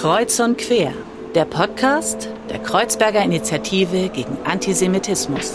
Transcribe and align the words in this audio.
Kreuz 0.00 0.40
und 0.40 0.56
Quer, 0.56 0.94
der 1.34 1.44
Podcast 1.44 2.30
der 2.48 2.58
Kreuzberger 2.58 3.22
Initiative 3.22 4.08
gegen 4.08 4.34
Antisemitismus. 4.46 5.52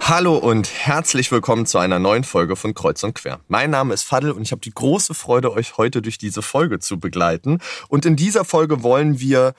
Hallo 0.00 0.36
und 0.36 0.68
herzlich 0.68 1.30
willkommen 1.30 1.64
zu 1.64 1.78
einer 1.78 2.00
neuen 2.00 2.24
Folge 2.24 2.56
von 2.56 2.74
Kreuz 2.74 3.04
und 3.04 3.14
Quer. 3.14 3.38
Mein 3.46 3.70
Name 3.70 3.94
ist 3.94 4.02
Fadel 4.02 4.32
und 4.32 4.42
ich 4.42 4.50
habe 4.50 4.62
die 4.62 4.74
große 4.74 5.14
Freude, 5.14 5.52
euch 5.52 5.76
heute 5.76 6.02
durch 6.02 6.18
diese 6.18 6.42
Folge 6.42 6.80
zu 6.80 6.98
begleiten. 6.98 7.60
Und 7.86 8.04
in 8.04 8.16
dieser 8.16 8.44
Folge 8.44 8.82
wollen 8.82 9.20
wir 9.20 9.54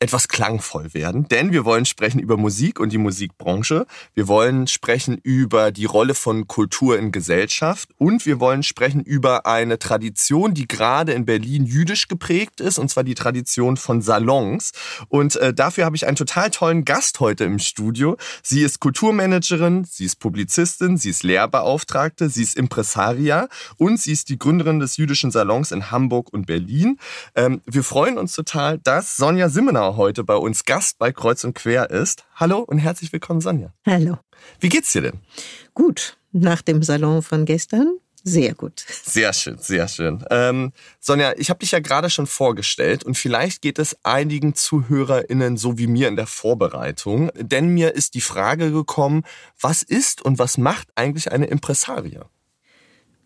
etwas 0.00 0.28
klangvoll 0.28 0.94
werden, 0.94 1.28
denn 1.28 1.52
wir 1.52 1.66
wollen 1.66 1.84
sprechen 1.84 2.20
über 2.20 2.38
Musik 2.38 2.80
und 2.80 2.90
die 2.90 2.98
Musikbranche. 2.98 3.84
Wir 4.14 4.28
wollen 4.28 4.66
sprechen 4.66 5.20
über 5.22 5.70
die 5.72 5.84
Rolle 5.84 6.14
von 6.14 6.48
Kultur 6.48 6.98
in 6.98 7.12
Gesellschaft 7.12 7.90
und 7.98 8.24
wir 8.24 8.40
wollen 8.40 8.62
sprechen 8.62 9.02
über 9.02 9.44
eine 9.44 9.78
Tradition, 9.78 10.54
die 10.54 10.66
gerade 10.66 11.12
in 11.12 11.26
Berlin 11.26 11.66
jüdisch 11.66 12.08
geprägt 12.08 12.62
ist, 12.62 12.78
und 12.78 12.88
zwar 12.88 13.04
die 13.04 13.14
Tradition 13.14 13.76
von 13.76 14.00
Salons. 14.00 14.72
Und 15.08 15.36
äh, 15.36 15.52
dafür 15.52 15.84
habe 15.84 15.96
ich 15.96 16.06
einen 16.06 16.16
total 16.16 16.50
tollen 16.50 16.86
Gast 16.86 17.20
heute 17.20 17.44
im 17.44 17.58
Studio. 17.58 18.16
Sie 18.42 18.62
ist 18.62 18.80
Kulturmanagerin, 18.80 19.84
sie 19.84 20.06
ist 20.06 20.18
Publizistin, 20.18 20.96
sie 20.96 21.10
ist 21.10 21.24
Lehrbeauftragte, 21.24 22.30
sie 22.30 22.42
ist 22.42 22.56
Impresaria 22.56 23.48
und 23.76 24.00
sie 24.00 24.12
ist 24.12 24.30
die 24.30 24.38
Gründerin 24.38 24.80
des 24.80 24.96
jüdischen 24.96 25.30
Salons 25.30 25.72
in 25.72 25.90
Hamburg 25.90 26.32
und 26.32 26.46
Berlin. 26.46 26.98
Ähm, 27.34 27.60
wir 27.66 27.84
freuen 27.84 28.16
uns 28.16 28.32
total, 28.32 28.78
dass 28.78 29.18
Sonja 29.18 29.50
Simmenau 29.50 29.89
heute 29.96 30.24
bei 30.24 30.36
uns 30.36 30.64
Gast 30.64 30.98
bei 30.98 31.12
Kreuz 31.12 31.44
und 31.44 31.54
Quer 31.54 31.90
ist. 31.90 32.24
Hallo 32.36 32.60
und 32.60 32.78
herzlich 32.78 33.12
willkommen, 33.12 33.40
Sonja. 33.40 33.72
Hallo. 33.86 34.18
Wie 34.58 34.68
geht's 34.68 34.92
dir 34.92 35.02
denn? 35.02 35.20
Gut. 35.74 36.16
Nach 36.32 36.62
dem 36.62 36.82
Salon 36.82 37.22
von 37.22 37.44
gestern 37.44 37.98
sehr 38.22 38.54
gut. 38.54 38.84
Sehr 39.04 39.32
schön, 39.32 39.56
sehr 39.58 39.88
schön. 39.88 40.24
Ähm, 40.30 40.72
Sonja, 40.98 41.32
ich 41.36 41.48
habe 41.48 41.60
dich 41.60 41.70
ja 41.70 41.80
gerade 41.80 42.10
schon 42.10 42.26
vorgestellt 42.26 43.02
und 43.02 43.16
vielleicht 43.16 43.62
geht 43.62 43.78
es 43.78 43.96
einigen 44.02 44.54
ZuhörerInnen 44.54 45.56
so 45.56 45.78
wie 45.78 45.86
mir 45.86 46.08
in 46.08 46.16
der 46.16 46.26
Vorbereitung, 46.26 47.30
denn 47.34 47.68
mir 47.68 47.94
ist 47.94 48.14
die 48.14 48.20
Frage 48.20 48.72
gekommen, 48.72 49.22
was 49.58 49.82
ist 49.82 50.22
und 50.22 50.38
was 50.38 50.58
macht 50.58 50.88
eigentlich 50.96 51.32
eine 51.32 51.46
Impressaria? 51.46 52.28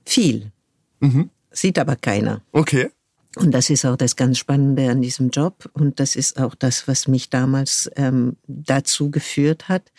Viel. 0.05 0.53
Mhm. 1.01 1.31
Sieht 1.51 1.79
aber 1.79 1.97
keiner. 1.97 2.43
Okay. 2.53 2.91
Und 3.37 3.53
das 3.53 3.71
ist 3.71 3.85
auch 3.85 3.97
das 3.97 4.17
ganz 4.17 4.39
Spannende 4.39 4.91
an 4.91 5.03
diesem 5.03 5.31
Job. 5.31 5.69
Und 5.73 6.01
das 6.01 6.17
ist 6.17 6.41
auch 6.41 6.55
das, 6.55 6.87
was 6.87 7.09
mich 7.09 7.31
damals 7.31 7.91
ähm, 7.97 8.37
dazu 8.47 9.11
geführt 9.11 9.69
hat. 9.69 9.93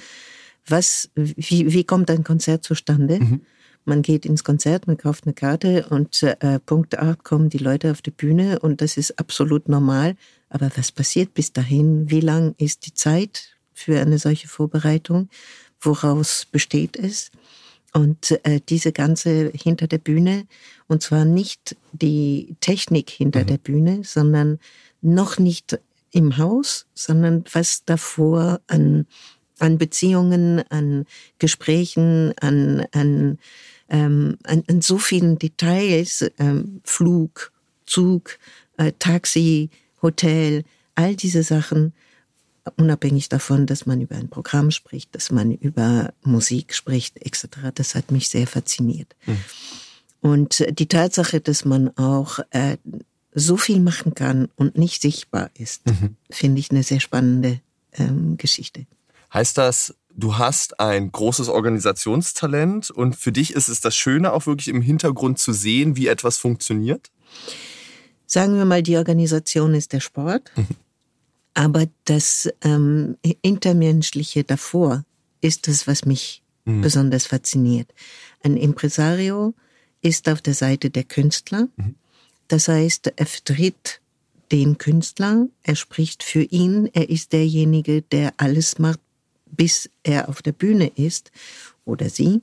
Was, 0.67 1.09
wie, 1.15 1.71
wie 1.71 1.83
kommt 1.83 2.09
ein 2.09 2.23
Konzert 2.23 2.63
zustande? 2.63 3.19
Mhm. 3.19 3.41
Man 3.83 4.01
geht 4.01 4.25
ins 4.25 4.43
Konzert, 4.43 4.87
man 4.87 4.97
kauft 4.97 5.25
eine 5.25 5.33
Karte 5.33 5.85
und 5.89 6.23
äh, 6.23 6.59
Punkt 6.59 6.97
8 6.97 7.23
kommen 7.23 7.49
die 7.49 7.59
Leute 7.59 7.91
auf 7.91 8.01
die 8.01 8.11
Bühne 8.11 8.57
und 8.59 8.81
das 8.81 8.97
ist 8.97 9.19
absolut 9.19 9.69
normal. 9.69 10.15
Aber 10.49 10.71
was 10.75 10.91
passiert 10.91 11.35
bis 11.35 11.53
dahin? 11.53 12.09
Wie 12.09 12.19
lang 12.19 12.55
ist 12.57 12.87
die 12.87 12.95
Zeit 12.95 13.55
für 13.73 13.99
eine 13.99 14.17
solche 14.17 14.47
Vorbereitung? 14.47 15.29
Woraus 15.79 16.47
besteht 16.51 16.97
es? 16.97 17.29
Und 17.95 18.37
äh, 18.43 18.59
diese 18.67 18.91
ganze 18.91 19.53
hinter 19.55 19.87
der 19.87 19.99
Bühne, 19.99 20.47
und 20.87 21.01
zwar 21.01 21.23
nicht 21.23 21.77
die 21.93 22.57
Technik 22.59 23.09
hinter 23.09 23.43
mhm. 23.43 23.47
der 23.47 23.57
Bühne, 23.57 24.01
sondern 24.03 24.59
noch 25.01 25.39
nicht 25.39 25.79
im 26.11 26.37
Haus, 26.37 26.87
sondern 26.93 27.45
was 27.53 27.85
davor 27.85 28.59
an, 28.67 29.07
an 29.59 29.77
Beziehungen, 29.77 30.61
an 30.69 31.05
Gesprächen, 31.39 32.33
an, 32.41 32.85
an, 32.91 33.39
ähm, 33.87 34.39
an, 34.43 34.65
an 34.67 34.81
so 34.81 34.97
vielen 34.97 35.39
Details, 35.39 36.29
ähm, 36.37 36.81
Flug, 36.83 37.53
Zug, 37.85 38.39
äh, 38.75 38.91
Taxi, 38.99 39.69
Hotel, 40.01 40.65
all 40.95 41.15
diese 41.15 41.43
Sachen, 41.43 41.93
unabhängig 42.77 43.29
davon, 43.29 43.65
dass 43.65 43.85
man 43.85 44.01
über 44.01 44.15
ein 44.15 44.29
Programm 44.29 44.71
spricht, 44.71 45.13
dass 45.15 45.31
man 45.31 45.51
über 45.51 46.13
Musik 46.23 46.73
spricht, 46.73 47.17
etc. 47.25 47.47
Das 47.73 47.95
hat 47.95 48.11
mich 48.11 48.29
sehr 48.29 48.47
fasziniert. 48.47 49.15
Mhm. 49.25 49.37
Und 50.21 50.65
die 50.79 50.87
Tatsache, 50.87 51.39
dass 51.39 51.65
man 51.65 51.95
auch 51.97 52.39
äh, 52.49 52.77
so 53.33 53.57
viel 53.57 53.79
machen 53.79 54.15
kann 54.15 54.47
und 54.55 54.77
nicht 54.77 55.01
sichtbar 55.01 55.51
ist, 55.53 55.85
mhm. 55.85 56.15
finde 56.31 56.59
ich 56.59 56.71
eine 56.71 56.83
sehr 56.83 56.99
spannende 56.99 57.61
ähm, 57.93 58.37
Geschichte. 58.37 58.87
Heißt 59.33 59.57
das, 59.57 59.93
du 60.15 60.37
hast 60.37 60.79
ein 60.79 61.11
großes 61.11 61.49
Organisationstalent 61.49 62.89
und 62.89 63.15
für 63.15 63.31
dich 63.31 63.53
ist 63.53 63.67
es 63.67 63.81
das 63.81 63.95
Schöne, 63.95 64.33
auch 64.33 64.47
wirklich 64.47 64.69
im 64.69 64.81
Hintergrund 64.81 65.37
zu 65.37 65.53
sehen, 65.53 65.95
wie 65.95 66.07
etwas 66.07 66.37
funktioniert? 66.37 67.11
Sagen 68.25 68.57
wir 68.57 68.65
mal, 68.65 68.81
die 68.81 68.97
Organisation 68.97 69.75
ist 69.75 69.93
der 69.93 69.99
Sport. 69.99 70.51
Mhm. 70.55 70.67
Aber 71.55 71.87
das 72.03 72.49
ähm, 72.61 73.17
Intermenschliche 73.41 74.43
davor 74.43 75.03
ist 75.41 75.67
das, 75.67 75.87
was 75.87 76.05
mich 76.05 76.43
mhm. 76.65 76.81
besonders 76.81 77.25
fasziniert. 77.25 77.91
Ein 78.43 78.57
Impresario 78.57 79.53
ist 80.01 80.29
auf 80.29 80.41
der 80.41 80.53
Seite 80.53 80.89
der 80.91 81.05
Künstler. 81.05 81.69
Mhm. 81.77 81.95
Das 82.49 82.67
heißt, 82.67 83.13
er 83.15 83.25
vertritt 83.25 84.01
den 84.51 84.77
Künstler, 84.77 85.47
er 85.63 85.75
spricht 85.75 86.23
für 86.23 86.43
ihn, 86.43 86.89
er 86.93 87.09
ist 87.09 87.33
derjenige, 87.33 88.03
der 88.03 88.33
alles 88.37 88.77
macht, 88.77 88.99
bis 89.47 89.89
er 90.03 90.29
auf 90.29 90.41
der 90.41 90.51
Bühne 90.51 90.91
ist 90.95 91.31
oder 91.85 92.09
sie. 92.09 92.41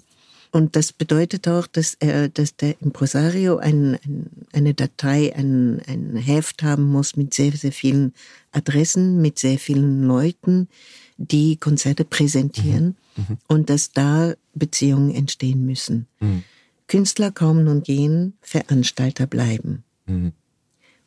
Und 0.53 0.77
das 0.77 0.93
bedeutet 0.93 1.49
auch, 1.49 1.67
dass, 1.67 1.97
er, 1.99 2.29
dass 2.29 2.57
der 2.57 2.81
Impresario 2.83 3.57
ein, 3.57 3.99
ein, 4.05 4.27
eine 4.53 4.75
Datei, 4.75 5.35
ein, 5.35 5.81
ein 5.87 6.15
Heft 6.17 6.63
haben 6.63 6.85
muss 6.85 7.17
mit 7.17 7.33
sehr, 7.33 7.53
sehr 7.53 7.73
vielen 7.73 8.13
Adressen, 8.53 9.23
mit 9.23 9.39
sehr 9.39 9.59
vielen 9.59 10.03
Leuten, 10.03 10.69
die 11.17 11.57
Konzerte 11.57 12.05
präsentieren 12.05 12.97
mhm. 13.17 13.25
Mhm. 13.29 13.39
und 13.49 13.71
dass 13.71 13.93
da 13.93 14.35
Beziehungen 14.55 15.15
entstehen 15.15 15.65
müssen. 15.65 16.07
Mhm. 16.21 16.45
Künstler 16.87 17.31
kommen 17.31 17.67
und 17.69 17.85
gehen, 17.85 18.35
Veranstalter 18.43 19.27
bleiben. 19.27 19.85
Mhm. 20.05 20.33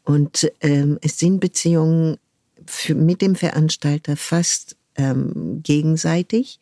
Und 0.04 0.52
ähm, 0.62 0.98
es 1.02 1.20
sind 1.20 1.40
Beziehungen 1.40 2.18
für, 2.66 2.96
mit 2.96 3.22
dem 3.22 3.36
Veranstalter 3.36 4.18
fast 4.18 4.76
ähm, 4.96 5.62
gegenseitig, 5.62 6.60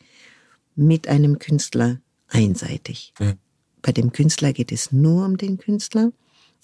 mit 0.76 1.08
einem 1.08 1.40
Künstler 1.40 2.00
einseitig. 2.34 3.14
Ja. 3.20 3.34
Bei 3.82 3.92
dem 3.92 4.12
Künstler 4.12 4.54
geht 4.54 4.72
es 4.72 4.92
nur 4.92 5.26
um 5.26 5.38
den 5.38 5.58
Künstler 5.58 6.12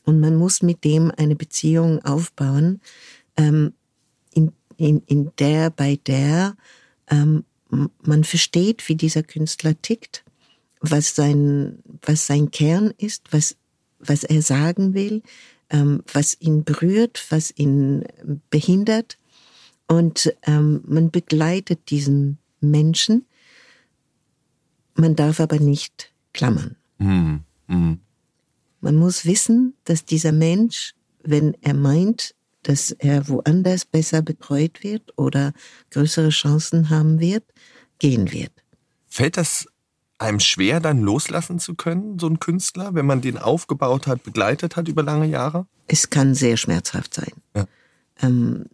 und 0.04 0.20
man 0.20 0.36
muss 0.36 0.62
mit 0.62 0.84
dem 0.84 1.12
eine 1.18 1.36
Beziehung 1.36 2.04
aufbauen, 2.04 2.82
ähm, 3.38 3.74
in, 4.34 4.52
in, 4.78 5.02
in 5.06 5.32
der, 5.38 5.70
bei 5.70 6.00
der 6.06 6.56
ähm, 7.10 7.44
man 7.70 8.24
versteht, 8.24 8.88
wie 8.90 8.96
dieser 8.96 9.24
Künstler 9.24 9.80
tickt, 9.80 10.24
was 10.82 11.16
sein, 11.16 11.80
was 12.02 12.26
sein 12.26 12.52
Kern 12.52 12.94
ist, 12.98 13.32
was, 13.32 13.58
was 14.00 14.24
er 14.24 14.42
sagen 14.42 14.94
will, 14.94 15.22
ähm, 15.70 16.02
was 16.12 16.38
ihn 16.40 16.64
berührt, 16.64 17.24
was 17.30 17.54
ihn 17.56 18.06
behindert. 18.50 19.18
Und 19.88 20.34
ähm, 20.44 20.82
man 20.86 21.12
begleitet 21.12 21.90
diesen 21.90 22.38
Menschen 22.62 23.26
man 25.00 25.16
darf 25.16 25.40
aber 25.40 25.60
nicht 25.60 26.14
klammern. 26.34 26.76
Mhm. 26.98 27.42
Mhm. 27.68 28.00
Man 28.82 28.96
muss 28.96 29.26
wissen, 29.26 29.74
dass 29.84 30.06
dieser 30.06 30.32
Mensch, 30.32 30.94
wenn 31.24 31.56
er 31.62 31.74
meint, 31.74 32.36
dass 32.64 32.92
er 32.92 33.28
woanders 33.28 33.86
besser 33.86 34.22
betreut 34.22 34.84
wird 34.84 35.18
oder 35.18 35.54
größere 35.92 36.30
Chancen 36.30 36.90
haben 36.90 37.20
wird, 37.20 37.44
gehen 38.00 38.32
wird. 38.32 38.52
Fällt 39.08 39.38
das 39.38 39.68
einem 40.18 40.40
schwer, 40.40 40.80
dann 40.82 41.02
loslassen 41.02 41.60
zu 41.60 41.76
können, 41.76 42.20
so 42.20 42.28
ein 42.28 42.40
Künstler, 42.40 42.94
wenn 42.94 43.06
man 43.06 43.22
den 43.22 43.38
aufgebaut 43.38 44.06
hat, 44.08 44.24
begleitet 44.24 44.76
hat 44.76 44.88
über 44.88 45.02
lange 45.02 45.28
Jahre? 45.28 45.66
Es 45.88 46.10
kann 46.10 46.36
sehr 46.36 46.58
schmerzhaft 46.58 47.14
sein. 47.14 47.32
Ja. 47.56 47.66
Ähm, 48.22 48.66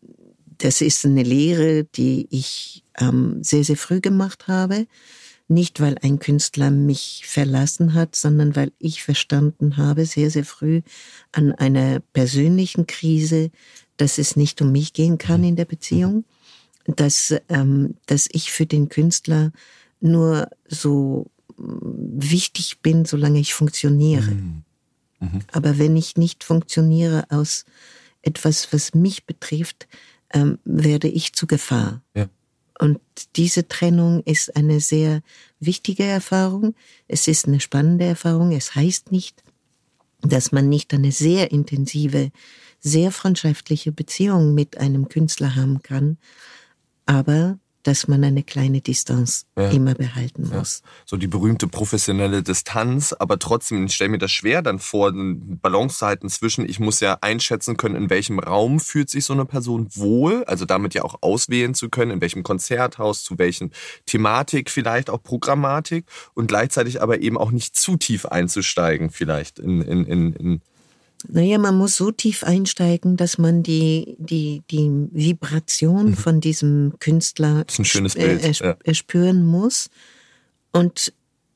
das 0.57 0.81
ist 0.81 1.05
eine 1.05 1.23
Lehre, 1.23 1.83
die 1.83 2.27
ich 2.31 2.83
ähm, 2.97 3.43
sehr, 3.43 3.63
sehr 3.63 3.77
früh 3.77 4.01
gemacht 4.01 4.47
habe. 4.47 4.87
Nicht, 5.47 5.79
weil 5.79 5.97
ein 6.01 6.19
Künstler 6.19 6.71
mich 6.71 7.23
verlassen 7.27 7.93
hat, 7.93 8.15
sondern 8.15 8.55
weil 8.55 8.71
ich 8.79 9.03
verstanden 9.03 9.77
habe, 9.77 10.05
sehr, 10.05 10.31
sehr 10.31 10.45
früh 10.45 10.81
an 11.31 11.51
einer 11.51 11.99
persönlichen 11.99 12.87
Krise, 12.87 13.51
dass 13.97 14.17
es 14.17 14.35
nicht 14.35 14.61
um 14.61 14.71
mich 14.71 14.93
gehen 14.93 15.17
kann 15.17 15.43
in 15.43 15.55
der 15.55 15.65
Beziehung, 15.65 16.25
dass, 16.85 17.33
ähm, 17.49 17.95
dass 18.07 18.27
ich 18.31 18.51
für 18.51 18.65
den 18.65 18.89
Künstler 18.89 19.51
nur 19.99 20.49
so 20.67 21.29
mm, 21.57 22.17
wichtig 22.17 22.79
bin, 22.81 23.05
solange 23.05 23.39
ich 23.39 23.53
funktioniere. 23.53 24.31
Mhm. 24.31 24.63
Mhm. 25.19 25.39
Aber 25.51 25.77
wenn 25.77 25.95
ich 25.95 26.17
nicht 26.17 26.43
funktioniere 26.43 27.25
aus 27.29 27.65
etwas, 28.21 28.73
was 28.73 28.93
mich 28.93 29.25
betrifft, 29.25 29.87
ähm, 30.33 30.59
werde 30.65 31.07
ich 31.07 31.33
zu 31.33 31.47
Gefahr. 31.47 32.01
Ja. 32.15 32.27
Und 32.79 32.99
diese 33.35 33.67
Trennung 33.67 34.21
ist 34.23 34.55
eine 34.55 34.79
sehr 34.79 35.21
wichtige 35.59 36.03
Erfahrung. 36.03 36.75
Es 37.07 37.27
ist 37.27 37.47
eine 37.47 37.59
spannende 37.59 38.05
Erfahrung. 38.05 38.51
Es 38.51 38.75
heißt 38.75 39.11
nicht, 39.11 39.43
dass 40.21 40.51
man 40.51 40.67
nicht 40.67 40.93
eine 40.93 41.11
sehr 41.11 41.51
intensive, 41.51 42.31
sehr 42.79 43.11
freundschaftliche 43.11 43.91
Beziehung 43.91 44.53
mit 44.53 44.77
einem 44.77 45.07
Künstler 45.07 45.55
haben 45.55 45.81
kann. 45.83 46.17
Aber 47.05 47.59
dass 47.85 48.07
man 48.07 48.23
eine 48.23 48.41
kleine 48.41 48.81
Distanz 48.81 49.45
ja. 49.55 49.69
immer 49.69 49.93
behalten 49.93 50.49
muss. 50.49 50.81
Ja. 50.83 50.89
So 51.05 51.17
die 51.17 51.27
berühmte 51.27 51.67
professionelle 51.67 52.41
Distanz, 52.41 53.13
aber 53.13 53.37
trotzdem, 53.37 53.85
ich 53.85 53.93
stelle 53.93 54.09
mir 54.09 54.17
das 54.17 54.31
schwer 54.31 54.63
dann 54.63 54.79
vor, 54.79 55.11
Balance 55.13 55.99
zu 55.99 56.05
halten 56.07 56.27
zwischen, 56.29 56.67
ich 56.67 56.79
muss 56.79 56.99
ja 56.99 57.19
einschätzen 57.21 57.77
können, 57.77 57.95
in 57.95 58.09
welchem 58.09 58.39
Raum 58.39 58.79
fühlt 58.79 59.11
sich 59.11 59.23
so 59.23 59.33
eine 59.33 59.45
Person 59.45 59.87
wohl, 59.93 60.43
also 60.45 60.65
damit 60.65 60.95
ja 60.95 61.03
auch 61.03 61.21
auswählen 61.21 61.75
zu 61.75 61.89
können, 61.89 62.09
in 62.09 62.21
welchem 62.21 62.41
Konzerthaus, 62.41 63.23
zu 63.23 63.37
welchen 63.37 63.71
Thematik, 64.07 64.71
vielleicht 64.71 65.11
auch 65.11 65.21
Programmatik 65.21 66.05
und 66.33 66.47
gleichzeitig 66.47 67.03
aber 67.03 67.21
eben 67.21 67.37
auch 67.37 67.51
nicht 67.51 67.77
zu 67.77 67.97
tief 67.97 68.25
einzusteigen, 68.25 69.11
vielleicht 69.11 69.59
in, 69.59 69.81
in, 69.81 70.05
in, 70.05 70.33
in 70.33 70.61
naja, 71.27 71.57
man 71.57 71.77
muss 71.77 71.95
so 71.95 72.11
tief 72.11 72.43
einsteigen, 72.43 73.17
dass 73.17 73.37
man 73.37 73.63
die, 73.63 74.15
die, 74.17 74.63
die 74.71 74.89
Vibration 75.11 76.07
mhm. 76.07 76.15
von 76.15 76.41
diesem 76.41 76.93
Künstler 76.99 77.65
äh, 78.15 78.51
ja. 78.51 78.75
spüren 78.93 79.45
muss 79.45 79.89
und 80.71 81.13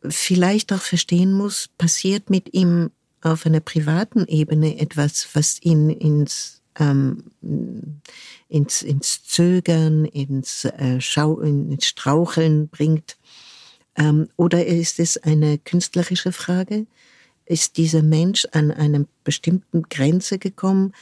vielleicht 0.08 0.72
auch 0.74 0.82
verstehen 0.82 1.34
muss, 1.34 1.70
passiert 1.78 2.30
mit 2.30 2.54
ihm 2.54 2.92
auf 3.22 3.46
einer 3.46 3.60
privaten 3.60 4.26
Ebene 4.28 4.80
etwas, 4.80 5.28
was 5.34 5.62
ihn 5.62 5.90
ins, 5.90 6.62
ähm, 6.80 7.32
ins, 8.48 8.82
ins 8.82 9.24
Zögern, 9.26 10.06
ins, 10.06 10.66
äh, 10.66 11.02
Schau, 11.02 11.40
ins 11.40 11.86
Straucheln 11.86 12.70
bringt. 12.70 13.18
Ähm, 13.96 14.30
oder 14.38 14.66
ist 14.66 15.00
es 15.00 15.18
eine 15.18 15.58
künstlerische 15.58 16.32
Frage? 16.32 16.86
Ist 17.50 17.78
dieser 17.78 18.04
Mensch 18.04 18.48
an 18.52 18.72
einer 18.72 19.06
bestimmten 19.24 19.84
Grenze 19.84 20.38
gekommen, 20.40 20.94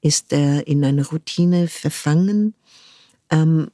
ist 0.00 0.32
er 0.32 0.66
in 0.66 0.84
eine 0.84 1.06
Routine 1.06 1.68
verfangen. 1.68 2.54
Ähm, 3.28 3.70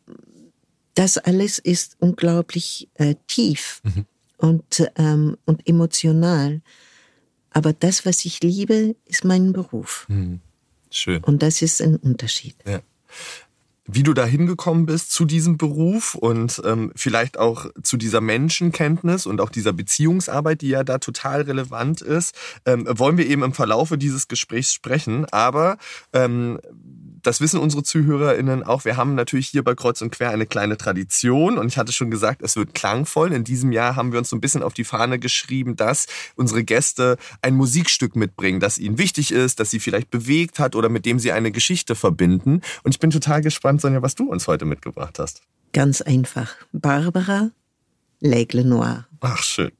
das 0.95 1.19
alles 1.19 1.59
ist 1.59 1.97
unglaublich 2.01 2.89
äh, 2.95 3.15
tief 3.27 3.83
mhm. 3.85 4.07
und, 4.39 4.91
ähm, 4.97 5.37
und 5.45 5.69
emotional. 5.69 6.63
Aber 7.51 7.73
das, 7.73 8.07
was 8.07 8.25
ich 8.25 8.43
liebe, 8.43 8.97
ist 9.05 9.25
mein 9.25 9.53
Beruf. 9.53 10.07
Mhm. 10.09 10.41
Schön. 10.91 11.23
Und 11.23 11.43
das 11.43 11.61
ist 11.61 11.81
ein 11.83 11.97
Unterschied. 11.97 12.57
Ja 12.67 12.81
wie 13.87 14.03
du 14.03 14.15
da 14.15 14.25
hingekommen 14.25 14.87
bist 14.87 15.13
zu 15.13 15.25
diesem 15.25 15.57
Beruf 15.57 16.15
und 16.15 16.63
ähm, 16.65 16.93
vielleicht 16.95 17.39
auch 17.39 17.67
zu 17.83 17.97
dieser 17.97 18.21
Menschenkenntnis 18.21 19.27
und 19.27 19.41
auch 19.41 19.51
dieser 19.51 19.73
Beziehungsarbeit, 19.73 20.61
die 20.61 20.69
ja 20.69 20.85
da 20.85 20.99
total 20.99 21.43
relevant 21.43 22.01
ist, 22.01 22.35
ähm, 22.65 22.87
wollen 22.89 23.19
wir 23.19 23.27
eben 23.27 23.43
im 23.43 23.55
Verlaufe 23.55 23.99
dieses 23.99 24.29
Gesprächs 24.29 24.73
sprechen. 24.73 25.27
Aber 25.33 25.79
ähm, 26.13 26.61
das 27.23 27.41
wissen 27.41 27.61
unsere 27.61 27.83
ZuhörerInnen 27.83 28.63
auch. 28.63 28.85
Wir 28.85 28.97
haben 28.97 29.15
natürlich 29.15 29.49
hier 29.49 29.63
bei 29.63 29.75
Kreuz 29.75 30.03
und 30.03 30.11
Quer 30.11 30.31
eine 30.31 30.47
kleine 30.47 30.77
Tradition 30.77 31.59
und 31.59 31.69
ich 31.69 31.79
hatte 31.79 31.93
schon 31.93 32.11
gesagt, 32.11 32.43
es 32.43 32.57
wird 32.57 32.75
klangvoll. 32.75 33.33
In 33.33 33.45
diesem 33.45 33.73
Jahr 33.73 33.97
haben 33.97 34.13
wir 34.13 34.19
uns 34.19 34.29
so 34.29 34.37
ein 34.37 34.41
bisschen 34.41 34.63
auf 34.63 34.75
die 34.75 34.85
Fahne 34.85 35.19
geschrieben, 35.19 35.77
dass 35.77 36.07
unsere 36.35 36.65
Gäste 36.65 37.17
ein 37.41 37.55
Musikstück 37.55 38.17
mitbringen, 38.17 38.61
das 38.61 38.79
ihnen 38.79 38.99
wichtig 38.99 39.33
ist, 39.33 39.61
das 39.61 39.71
sie 39.71 39.81
vielleicht 39.81 40.11
bewegt 40.11 40.59
hat 40.59 40.75
oder 40.75 40.89
mit 40.89 41.07
dem 41.07 41.19
sie 41.19 41.33
eine 41.33 41.53
Geschichte 41.53 41.95
verbinden. 41.95 42.61
Und 42.83 42.95
ich 42.95 42.99
bin 42.99 43.11
total 43.11 43.41
gespannt, 43.41 43.81
Sonja, 43.81 44.03
was 44.03 44.15
du 44.15 44.29
uns 44.31 44.49
heute 44.49 44.65
mitgebracht 44.65 45.19
hast. 45.19 45.43
Ganz 45.73 46.03
einfach. 46.03 46.55
Barbara, 46.73 47.51
L'Aigle 48.23 48.65
Noir. 48.65 49.07
Ach, 49.21 49.43
schön. 49.43 49.73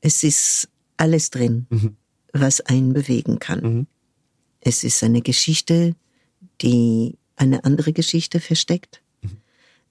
Es 0.00 0.22
ist 0.22 0.68
alles 0.96 1.30
drin, 1.30 1.66
mhm. 1.70 1.96
was 2.32 2.60
einen 2.60 2.92
bewegen 2.92 3.38
kann. 3.38 3.60
Mhm. 3.60 3.86
Es 4.60 4.84
ist 4.84 5.02
eine 5.02 5.22
Geschichte, 5.22 5.94
die 6.60 7.16
eine 7.36 7.64
andere 7.64 7.92
Geschichte 7.92 8.40
versteckt. 8.40 9.02
Mhm. 9.22 9.38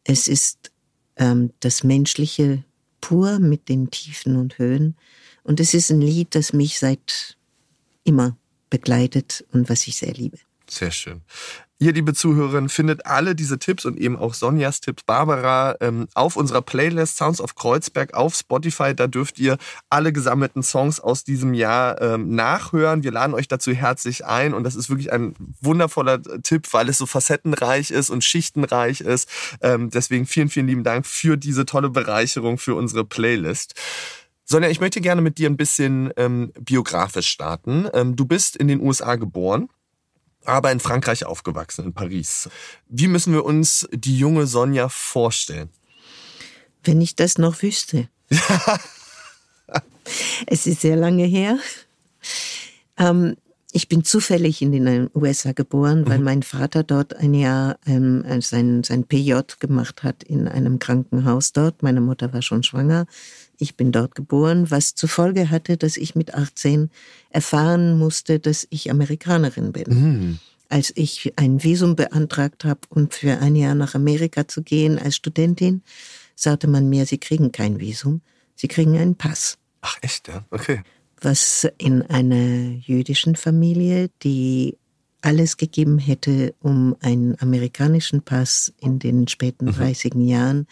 Es 0.04 0.28
ist 0.28 0.72
ähm, 1.18 1.52
das 1.60 1.84
Menschliche 1.84 2.64
pur 3.02 3.40
mit 3.40 3.70
den 3.70 3.92
Tiefen 3.92 4.38
und 4.38 4.58
Höhen. 4.58 4.96
Und 5.44 5.60
es 5.60 5.74
ist 5.74 5.90
ein 5.92 6.02
Lied, 6.02 6.36
das 6.36 6.54
mich 6.54 6.80
seit 6.80 7.38
immer 8.06 8.38
begleitet 8.70 9.46
und 9.52 9.70
was 9.70 9.88
ich 9.88 9.98
sehr 9.98 10.14
liebe. 10.14 10.38
Sehr 10.70 10.92
schön. 10.92 11.22
Ihr, 11.84 11.92
liebe 11.92 12.14
Zuhörerinnen, 12.14 12.70
findet 12.70 13.06
alle 13.06 13.36
diese 13.36 13.60
Tipps 13.60 13.84
und 13.84 13.98
eben 13.98 14.16
auch 14.16 14.36
Sonjas 14.36 14.80
Tipps, 14.80 15.04
Barbara, 15.04 15.76
ähm, 15.82 16.08
auf 16.14 16.38
unserer 16.38 16.62
Playlist 16.62 17.18
Sounds 17.18 17.42
of 17.42 17.56
Kreuzberg 17.56 18.14
auf 18.14 18.36
Spotify. 18.36 18.96
Da 18.96 19.08
dürft 19.08 19.38
ihr 19.38 19.58
alle 19.90 20.14
gesammelten 20.14 20.64
Songs 20.64 21.02
aus 21.02 21.26
diesem 21.26 21.54
Jahr 21.54 22.02
ähm, 22.02 22.34
nachhören. 22.36 23.04
Wir 23.04 23.12
laden 23.12 23.34
euch 23.34 23.50
dazu 23.50 23.74
herzlich 23.74 24.26
ein 24.26 24.54
und 24.54 24.64
das 24.64 24.76
ist 24.76 24.90
wirklich 24.90 25.12
ein 25.12 25.36
wundervoller 25.60 26.22
Tipp, 26.42 26.72
weil 26.72 26.88
es 26.88 27.00
so 27.00 27.06
facettenreich 27.06 27.92
ist 27.92 28.10
und 28.10 28.24
schichtenreich 28.24 29.02
ist. 29.02 29.28
Ähm, 29.60 29.90
deswegen 29.90 30.26
vielen, 30.26 30.48
vielen 30.48 30.68
lieben 30.68 30.86
Dank 30.86 31.06
für 31.06 31.36
diese 31.36 31.66
tolle 31.66 31.90
Bereicherung 31.90 32.60
für 32.60 32.76
unsere 32.76 33.04
Playlist. 33.04 33.74
Sonja, 34.46 34.70
ich 34.70 34.80
möchte 34.80 35.02
gerne 35.02 35.22
mit 35.22 35.38
dir 35.38 35.50
ein 35.50 35.58
bisschen 35.58 36.14
biografisch 36.60 37.28
starten. 37.28 37.88
Du 38.16 38.26
bist 38.26 38.56
in 38.58 38.68
den 38.68 38.82
USA 38.82 39.16
geboren 39.16 39.68
aber 40.46 40.72
in 40.72 40.80
Frankreich 40.80 41.26
aufgewachsen, 41.26 41.86
in 41.86 41.94
Paris. 41.94 42.50
Wie 42.90 43.08
müssen 43.08 43.34
wir 43.34 43.46
uns 43.46 43.88
die 43.92 44.18
junge 44.18 44.48
Sonja 44.48 44.90
vorstellen? 44.90 45.70
Wenn 46.84 47.02
ich 47.02 47.16
das 47.16 47.38
noch 47.38 47.62
wüsste. 47.62 48.10
es 50.48 50.68
ist 50.68 50.82
sehr 50.82 50.96
lange 50.96 51.26
her. 51.26 51.58
Ähm, 52.98 53.36
ich 53.76 53.88
bin 53.90 54.04
zufällig 54.04 54.62
in 54.62 54.72
den 54.72 55.10
USA 55.16 55.52
geboren, 55.52 56.08
weil 56.08 56.20
mhm. 56.20 56.24
mein 56.24 56.44
Vater 56.44 56.84
dort 56.84 57.16
ein 57.16 57.34
Jahr 57.34 57.80
ähm, 57.88 58.24
sein, 58.42 58.84
sein 58.84 59.06
PJ 59.06 59.34
gemacht 59.60 60.04
hat 60.04 60.24
in 60.24 60.48
einem 60.48 60.78
Krankenhaus 60.78 61.54
dort. 61.54 61.82
Meine 61.82 62.00
Mutter 62.00 62.32
war 62.34 62.44
schon 62.44 62.62
schwanger. 62.62 63.08
Ich 63.58 63.76
bin 63.76 63.92
dort 63.92 64.16
geboren, 64.16 64.72
was 64.72 64.96
zur 64.96 65.10
Folge 65.10 65.50
hatte, 65.50 65.78
dass 65.78 65.98
ich 65.98 66.16
mit 66.16 66.34
18 66.34 66.90
erfahren 67.30 67.98
musste, 67.98 68.40
dass 68.40 68.68
ich 68.70 68.90
Amerikanerin 68.90 69.72
bin. 69.72 69.88
Mhm. 69.88 70.40
Als 70.70 70.92
ich 70.96 71.34
ein 71.36 71.64
Visum 71.64 71.96
beantragt 71.96 72.66
habe, 72.66 72.82
um 72.90 73.10
für 73.10 73.40
ein 73.40 73.56
Jahr 73.56 73.76
nach 73.76 73.96
Amerika 73.96 74.48
zu 74.48 74.64
gehen 74.64 74.98
als 74.98 75.16
Studentin, 75.16 75.84
sagte 76.36 76.68
man 76.68 76.90
mir, 76.90 77.06
Sie 77.06 77.20
kriegen 77.20 77.52
kein 77.52 77.80
Visum, 77.80 78.22
Sie 78.56 78.68
kriegen 78.68 78.98
einen 78.98 79.16
Pass. 79.16 79.58
Ach 79.82 79.98
echt, 80.02 80.28
ja? 80.28 80.46
Okay. 80.50 80.82
Was 81.22 81.68
in 81.78 82.02
einer 82.02 82.80
jüdischen 82.80 83.36
Familie, 83.36 84.10
die 84.24 84.78
alles 85.22 85.58
gegeben 85.58 86.00
hätte, 86.00 86.54
um 86.60 86.96
einen 87.02 87.40
amerikanischen 87.40 88.24
Pass 88.24 88.74
in 88.80 89.00
den 89.00 89.28
späten 89.28 89.66
mhm. 89.66 89.72
30er 89.72 90.22
Jahren, 90.22 90.68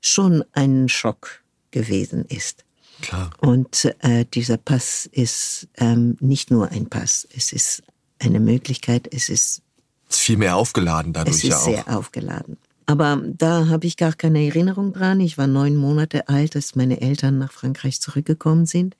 schon 0.00 0.44
ein 0.52 0.88
Schock 0.88 1.42
gewesen 1.70 2.24
ist. 2.24 2.64
Klar. 3.00 3.30
Und 3.38 3.94
äh, 4.00 4.24
dieser 4.24 4.56
Pass 4.56 5.08
ist 5.10 5.68
ähm, 5.76 6.16
nicht 6.20 6.50
nur 6.50 6.70
ein 6.70 6.88
Pass, 6.88 7.26
es 7.34 7.52
ist 7.52 7.82
eine 8.18 8.40
Möglichkeit, 8.40 9.08
es 9.12 9.28
ist. 9.28 9.62
Es 10.10 10.16
ist 10.16 10.22
viel 10.22 10.38
mehr 10.38 10.56
aufgeladen 10.56 11.12
dadurch 11.12 11.36
es 11.36 11.44
ist 11.44 11.50
ja 11.50 11.56
auch. 11.58 11.64
sehr 11.64 11.96
aufgeladen. 11.96 12.56
Aber 12.86 13.22
da 13.22 13.68
habe 13.68 13.86
ich 13.86 13.98
gar 13.98 14.14
keine 14.14 14.46
Erinnerung 14.46 14.94
dran. 14.94 15.20
Ich 15.20 15.36
war 15.36 15.46
neun 15.46 15.76
Monate 15.76 16.28
alt, 16.28 16.56
als 16.56 16.74
meine 16.74 17.02
Eltern 17.02 17.36
nach 17.36 17.52
Frankreich 17.52 18.00
zurückgekommen 18.00 18.64
sind. 18.64 18.96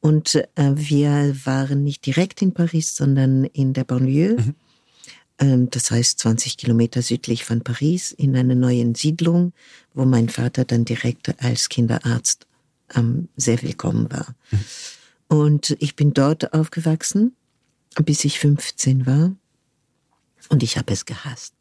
Und 0.00 0.34
äh, 0.34 0.72
wir 0.74 1.36
waren 1.44 1.84
nicht 1.84 2.04
direkt 2.06 2.42
in 2.42 2.52
Paris, 2.52 2.96
sondern 2.96 3.44
in 3.44 3.72
der 3.72 3.84
Banlieue. 3.84 4.36
Mhm. 4.36 4.54
Ähm, 5.40 5.70
das 5.70 5.90
heißt 5.90 6.18
20 6.20 6.56
Kilometer 6.56 7.02
südlich 7.02 7.44
von 7.44 7.62
Paris, 7.62 8.12
in 8.12 8.36
einer 8.36 8.54
neuen 8.54 8.94
Siedlung, 8.94 9.52
wo 9.94 10.04
mein 10.04 10.28
Vater 10.28 10.64
dann 10.64 10.84
direkt 10.84 11.42
als 11.42 11.68
Kinderarzt 11.68 12.46
ähm, 12.94 13.28
sehr 13.36 13.60
willkommen 13.62 14.10
war. 14.12 14.36
Mhm. 14.50 14.64
Und 15.28 15.76
ich 15.80 15.96
bin 15.96 16.12
dort 16.12 16.52
aufgewachsen, 16.52 17.34
bis 18.04 18.24
ich 18.24 18.38
15 18.38 19.06
war. 19.06 19.34
Und 20.48 20.62
ich 20.62 20.76
habe 20.76 20.92
es 20.92 21.06
gehasst. 21.06 21.54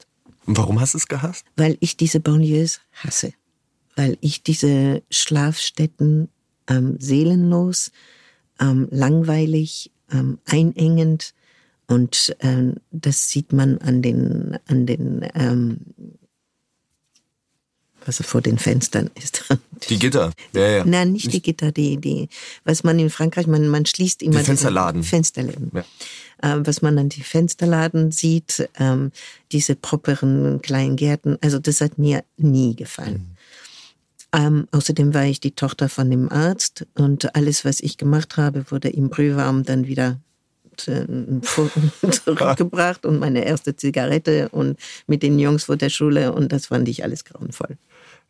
Warum 0.45 0.79
hast 0.79 0.95
du 0.95 0.97
es 0.97 1.07
gehasst? 1.07 1.45
Weil 1.55 1.77
ich 1.79 1.95
diese 1.95 2.19
Banlieues 2.19 2.81
hasse. 2.93 3.33
Weil 3.95 4.17
ich 4.21 4.41
diese 4.41 5.03
Schlafstätten 5.11 6.29
ähm, 6.67 6.95
seelenlos, 6.99 7.91
ähm, 8.59 8.87
langweilig, 8.89 9.91
ähm, 10.11 10.39
einengend 10.45 11.33
und 11.89 12.35
ähm, 12.39 12.75
das 12.91 13.29
sieht 13.29 13.51
man 13.51 13.79
an 13.79 14.01
den, 14.03 14.57
an 14.67 14.85
den 14.85 15.27
ähm, 15.33 15.77
was 18.05 18.21
vor 18.25 18.41
den 18.41 18.57
Fenstern 18.57 19.09
ist. 19.15 19.45
Die 19.89 19.97
Gitter, 19.97 20.31
ja, 20.53 20.67
ja. 20.67 20.85
Nein, 20.85 21.13
nicht, 21.13 21.31
die 21.31 21.41
Gitter, 21.41 21.71
die, 21.71 21.95
die, 21.97 22.27
was 22.65 22.83
man 22.83 22.99
in 22.99 23.09
Frankreich, 23.09 23.47
man, 23.47 23.69
man 23.69 23.85
schließt 23.85 24.21
immer. 24.21 24.39
Die 24.39 24.45
Fensterladen. 24.45 25.03
Fensterläden. 25.03 25.71
Ja. 25.73 25.85
Ähm, 26.43 26.67
was 26.67 26.81
man 26.81 26.97
an 26.97 27.07
die 27.07 27.23
Fensterladen 27.23 28.11
sieht, 28.11 28.67
ähm, 28.77 29.11
diese 29.53 29.75
properen 29.75 30.61
kleinen 30.61 30.97
Gärten, 30.97 31.37
also 31.41 31.59
das 31.59 31.79
hat 31.79 31.97
mir 31.97 32.23
nie 32.35 32.75
gefallen. 32.75 33.37
Mhm. 34.33 34.45
Ähm, 34.45 34.67
außerdem 34.71 35.13
war 35.13 35.25
ich 35.25 35.39
die 35.39 35.51
Tochter 35.51 35.87
von 35.87 36.11
dem 36.11 36.29
Arzt 36.29 36.85
und 36.95 37.35
alles, 37.35 37.63
was 37.63 37.79
ich 37.79 37.97
gemacht 37.97 38.35
habe, 38.35 38.69
wurde 38.69 38.89
im 38.89 39.09
Brühwarm 39.09 39.63
dann 39.63 39.87
wieder 39.87 40.19
äh, 40.87 41.05
zurückgebracht 42.11 43.05
und 43.05 43.19
meine 43.19 43.45
erste 43.45 43.75
Zigarette 43.75 44.49
und 44.49 44.79
mit 45.07 45.23
den 45.23 45.39
Jungs 45.39 45.65
vor 45.65 45.77
der 45.77 45.89
Schule 45.89 46.33
und 46.33 46.51
das 46.51 46.67
fand 46.67 46.87
ich 46.87 47.03
alles 47.03 47.25
grauenvoll. 47.25 47.77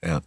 Ja. 0.03 0.22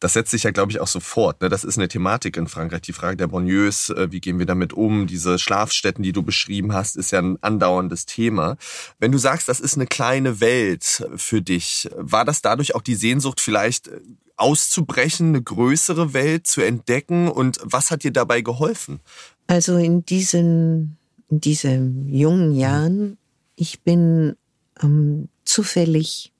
Das 0.00 0.12
setzt 0.12 0.30
sich 0.30 0.42
ja, 0.42 0.50
glaube 0.50 0.72
ich, 0.72 0.80
auch 0.80 0.86
so 0.86 1.00
fort. 1.00 1.40
Ne? 1.40 1.48
Das 1.48 1.64
ist 1.64 1.78
eine 1.78 1.88
Thematik 1.88 2.36
in 2.36 2.46
Frankreich. 2.46 2.82
Die 2.82 2.92
Frage 2.92 3.16
der 3.16 3.26
Bonnieus, 3.26 3.90
äh, 3.90 4.10
wie 4.10 4.20
gehen 4.20 4.38
wir 4.38 4.46
damit 4.46 4.72
um? 4.72 5.06
Diese 5.06 5.38
Schlafstätten, 5.38 6.02
die 6.02 6.12
du 6.12 6.22
beschrieben 6.22 6.72
hast, 6.72 6.96
ist 6.96 7.10
ja 7.10 7.20
ein 7.20 7.38
andauerndes 7.42 8.06
Thema. 8.06 8.56
Wenn 8.98 9.12
du 9.12 9.18
sagst, 9.18 9.48
das 9.48 9.60
ist 9.60 9.76
eine 9.76 9.86
kleine 9.86 10.40
Welt 10.40 11.08
für 11.16 11.42
dich, 11.42 11.88
war 11.96 12.24
das 12.24 12.42
dadurch 12.42 12.74
auch 12.74 12.82
die 12.82 12.94
Sehnsucht, 12.94 13.40
vielleicht 13.40 13.88
äh, 13.88 14.00
auszubrechen, 14.36 15.28
eine 15.28 15.42
größere 15.42 16.12
Welt 16.12 16.46
zu 16.46 16.60
entdecken? 16.60 17.28
Und 17.28 17.58
was 17.62 17.90
hat 17.90 18.04
dir 18.04 18.12
dabei 18.12 18.40
geholfen? 18.40 19.00
Also 19.46 19.76
in 19.76 20.04
diesen, 20.06 20.96
in 21.28 21.40
diesen 21.40 22.08
jungen 22.08 22.54
Jahren, 22.54 23.18
ich 23.56 23.82
bin 23.82 24.36
ähm, 24.82 25.28
zufällig 25.44 26.32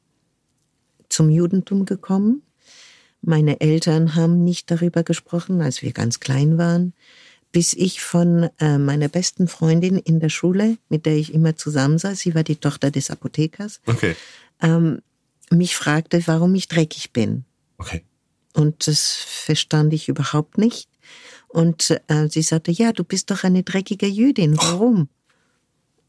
zum 1.09 1.31
Judentum 1.31 1.85
gekommen 1.85 2.43
meine 3.27 3.61
Eltern 3.61 4.15
haben 4.15 4.45
nicht 4.45 4.71
darüber 4.71 5.03
gesprochen, 5.03 5.63
als 5.63 5.83
wir 5.83 5.93
ganz 5.93 6.21
klein 6.21 6.59
waren, 6.59 6.93
bis 7.53 7.73
ich 7.73 8.03
von 8.03 8.51
äh, 8.59 8.79
meiner 8.79 9.09
besten 9.09 9.49
Freundin 9.49 9.97
in 9.97 10.21
der 10.21 10.29
Schule, 10.29 10.77
mit 10.89 11.07
der 11.07 11.17
ich 11.17 11.33
immer 11.33 11.57
zusammensaß, 11.57 12.19
sie 12.19 12.35
war 12.35 12.43
die 12.43 12.57
Tochter 12.57 12.91
des 12.91 13.11
Apothekers, 13.11 13.81
okay. 13.87 14.15
ähm, 14.61 15.01
mich 15.51 15.77
fragte, 15.77 16.23
warum 16.27 16.55
ich 16.55 16.69
dreckig 16.69 17.13
bin. 17.13 17.45
Okay. 17.79 18.03
Und 18.53 18.87
das 18.87 19.13
verstand 19.13 19.93
ich 19.95 20.09
überhaupt 20.09 20.59
nicht. 20.59 20.89
Und 21.55 21.97
äh, 22.09 22.29
sie 22.29 22.43
sagte, 22.43 22.73
ja, 22.73 22.91
du 22.91 23.05
bist 23.05 23.31
doch 23.31 23.45
eine 23.45 23.63
dreckige 23.63 24.09
Jüdin, 24.09 24.57
warum? 24.59 25.09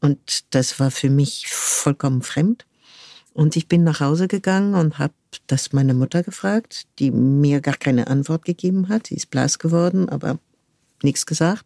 Und 0.00 0.44
das 0.50 0.80
war 0.80 0.90
für 0.90 1.08
mich 1.08 1.46
vollkommen 1.46 2.22
fremd. 2.22 2.66
Und 3.32 3.54
ich 3.54 3.68
bin 3.68 3.84
nach 3.84 4.00
Hause 4.00 4.26
gegangen 4.26 4.74
und 4.74 4.98
habe 4.98 5.14
das 5.46 5.72
meine 5.72 5.94
Mutter 5.94 6.24
gefragt, 6.24 6.88
die 6.98 7.12
mir 7.12 7.60
gar 7.60 7.76
keine 7.76 8.08
Antwort 8.08 8.44
gegeben 8.44 8.88
hat. 8.88 9.06
Sie 9.06 9.14
ist 9.14 9.30
blass 9.30 9.60
geworden, 9.60 10.08
aber 10.08 10.40
nichts 11.04 11.26
gesagt. 11.26 11.64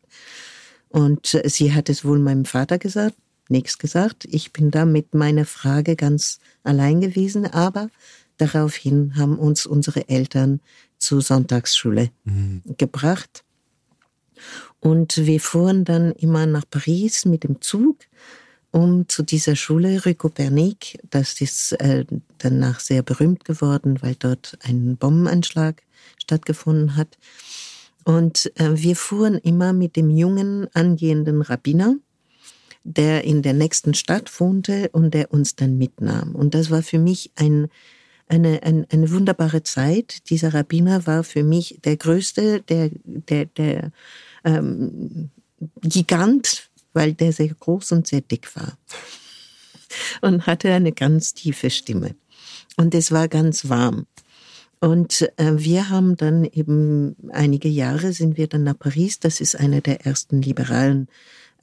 Und 0.90 1.32
äh, 1.32 1.48
sie 1.48 1.72
hat 1.72 1.88
es 1.88 2.04
wohl 2.04 2.18
meinem 2.18 2.44
Vater 2.44 2.76
gesagt, 2.76 3.16
nichts 3.48 3.78
gesagt. 3.78 4.26
Ich 4.30 4.52
bin 4.52 4.70
da 4.70 4.84
mit 4.84 5.14
meiner 5.14 5.46
Frage 5.46 5.96
ganz 5.96 6.38
allein 6.64 7.00
gewesen, 7.00 7.46
aber 7.46 7.88
daraufhin 8.36 9.16
haben 9.16 9.38
uns 9.38 9.64
unsere 9.64 10.06
Eltern 10.10 10.60
zur 10.98 11.22
Sonntagsschule 11.22 12.10
mhm. 12.24 12.60
gebracht. 12.76 13.42
Und 14.80 15.16
wir 15.16 15.40
fuhren 15.40 15.84
dann 15.84 16.12
immer 16.12 16.46
nach 16.46 16.64
Paris 16.68 17.24
mit 17.24 17.44
dem 17.44 17.60
Zug 17.60 17.96
um 18.72 19.08
zu 19.08 19.22
dieser 19.22 19.56
Schule 19.56 20.04
Rue 20.04 20.14
Copernic, 20.14 20.98
das 21.10 21.40
ist 21.40 21.72
äh, 21.80 22.04
danach 22.38 22.80
sehr 22.80 23.02
berühmt 23.02 23.44
geworden, 23.44 23.98
weil 24.00 24.14
dort 24.14 24.58
ein 24.62 24.96
Bombenanschlag 24.96 25.82
stattgefunden 26.18 26.96
hat. 26.96 27.18
Und 28.04 28.52
äh, 28.56 28.70
wir 28.74 28.96
fuhren 28.96 29.38
immer 29.38 29.72
mit 29.72 29.96
dem 29.96 30.10
jungen 30.10 30.68
angehenden 30.72 31.42
Rabbiner, 31.42 31.96
der 32.84 33.24
in 33.24 33.42
der 33.42 33.54
nächsten 33.54 33.94
Stadt 33.94 34.40
wohnte 34.40 34.88
und 34.92 35.14
der 35.14 35.32
uns 35.32 35.56
dann 35.56 35.76
mitnahm. 35.76 36.34
Und 36.34 36.54
das 36.54 36.70
war 36.70 36.82
für 36.82 36.98
mich 36.98 37.32
ein, 37.34 37.68
eine, 38.28 38.62
eine, 38.62 38.86
eine 38.90 39.10
wunderbare 39.10 39.64
Zeit. 39.64 40.30
Dieser 40.30 40.54
Rabbiner 40.54 41.06
war 41.06 41.24
für 41.24 41.42
mich 41.42 41.80
der 41.84 41.96
größte, 41.96 42.62
der, 42.62 42.90
der, 43.04 43.46
der 43.46 43.90
ähm, 44.44 45.30
Gigant 45.82 46.70
weil 46.92 47.14
der 47.14 47.32
sehr 47.32 47.48
groß 47.48 47.92
und 47.92 48.06
sehr 48.06 48.20
dick 48.20 48.54
war 48.56 48.78
und 50.20 50.46
hatte 50.46 50.72
eine 50.72 50.92
ganz 50.92 51.34
tiefe 51.34 51.70
Stimme. 51.70 52.14
Und 52.76 52.94
es 52.94 53.12
war 53.12 53.28
ganz 53.28 53.68
warm. 53.68 54.06
Und 54.80 55.30
äh, 55.36 55.52
wir 55.56 55.90
haben 55.90 56.16
dann 56.16 56.44
eben 56.44 57.16
einige 57.32 57.68
Jahre 57.68 58.12
sind 58.12 58.38
wir 58.38 58.46
dann 58.46 58.64
nach 58.64 58.78
Paris. 58.78 59.18
Das 59.18 59.40
ist 59.40 59.56
einer 59.56 59.82
der 59.82 60.06
ersten 60.06 60.40
liberalen 60.40 61.08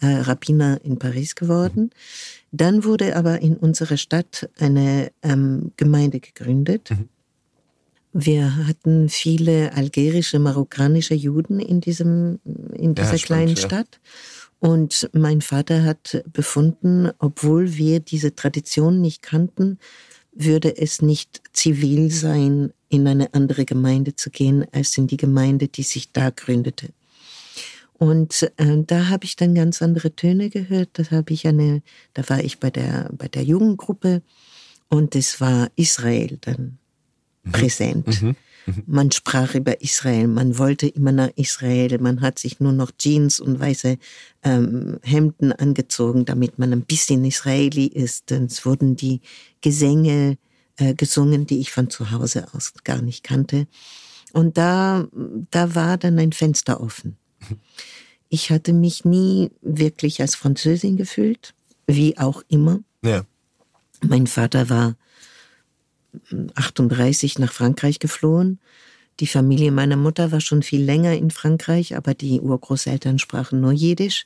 äh, 0.02 0.08
Rabbiner 0.08 0.80
in 0.84 1.00
Paris 1.00 1.34
geworden. 1.34 1.90
Dann 2.52 2.84
wurde 2.84 3.16
aber 3.16 3.42
in 3.42 3.58
unserer 3.58 3.98
Stadt 3.98 4.50
eine 4.60 5.12
ähm, 5.24 5.72
Gemeinde 5.78 6.20
gegründet. 6.20 6.92
Mhm. 6.92 7.10
Wir 8.14 8.68
hatten 8.68 9.10
viele 9.10 9.74
algerische, 9.74 10.40
marokkanische 10.40 11.14
Juden 11.14 11.60
in 11.60 11.82
diesem 11.82 12.40
in 12.74 12.96
dieser 12.96 13.16
ja, 13.16 13.24
kleinen 13.24 13.58
stimmt, 13.58 13.72
Stadt. 13.72 13.88
Ja. 13.92 14.70
Und 14.70 15.10
mein 15.14 15.42
Vater 15.42 15.84
hat 15.84 16.24
befunden, 16.32 17.12
obwohl 17.20 17.76
wir 17.76 18.00
diese 18.00 18.34
Tradition 18.34 19.02
nicht 19.02 19.22
kannten, 19.22 19.78
würde 20.34 20.78
es 20.78 21.02
nicht 21.02 21.42
zivil 21.54 22.12
sein, 22.12 22.74
in 22.90 23.08
eine 23.08 23.34
andere 23.34 23.66
Gemeinde 23.66 24.16
zu 24.16 24.30
gehen, 24.30 24.66
als 24.72 24.98
in 24.98 25.08
die 25.08 25.18
Gemeinde, 25.18 25.68
die 25.68 25.84
sich 25.84 26.12
da 26.12 26.30
gründete. 26.30 26.90
Und 27.98 28.52
äh, 28.58 28.84
da 28.86 29.10
habe 29.10 29.26
ich 29.26 29.36
dann 29.36 29.56
ganz 29.56 29.82
andere 29.82 30.16
Töne 30.16 30.50
gehört. 30.50 30.90
Da 30.94 31.10
habe 31.12 31.34
ich 31.34 31.48
eine, 31.48 31.82
da 32.14 32.28
war 32.30 32.44
ich 32.44 32.60
bei 32.60 32.70
der 32.70 33.10
bei 33.12 33.28
der 33.28 33.44
Jugendgruppe 33.44 34.22
und 34.90 35.16
es 35.16 35.42
war 35.42 35.70
Israel 35.76 36.38
dann. 36.42 36.78
Präsent. 37.52 38.22
Mhm. 38.22 38.36
Man 38.86 39.12
sprach 39.12 39.56
über 39.56 39.82
Israel, 39.82 40.28
man 40.28 40.58
wollte 40.58 40.88
immer 40.88 41.14
nach 41.14 41.30
Israel, 41.36 42.00
man 42.00 42.20
hat 42.20 42.38
sich 42.38 42.60
nur 42.60 42.74
noch 42.74 42.92
Jeans 42.98 43.40
und 43.40 43.60
weiße 43.60 43.98
ähm, 44.44 45.00
Hemden 45.04 45.54
angezogen, 45.54 46.26
damit 46.26 46.60
man 46.60 46.74
ein 46.74 46.82
bisschen 46.82 47.24
Israeli 47.24 47.86
ist. 47.86 48.32
Und 48.34 48.52
es 48.52 48.66
wurden 48.66 48.98
die 48.98 49.22
Gesänge 49.62 50.38
äh, 50.76 50.94
gesungen, 50.96 51.48
die 51.48 51.60
ich 51.60 51.72
von 51.72 51.90
zu 51.90 52.12
Hause 52.12 52.48
aus 52.54 52.74
gar 52.84 53.02
nicht 53.02 53.24
kannte. 53.24 53.68
Und 54.34 54.58
da, 54.58 55.08
da 55.50 55.74
war 55.74 55.98
dann 55.98 56.20
ein 56.20 56.34
Fenster 56.34 56.82
offen. 56.82 57.18
Ich 58.30 58.52
hatte 58.52 58.74
mich 58.74 59.06
nie 59.06 59.52
wirklich 59.62 60.20
als 60.20 60.36
Französin 60.36 60.98
gefühlt, 60.98 61.54
wie 61.88 62.18
auch 62.18 62.44
immer. 62.50 62.82
Ja. 63.02 63.24
Mein 64.02 64.28
Vater 64.28 64.70
war 64.70 64.98
38 66.56 67.40
nach 67.40 67.52
Frankreich 67.52 68.00
geflohen. 68.00 68.60
Die 69.20 69.28
Familie 69.28 69.72
meiner 69.72 69.96
Mutter 69.96 70.32
war 70.32 70.42
schon 70.42 70.64
viel 70.64 70.84
länger 70.84 71.14
in 71.14 71.32
Frankreich, 71.32 71.96
aber 71.96 72.14
die 72.14 72.40
Urgroßeltern 72.40 73.20
sprachen 73.20 73.62
nur 73.62 73.72
Jiddisch. 73.72 74.26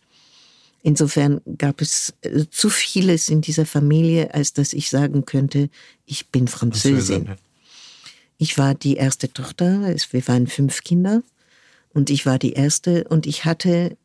Insofern 0.84 1.42
gab 1.58 1.82
es 1.82 2.14
äh, 2.22 2.46
zu 2.50 2.70
vieles 2.70 3.30
in 3.30 3.42
dieser 3.42 3.66
Familie, 3.66 4.34
als 4.34 4.54
dass 4.54 4.74
ich 4.74 4.90
sagen 4.90 5.26
könnte, 5.26 5.70
ich 6.06 6.30
bin 6.30 6.48
Französin. 6.48 7.36
Ich 8.38 8.58
war 8.58 8.74
die 8.74 8.96
erste 8.96 9.32
Tochter, 9.32 9.96
wir 10.12 10.28
waren 10.28 10.48
fünf 10.48 10.84
Kinder 10.84 11.22
und 11.94 12.10
ich 12.10 12.26
war 12.26 12.40
die 12.40 12.54
erste 12.54 13.04
und 13.04 13.28
ich 13.28 13.46
hatte 13.46 13.96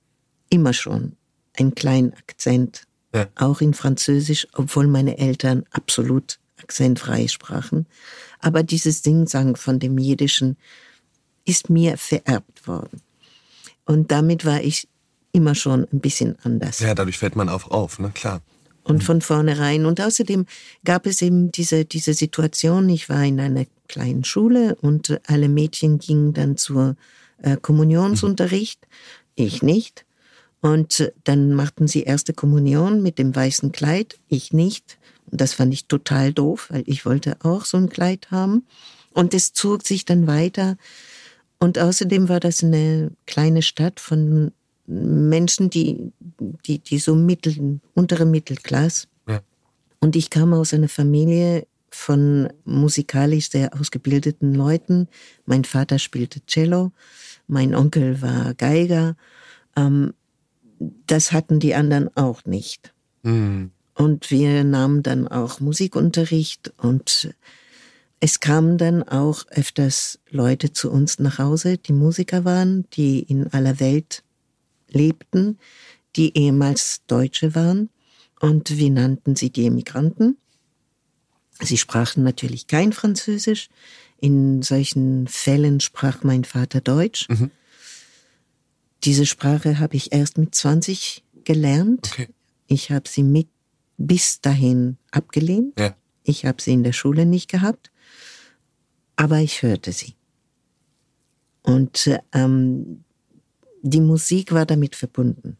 immer 0.50 0.74
schon 0.74 1.16
einen 1.54 1.74
kleinen 1.74 2.12
Akzent, 2.12 2.82
ja. 3.14 3.26
auch 3.34 3.62
in 3.62 3.72
Französisch, 3.72 4.46
obwohl 4.52 4.86
meine 4.86 5.16
Eltern 5.16 5.64
absolut 5.70 6.38
akzentfrei 6.60 7.28
sprachen. 7.28 7.86
Aber 8.40 8.62
dieses 8.62 9.02
Singsang 9.02 9.56
von 9.56 9.78
dem 9.78 9.98
Jiddischen 9.98 10.56
ist 11.44 11.70
mir 11.70 11.96
vererbt 11.96 12.66
worden. 12.66 13.00
Und 13.84 14.10
damit 14.10 14.44
war 14.44 14.60
ich 14.60 14.88
immer 15.32 15.54
schon 15.54 15.86
ein 15.92 16.00
bisschen 16.00 16.36
anders. 16.42 16.80
Ja, 16.80 16.94
dadurch 16.94 17.18
fällt 17.18 17.36
man 17.36 17.48
auf, 17.48 17.70
auf, 17.70 17.98
ne, 17.98 18.10
klar. 18.14 18.42
Und 18.82 19.02
von 19.02 19.20
vornherein. 19.20 19.84
Und 19.84 20.00
außerdem 20.00 20.46
gab 20.84 21.06
es 21.06 21.20
eben 21.20 21.50
diese, 21.50 21.84
diese 21.84 22.14
Situation, 22.14 22.88
ich 22.88 23.08
war 23.08 23.24
in 23.24 23.40
einer 23.40 23.66
kleinen 23.88 24.24
Schule 24.24 24.76
und 24.80 25.20
alle 25.26 25.48
Mädchen 25.48 25.98
gingen 25.98 26.32
dann 26.32 26.56
zur 26.56 26.96
äh, 27.42 27.56
Kommunionsunterricht, 27.56 28.86
ich 29.34 29.62
nicht. 29.62 30.04
Und 30.60 31.12
dann 31.24 31.52
machten 31.52 31.86
sie 31.86 32.02
erste 32.02 32.32
Kommunion 32.32 33.02
mit 33.02 33.18
dem 33.18 33.34
weißen 33.34 33.72
Kleid, 33.72 34.18
ich 34.28 34.52
nicht. 34.52 34.98
Und 35.30 35.40
das 35.40 35.54
fand 35.54 35.72
ich 35.72 35.86
total 35.86 36.32
doof, 36.32 36.68
weil 36.70 36.84
ich 36.86 37.04
wollte 37.04 37.36
auch 37.42 37.64
so 37.64 37.76
ein 37.76 37.88
Kleid 37.88 38.30
haben. 38.30 38.66
Und 39.12 39.34
es 39.34 39.52
zog 39.52 39.86
sich 39.86 40.04
dann 40.04 40.26
weiter. 40.26 40.76
Und 41.58 41.78
außerdem 41.78 42.28
war 42.28 42.40
das 42.40 42.62
eine 42.62 43.10
kleine 43.26 43.62
Stadt 43.62 43.98
von 44.00 44.52
Menschen, 44.86 45.70
die, 45.70 46.12
die, 46.66 46.78
die 46.78 46.98
so 46.98 47.14
mittel, 47.14 47.80
untere 47.94 48.26
Mittelklasse. 48.26 49.08
Ja. 49.26 49.40
Und 50.00 50.16
ich 50.16 50.30
kam 50.30 50.52
aus 50.52 50.74
einer 50.74 50.88
Familie 50.88 51.66
von 51.90 52.52
musikalisch 52.64 53.50
sehr 53.50 53.74
ausgebildeten 53.74 54.54
Leuten. 54.54 55.08
Mein 55.46 55.64
Vater 55.64 55.98
spielte 55.98 56.44
Cello, 56.46 56.92
mein 57.48 57.74
Onkel 57.74 58.20
war 58.20 58.54
Geiger. 58.54 59.16
Ähm, 59.76 60.12
das 60.78 61.32
hatten 61.32 61.58
die 61.58 61.74
anderen 61.74 62.14
auch 62.16 62.44
nicht. 62.44 62.92
Mhm. 63.22 63.70
Und 63.96 64.30
wir 64.30 64.62
nahmen 64.62 65.02
dann 65.02 65.26
auch 65.26 65.58
Musikunterricht 65.58 66.72
und 66.76 67.34
es 68.20 68.40
kamen 68.40 68.76
dann 68.76 69.02
auch 69.02 69.46
öfters 69.48 70.18
Leute 70.30 70.72
zu 70.72 70.90
uns 70.90 71.18
nach 71.18 71.38
Hause, 71.38 71.78
die 71.78 71.94
Musiker 71.94 72.44
waren, 72.44 72.88
die 72.90 73.20
in 73.20 73.46
aller 73.52 73.80
Welt 73.80 74.22
lebten, 74.88 75.58
die 76.14 76.36
ehemals 76.36 77.02
Deutsche 77.06 77.54
waren. 77.54 77.88
Und 78.38 78.76
wir 78.76 78.90
nannten 78.90 79.34
sie 79.34 79.50
die 79.50 79.66
Emigranten. 79.66 80.36
Sie 81.62 81.78
sprachen 81.78 82.22
natürlich 82.22 82.66
kein 82.66 82.92
Französisch. 82.92 83.68
In 84.18 84.62
solchen 84.62 85.26
Fällen 85.26 85.80
sprach 85.80 86.22
mein 86.22 86.44
Vater 86.44 86.82
Deutsch. 86.82 87.28
Mhm. 87.30 87.50
Diese 89.04 89.24
Sprache 89.24 89.78
habe 89.78 89.96
ich 89.96 90.12
erst 90.12 90.36
mit 90.36 90.54
20 90.54 91.22
gelernt. 91.44 92.10
Okay. 92.12 92.28
Ich 92.66 92.90
habe 92.90 93.08
sie 93.08 93.22
mit 93.22 93.48
bis 93.98 94.40
dahin 94.40 94.98
abgelehnt. 95.10 95.78
Ja. 95.78 95.96
Ich 96.22 96.44
habe 96.44 96.60
sie 96.60 96.72
in 96.72 96.82
der 96.82 96.92
Schule 96.92 97.26
nicht 97.26 97.50
gehabt, 97.50 97.90
aber 99.16 99.38
ich 99.38 99.62
hörte 99.62 99.92
sie. 99.92 100.14
Und 101.62 102.10
ähm, 102.32 103.04
die 103.82 104.00
Musik 104.00 104.52
war 104.52 104.66
damit 104.66 104.96
verbunden. 104.96 105.56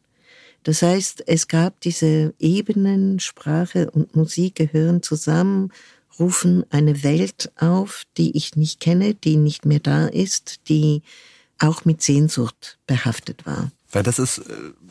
Das 0.63 0.83
heißt, 0.83 1.25
es 1.29 1.47
gab 1.47 1.81
diese 1.81 2.35
Ebenen, 2.41 3.21
Sprache 3.21 3.91
und 3.91 4.17
Musik 4.17 4.57
gehören 4.57 5.03
zusammen, 5.03 5.73
rufen 6.19 6.65
eine 6.71 7.05
Welt 7.05 7.53
auf, 7.57 8.03
die 8.17 8.37
ich 8.37 8.57
nicht 8.57 8.81
kenne, 8.81 9.15
die 9.15 9.37
nicht 9.37 9.65
mehr 9.65 9.81
da 9.81 10.07
ist, 10.07 10.69
die 10.69 11.03
auch 11.59 11.85
mit 11.85 12.03
Sehnsucht 12.03 12.79
behaftet 12.87 13.47
war. 13.47 13.71
Weil 13.97 14.03
das 14.03 14.19
ist, 14.19 14.41
äh, 14.41 14.43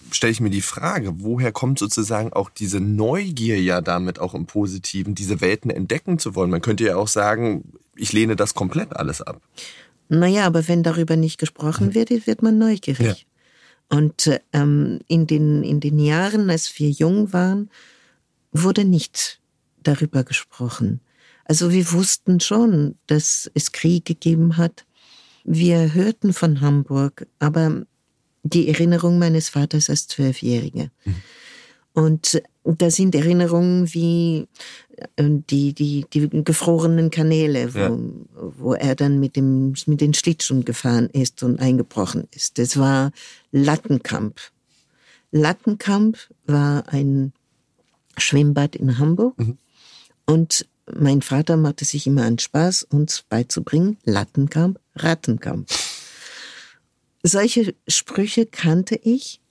stelle 0.09 0.31
ich 0.31 0.39
mir 0.39 0.50
die 0.50 0.63
Frage, 0.63 1.19
woher 1.19 1.51
kommt 1.51 1.77
sozusagen 1.77 2.33
auch 2.33 2.50
diese 2.50 2.79
Neugier 2.79 3.62
ja 3.62 3.79
damit 3.79 4.17
auch 4.17 4.33
im 4.33 4.47
Positiven, 4.47 5.13
diese 5.13 5.41
Welten 5.41 5.69
entdecken 5.69 6.17
zu 6.17 6.33
wollen? 6.33 6.50
Man 6.50 6.63
könnte 6.63 6.85
ja 6.85 6.95
auch 6.95 7.07
sagen, 7.07 7.74
ich 7.95 8.13
lehne 8.13 8.35
das 8.35 8.55
komplett 8.55 8.95
alles 8.95 9.21
ab. 9.21 9.43
Naja, 10.09 10.47
aber 10.47 10.67
wenn 10.67 10.81
darüber 10.81 11.17
nicht 11.17 11.38
gesprochen 11.38 11.93
wird, 11.93 12.09
wird 12.09 12.41
man 12.41 12.57
neugierig. 12.57 13.27
Ja. 13.91 13.95
Und 13.95 14.41
ähm, 14.53 15.01
in, 15.07 15.27
den, 15.27 15.62
in 15.62 15.81
den 15.81 16.00
Jahren, 16.00 16.50
als 16.50 16.79
wir 16.79 16.89
jung 16.89 17.31
waren, 17.31 17.69
wurde 18.53 18.85
nicht 18.85 19.39
darüber 19.83 20.24
gesprochen. 20.24 21.00
Also 21.43 21.71
wir 21.71 21.91
wussten 21.91 22.39
schon, 22.39 22.95
dass 23.05 23.51
es 23.53 23.71
Krieg 23.71 24.05
gegeben 24.05 24.57
hat. 24.57 24.83
Wir 25.43 25.93
hörten 25.93 26.33
von 26.33 26.62
Hamburg, 26.62 27.27
aber 27.38 27.85
die 28.46 28.68
Erinnerung 28.68 29.18
meines 29.20 29.50
Vaters 29.50 29.90
als 29.90 30.08
Zwölfjährige. 30.08 30.92
Mhm. 31.04 31.16
Und 31.94 32.42
da 32.64 32.92
sind 32.92 33.16
Erinnerungen 33.16 33.94
wie 33.94 34.48
äh, 35.16 35.24
die, 35.50 35.74
die, 35.74 36.06
die 36.12 36.44
gefrorenen 36.44 37.10
Kanäle, 37.10 37.74
wo, 37.74 37.80
ja. 37.80 37.98
wo 38.58 38.74
er 38.74 38.96
dann 38.96 39.20
mit, 39.20 39.36
dem, 39.36 39.74
mit 39.88 40.02
den 40.02 40.14
Schlittschuhen 40.14 40.66
gefahren 40.66 41.10
ist 41.12 41.42
und 41.42 41.60
eingebrochen 41.60 42.28
ist. 42.32 42.58
Das 42.60 42.78
war 42.78 43.12
Lattenkamp. 43.52 44.40
Lattenkamp 45.32 46.18
war 46.46 46.88
ein 46.90 47.34
Schwimmbad 48.18 48.75
in 48.75 49.00
Hamburg. 49.00 49.38
Mhm. 49.40 49.58
Und 50.25 50.68
mein 50.94 51.22
Vater 51.22 51.58
machte 51.58 51.86
sich 51.86 52.06
immer 52.08 52.25
an 52.25 52.40
Spaß, 52.40 52.84
uns 52.84 53.24
beizubringen, 53.28 53.98
Lattenkamp, 54.04 54.80
Rattenkamp. 54.96 55.68
Solche 57.27 57.74
Sprüche 57.88 58.46
kannte 58.46 58.96
ich 58.96 59.41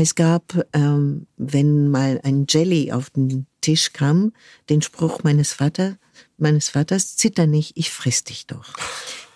es 0.00 0.14
gab, 0.14 0.64
ähm, 0.74 1.26
wenn 1.36 1.88
mal 1.88 2.20
ein 2.22 2.46
Jelly 2.48 2.92
auf 2.92 3.10
den 3.10 3.46
Tisch 3.60 3.92
kam, 3.92 4.32
den 4.68 4.80
Spruch 4.80 5.24
meines 5.24 5.54
Vaters, 5.54 5.94
meines 6.36 6.68
Vaters, 6.68 7.16
zitter 7.16 7.46
nicht, 7.48 7.72
ich 7.76 7.90
friss 7.90 8.22
dich 8.22 8.46
doch. 8.46 8.74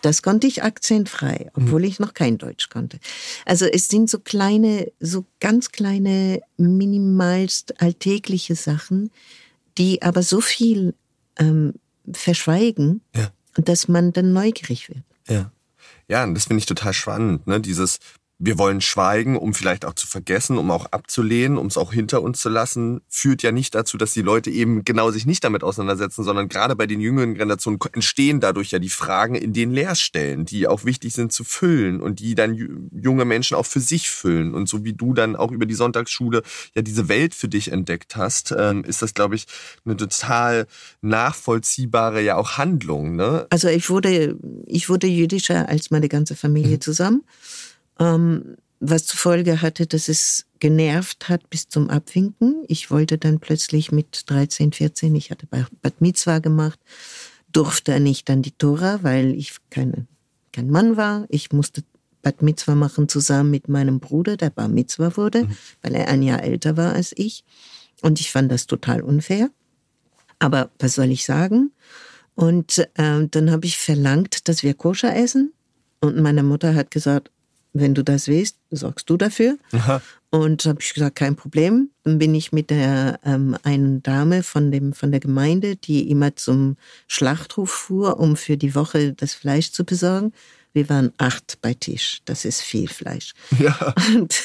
Das 0.03 0.23
konnte 0.23 0.47
ich 0.47 0.63
akzentfrei, 0.63 1.51
obwohl 1.55 1.85
ich 1.85 1.99
noch 1.99 2.15
kein 2.15 2.39
Deutsch 2.39 2.69
konnte. 2.69 3.01
Also 3.45 3.67
es 3.67 3.89
sind 3.89 4.09
so 4.11 4.21
kleine, 4.21 4.93
so 5.01 5.25
ganz 5.41 5.71
kleine, 5.71 6.41
minimalst 6.57 7.81
alltägliche 7.81 8.55
Sachen, 8.55 9.11
die 9.79 10.03
aber 10.03 10.23
so 10.23 10.41
viel 10.41 10.95
ähm, 11.39 11.75
verschweigen, 12.13 13.01
ja. 13.17 13.33
dass 13.55 13.89
man 13.89 14.13
dann 14.13 14.33
neugierig 14.33 14.89
wird. 14.89 15.03
Ja. 15.29 15.53
Ja, 16.09 16.27
das 16.27 16.45
finde 16.45 16.61
ich 16.61 16.67
total 16.67 16.93
spannend, 16.93 17.47
ne? 17.47 17.61
Dieses, 17.61 17.99
wir 18.45 18.59
wollen 18.59 18.81
schweigen, 18.81 19.37
um 19.37 19.55
vielleicht 19.55 19.85
auch 19.85 19.95
zu 19.95 20.09
vergessen, 20.09 20.59
um 20.59 20.73
auch 20.73 20.87
abzulehnen, 20.87 21.57
um 21.57 21.69
es 21.69 21.77
auch 21.77 21.93
hinter 21.93 22.23
uns 22.23 22.41
zu 22.41 22.49
lassen, 22.49 23.01
führt 23.09 23.45
ja 23.45 23.53
nicht 23.53 23.73
dazu, 23.73 23.97
dass 23.97 24.15
die 24.15 24.23
Leute 24.23 24.51
eben 24.51 24.85
genau 24.85 25.13
sich 25.13 25.27
nicht 25.27 25.45
damit 25.45 25.63
auseinandersetzen, 25.63 26.25
sondern 26.25 26.49
gerade 26.49 26.75
bei 26.75 26.89
den 26.89 27.01
jüngeren 27.01 27.35
Generationen 27.35 27.79
entstehen 27.93 28.41
dadurch 28.41 28.73
ja 28.73 28.81
die 28.81 28.89
Fragen 28.89 29.37
in 29.37 29.53
den 29.53 29.71
Leerstellen, 29.71 30.45
die 30.45 30.67
auch 30.67 30.85
wichtig 30.85 31.15
sind 31.15 31.33
zu 31.33 31.45
füllen 31.45 32.01
und 32.01 32.19
die 32.19 32.35
dann 32.35 32.91
junge 32.91 33.25
Menschen 33.25 33.57
auch 33.57 33.67
für 33.67 33.79
sich 33.79 34.11
füllen. 34.11 34.55
Und 34.55 34.69
so 34.69 34.83
wie 34.83 34.93
du 34.93 35.15
dann 35.15 35.37
auch 35.37 35.53
über 35.53 35.65
die 35.65 35.75
Sonntagsschule 35.75 36.43
ja 36.75 36.83
diese 36.83 37.09
Welt 37.09 37.37
für 37.37 37.49
dich 37.49 37.71
entdeckt 37.71 38.17
hast, 38.17 38.53
ähm, 38.59 38.83
ist 38.83 39.03
das, 39.03 39.15
glaube 39.15 39.37
ich, 39.37 39.47
eine 39.85 39.97
total 39.97 40.67
nachvollziehbare 41.01 42.21
ja 42.21 42.35
auch 42.35 42.59
Handlung. 42.59 43.15
Ne? 43.15 43.47
Also 43.51 43.69
ich 43.69 43.89
wurde, 43.89 44.37
ich 44.67 44.89
wurde 44.89 45.07
jüdischer 45.07 45.69
als 45.69 45.93
meine 45.93 46.09
ganze 46.09 46.35
Familie 46.35 46.79
mhm. 46.79 46.81
zusammen 46.81 47.23
ähm, 47.99 48.57
was 48.81 49.07
zur 49.07 49.19
Folge 49.19 49.63
hatte, 49.63 49.87
dass 49.87 50.09
es 50.09 50.47
genervt 50.59 51.29
hat 51.29 51.49
bis 51.51 51.69
zum 51.69 51.89
Abwinken. 51.89 52.65
Ich 52.67 52.91
wollte 52.91 53.17
dann 53.17 53.39
plötzlich 53.39 53.93
mit 53.93 54.25
13, 54.27 54.73
14, 54.73 55.15
ich 55.15 55.31
hatte 55.31 55.47
Bad 55.47 56.01
Mitzvah 56.01 56.41
gemacht, 56.41 56.81
durfte 57.53 57.99
nicht 58.01 58.29
an 58.29 58.43
die 58.43 58.53
Tora, 58.53 59.01
weil 59.03 59.35
ich 59.35 59.57
keine, 59.71 60.07
kein 60.53 60.69
Mann 60.69 60.97
war. 60.97 61.27
Ich 61.29 61.53
musste 61.53 61.85
Bad 62.23 62.43
Mitzvah 62.43 62.75
machen 62.75 63.09
zusammen 63.09 63.51
mit 63.51 63.69
meinem 63.69 64.01
Bruder, 64.01 64.37
der 64.37 64.51
Bar 64.51 64.69
Mitzvah 64.69 65.17
wurde, 65.17 65.45
mhm. 65.45 65.57
weil 65.83 65.95
er 65.95 66.09
ein 66.09 66.23
Jahr 66.23 66.43
älter 66.43 66.77
war 66.77 66.93
als 66.95 67.13
ich. 67.17 67.45
Und 68.01 68.21
ich 68.21 68.33
fand 68.33 68.51
das 68.51 68.67
total 68.67 69.03
unfair. 69.03 69.51
Aber 70.39 70.71
was 70.79 70.95
soll 70.95 71.11
ich 71.11 71.25
sagen? 71.25 71.71
Und 72.35 72.79
äh, 72.79 73.27
dann 73.29 73.51
habe 73.51 73.67
ich 73.67 73.79
verlangt, 73.79 74.49
dass 74.49 74.63
wir 74.63 74.75
koscher 74.75 75.15
essen. 75.15 75.53
Und 76.01 76.17
meine 76.17 76.43
Mutter 76.43 76.75
hat 76.75 76.91
gesagt, 76.91 77.31
wenn 77.73 77.95
du 77.95 78.05
das 78.05 78.29
willst, 78.29 78.59
sorgst 78.71 79.09
du 79.09 79.17
dafür. 79.17 79.57
Aha. 79.73 80.03
Und 80.31 80.65
habe 80.65 80.81
ich 80.81 80.95
gesagt, 80.95 81.17
kein 81.17 81.37
Problem. 81.37 81.91
Dann 82.05 82.19
bin 82.19 82.35
ich 82.35 82.53
mit 82.53 82.71
der 82.71 83.21
ähm, 83.25 83.57
einen 83.63 84.03
Dame 84.03 84.43
von 84.43 84.71
dem 84.71 84.93
von 84.93 85.11
der 85.11 85.21
Gemeinde, 85.21 85.77
die 85.77 86.11
immer 86.11 86.37
zum 86.37 86.77
Schlachthof 87.07 87.71
fuhr, 87.71 88.19
um 88.19 88.37
für 88.37 88.57
die 88.57 88.75
Woche 88.75 89.13
das 89.13 89.35
Fleisch 89.35 89.73
zu 89.73 89.85
besorgen. 89.85 90.33
Wir 90.73 90.89
waren 90.89 91.13
acht 91.19 91.59
bei 91.61 91.75
Tisch. 91.75 92.21
Das 92.25 92.45
ist 92.45 92.63
viel 92.63 92.89
Fleisch. 92.89 93.35
Ja. 93.59 93.95
Und 94.15 94.41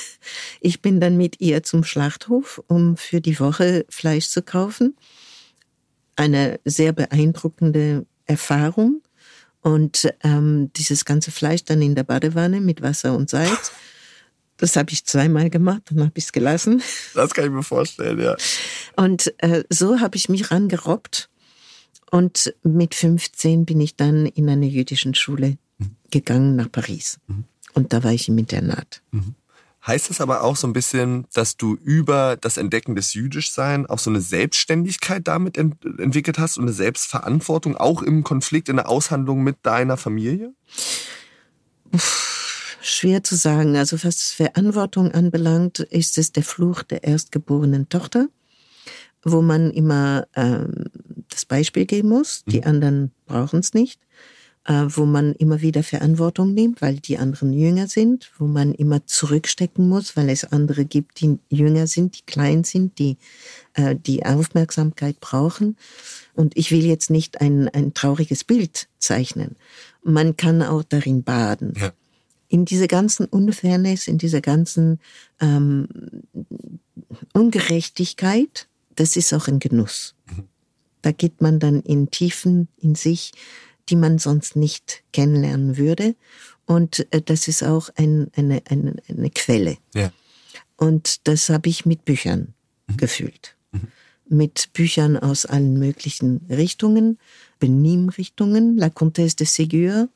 ich 0.60 0.82
bin 0.82 1.00
dann 1.00 1.16
mit 1.16 1.40
ihr 1.40 1.64
zum 1.64 1.84
Schlachthof, 1.84 2.62
um 2.68 2.98
für 2.98 3.22
die 3.22 3.40
Woche 3.40 3.86
Fleisch 3.90 4.28
zu 4.28 4.42
kaufen. 4.42 4.98
Eine 6.18 6.60
sehr 6.66 6.92
beeindruckende 6.92 8.06
Erfahrung. 8.26 9.02
Und 9.62 10.14
ähm, 10.24 10.72
dieses 10.76 11.06
ganze 11.06 11.32
Fleisch 11.32 11.64
dann 11.64 11.82
in 11.82 11.96
der 11.96 12.04
Badewanne 12.04 12.62
mit 12.62 12.82
Wasser 12.82 13.16
und 13.16 13.30
Salz. 13.30 13.72
Das 14.58 14.76
habe 14.76 14.92
ich 14.92 15.06
zweimal 15.06 15.50
gemacht, 15.50 15.84
dann 15.90 16.00
habe 16.00 16.14
ich 16.16 16.26
es 16.26 16.32
gelassen. 16.32 16.82
Das 17.14 17.34
kann 17.34 17.46
ich 17.46 17.52
mir 17.52 17.64
vorstellen, 17.64 18.20
ja. 18.20 18.36
Und 18.96 19.34
äh, 19.38 19.64
so 19.70 20.00
habe 20.00 20.16
ich 20.16 20.30
mich 20.30 20.52
rangerobbt. 20.52 21.30
Und 22.10 22.54
mit 22.64 22.96
15 22.96 23.66
bin 23.66 23.82
ich 23.82 23.96
dann 23.96 24.26
in 24.26 24.50
eine 24.50 24.66
jüdischen 24.66 25.14
Schule 25.14 25.58
mhm. 25.78 25.96
gegangen 26.10 26.56
nach 26.56 26.72
Paris. 26.72 27.20
Mhm. 27.28 27.44
Und 27.74 27.94
da 27.94 28.04
war 28.04 28.12
ich 28.12 28.28
im 28.30 28.38
Internat. 28.38 29.02
Mhm. 29.12 29.36
Heißt 29.88 30.10
das 30.10 30.20
aber 30.22 30.44
auch 30.44 30.58
so 30.58 30.68
ein 30.68 30.74
bisschen, 30.74 31.26
dass 31.34 31.56
du 31.56 31.76
über 31.76 32.36
das 32.36 32.58
Entdecken 32.58 32.96
des 32.96 33.14
Jüdischsein 33.14 33.86
auch 33.86 34.00
so 34.00 34.10
eine 34.10 34.22
Selbstständigkeit 34.22 35.28
damit 35.28 35.58
ent 35.58 35.78
entwickelt 35.98 36.38
hast 36.38 36.58
und 36.58 36.66
eine 36.66 36.74
Selbstverantwortung, 36.74 37.78
auch 37.78 38.02
im 38.02 38.24
Konflikt, 38.24 38.68
in 38.68 38.76
der 38.76 38.90
Aushandlung 38.90 39.44
mit 39.44 39.58
deiner 39.64 39.96
Familie? 39.96 40.54
schwer 42.88 43.24
zu 43.24 43.36
sagen. 43.36 43.76
Also 43.76 44.04
was 44.04 44.32
Verantwortung 44.32 45.12
anbelangt, 45.12 45.80
ist 45.80 46.18
es 46.18 46.32
der 46.32 46.44
Fluch 46.44 46.84
der 46.84 47.04
erstgeborenen 47.04 47.90
Tochter, 47.90 48.28
wo 49.24 49.42
man 49.42 49.72
immer 49.72 50.28
ähm, 50.36 50.86
das 51.30 51.46
Beispiel 51.46 51.86
geben 51.86 52.10
muss. 52.10 52.44
Die 52.46 52.60
mhm. 52.60 52.68
anderen 52.68 53.12
brauchen 53.26 53.60
es 53.60 53.74
nicht. 53.74 54.00
Äh, 54.68 54.88
wo 54.90 55.06
man 55.06 55.34
immer 55.36 55.62
wieder 55.62 55.82
Verantwortung 55.82 56.54
nimmt, 56.54 56.82
weil 56.82 56.98
die 56.98 57.18
anderen 57.18 57.54
jünger 57.54 57.88
sind, 57.88 58.34
wo 58.38 58.48
man 58.48 58.74
immer 58.74 59.06
zurückstecken 59.06 59.88
muss, 59.88 60.18
weil 60.18 60.30
es 60.30 60.44
andere 60.44 60.84
gibt, 60.84 61.22
die 61.22 61.40
jünger 61.48 61.88
sind, 61.88 62.18
die 62.18 62.24
klein 62.24 62.66
sind, 62.66 63.00
die 63.00 63.16
äh, 63.76 63.96
die 63.96 64.26
Aufmerksamkeit 64.26 65.22
brauchen. 65.22 65.78
Und 66.34 66.58
ich 66.58 66.70
will 66.72 66.84
jetzt 66.86 67.10
nicht 67.10 67.40
ein, 67.40 67.70
ein 67.70 67.94
trauriges 67.94 68.44
Bild 68.44 68.90
zeichnen. 69.00 69.56
Man 70.04 70.36
kann 70.36 70.62
auch 70.62 70.84
darin 70.84 71.24
baden. 71.24 71.74
Ja. 71.80 71.94
In 72.50 72.66
dieser 72.66 72.88
ganzen 72.88 73.26
Unfairness, 73.26 74.10
in 74.10 74.18
dieser 74.18 74.42
ganzen 74.42 75.00
ähm, 75.40 75.88
Ungerechtigkeit, 77.32 78.68
das 78.96 79.16
ist 79.16 79.34
auch 79.34 79.48
ein 79.48 79.60
Genuss. 79.60 80.14
Mhm. 80.26 80.44
Da 81.04 81.14
geht 81.14 81.42
man 81.42 81.60
dann 81.60 81.82
in 81.84 82.12
Tiefen 82.12 82.68
in 82.82 82.96
sich, 82.96 83.32
die 83.90 83.96
man 83.96 84.20
sonst 84.20 84.56
nicht 84.56 85.04
kennenlernen 85.14 85.78
würde. 85.78 86.16
Und 86.66 87.08
äh, 87.12 87.22
das 87.22 87.48
ist 87.48 87.64
auch 87.64 87.90
ein, 87.96 88.30
eine, 88.36 88.62
eine, 88.70 88.96
eine 89.08 89.30
Quelle. 89.30 89.78
Ja. 89.96 90.12
Und 90.76 91.28
das 91.28 91.50
habe 91.50 91.70
ich 91.70 91.86
mit 91.86 92.06
Büchern 92.06 92.54
mhm. 92.88 92.98
gefühlt. 92.98 93.56
Mhm. 93.72 93.88
Mit 94.30 94.74
Büchern 94.74 95.18
aus 95.18 95.46
allen 95.46 95.80
möglichen 95.80 96.46
Richtungen, 96.50 97.18
Benimmrichtungen, 97.60 98.78
La 98.78 98.90
Comtesse 98.90 99.38
de 99.38 99.48
Ségur, 99.48 100.10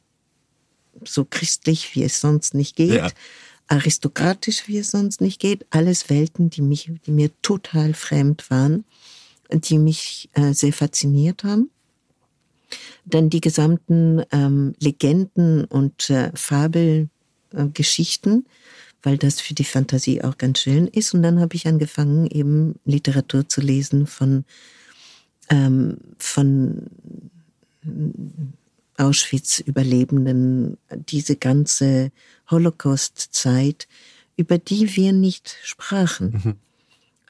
so 1.06 1.26
christlich, 1.26 1.96
wie 1.96 2.04
es 2.04 2.20
sonst 2.20 2.54
nicht 2.54 2.76
geht, 2.76 2.96
ja. 2.96 3.10
aristokratisch, 3.68 4.68
wie 4.68 4.78
es 4.78 4.92
sonst 4.92 5.22
nicht 5.22 5.40
geht, 5.40 5.66
alles 5.70 6.10
Welten, 6.10 6.50
die 6.50 6.62
mich, 6.62 6.92
die 7.06 7.12
mir 7.12 7.32
total 7.42 7.94
fremd 7.94 8.52
waren, 8.52 8.84
die 9.50 9.80
mich 9.80 10.30
äh, 10.34 10.54
sehr 10.54 10.74
fasziniert 10.74 11.46
haben 11.46 11.72
dann 13.06 13.30
die 13.30 13.42
gesamten 13.42 14.24
ähm, 14.32 14.74
Legenden 14.80 15.66
und 15.66 16.10
äh, 16.10 16.32
Fabelgeschichten, 16.34 18.46
äh, 18.46 18.50
weil 19.04 19.18
das 19.18 19.42
für 19.42 19.54
die 19.54 19.64
Fantasie 19.64 20.24
auch 20.24 20.38
ganz 20.38 20.60
schön 20.60 20.88
ist. 20.88 21.14
Und 21.14 21.24
dann 21.24 21.40
habe 21.40 21.56
ich 21.56 21.68
angefangen, 21.68 22.28
eben 22.28 22.76
Literatur 22.86 23.48
zu 23.48 23.62
lesen 23.62 24.08
von, 24.08 24.46
ähm, 25.50 25.98
von 26.18 26.88
Auschwitz-Überlebenden, 28.98 30.78
diese 31.10 31.36
ganze 31.36 32.12
Holocaust-Zeit, 32.50 33.88
über 34.38 34.58
die 34.58 34.96
wir 34.96 35.14
nicht 35.14 35.58
sprachen. 35.64 36.42
Mhm. 36.44 36.56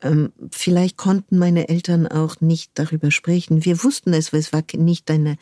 Ähm, 0.01 0.33
vielleicht 0.51 0.97
konnten 0.97 1.37
meine 1.37 1.69
Eltern 1.69 2.07
auch 2.07 2.41
nicht 2.41 2.71
darüber 2.75 3.11
sprechen. 3.11 3.65
Wir 3.65 3.83
wussten 3.83 4.13
es, 4.13 4.33
es 4.33 4.53
war 4.53 4.63
nicht 4.75 5.09
eine, 5.11 5.37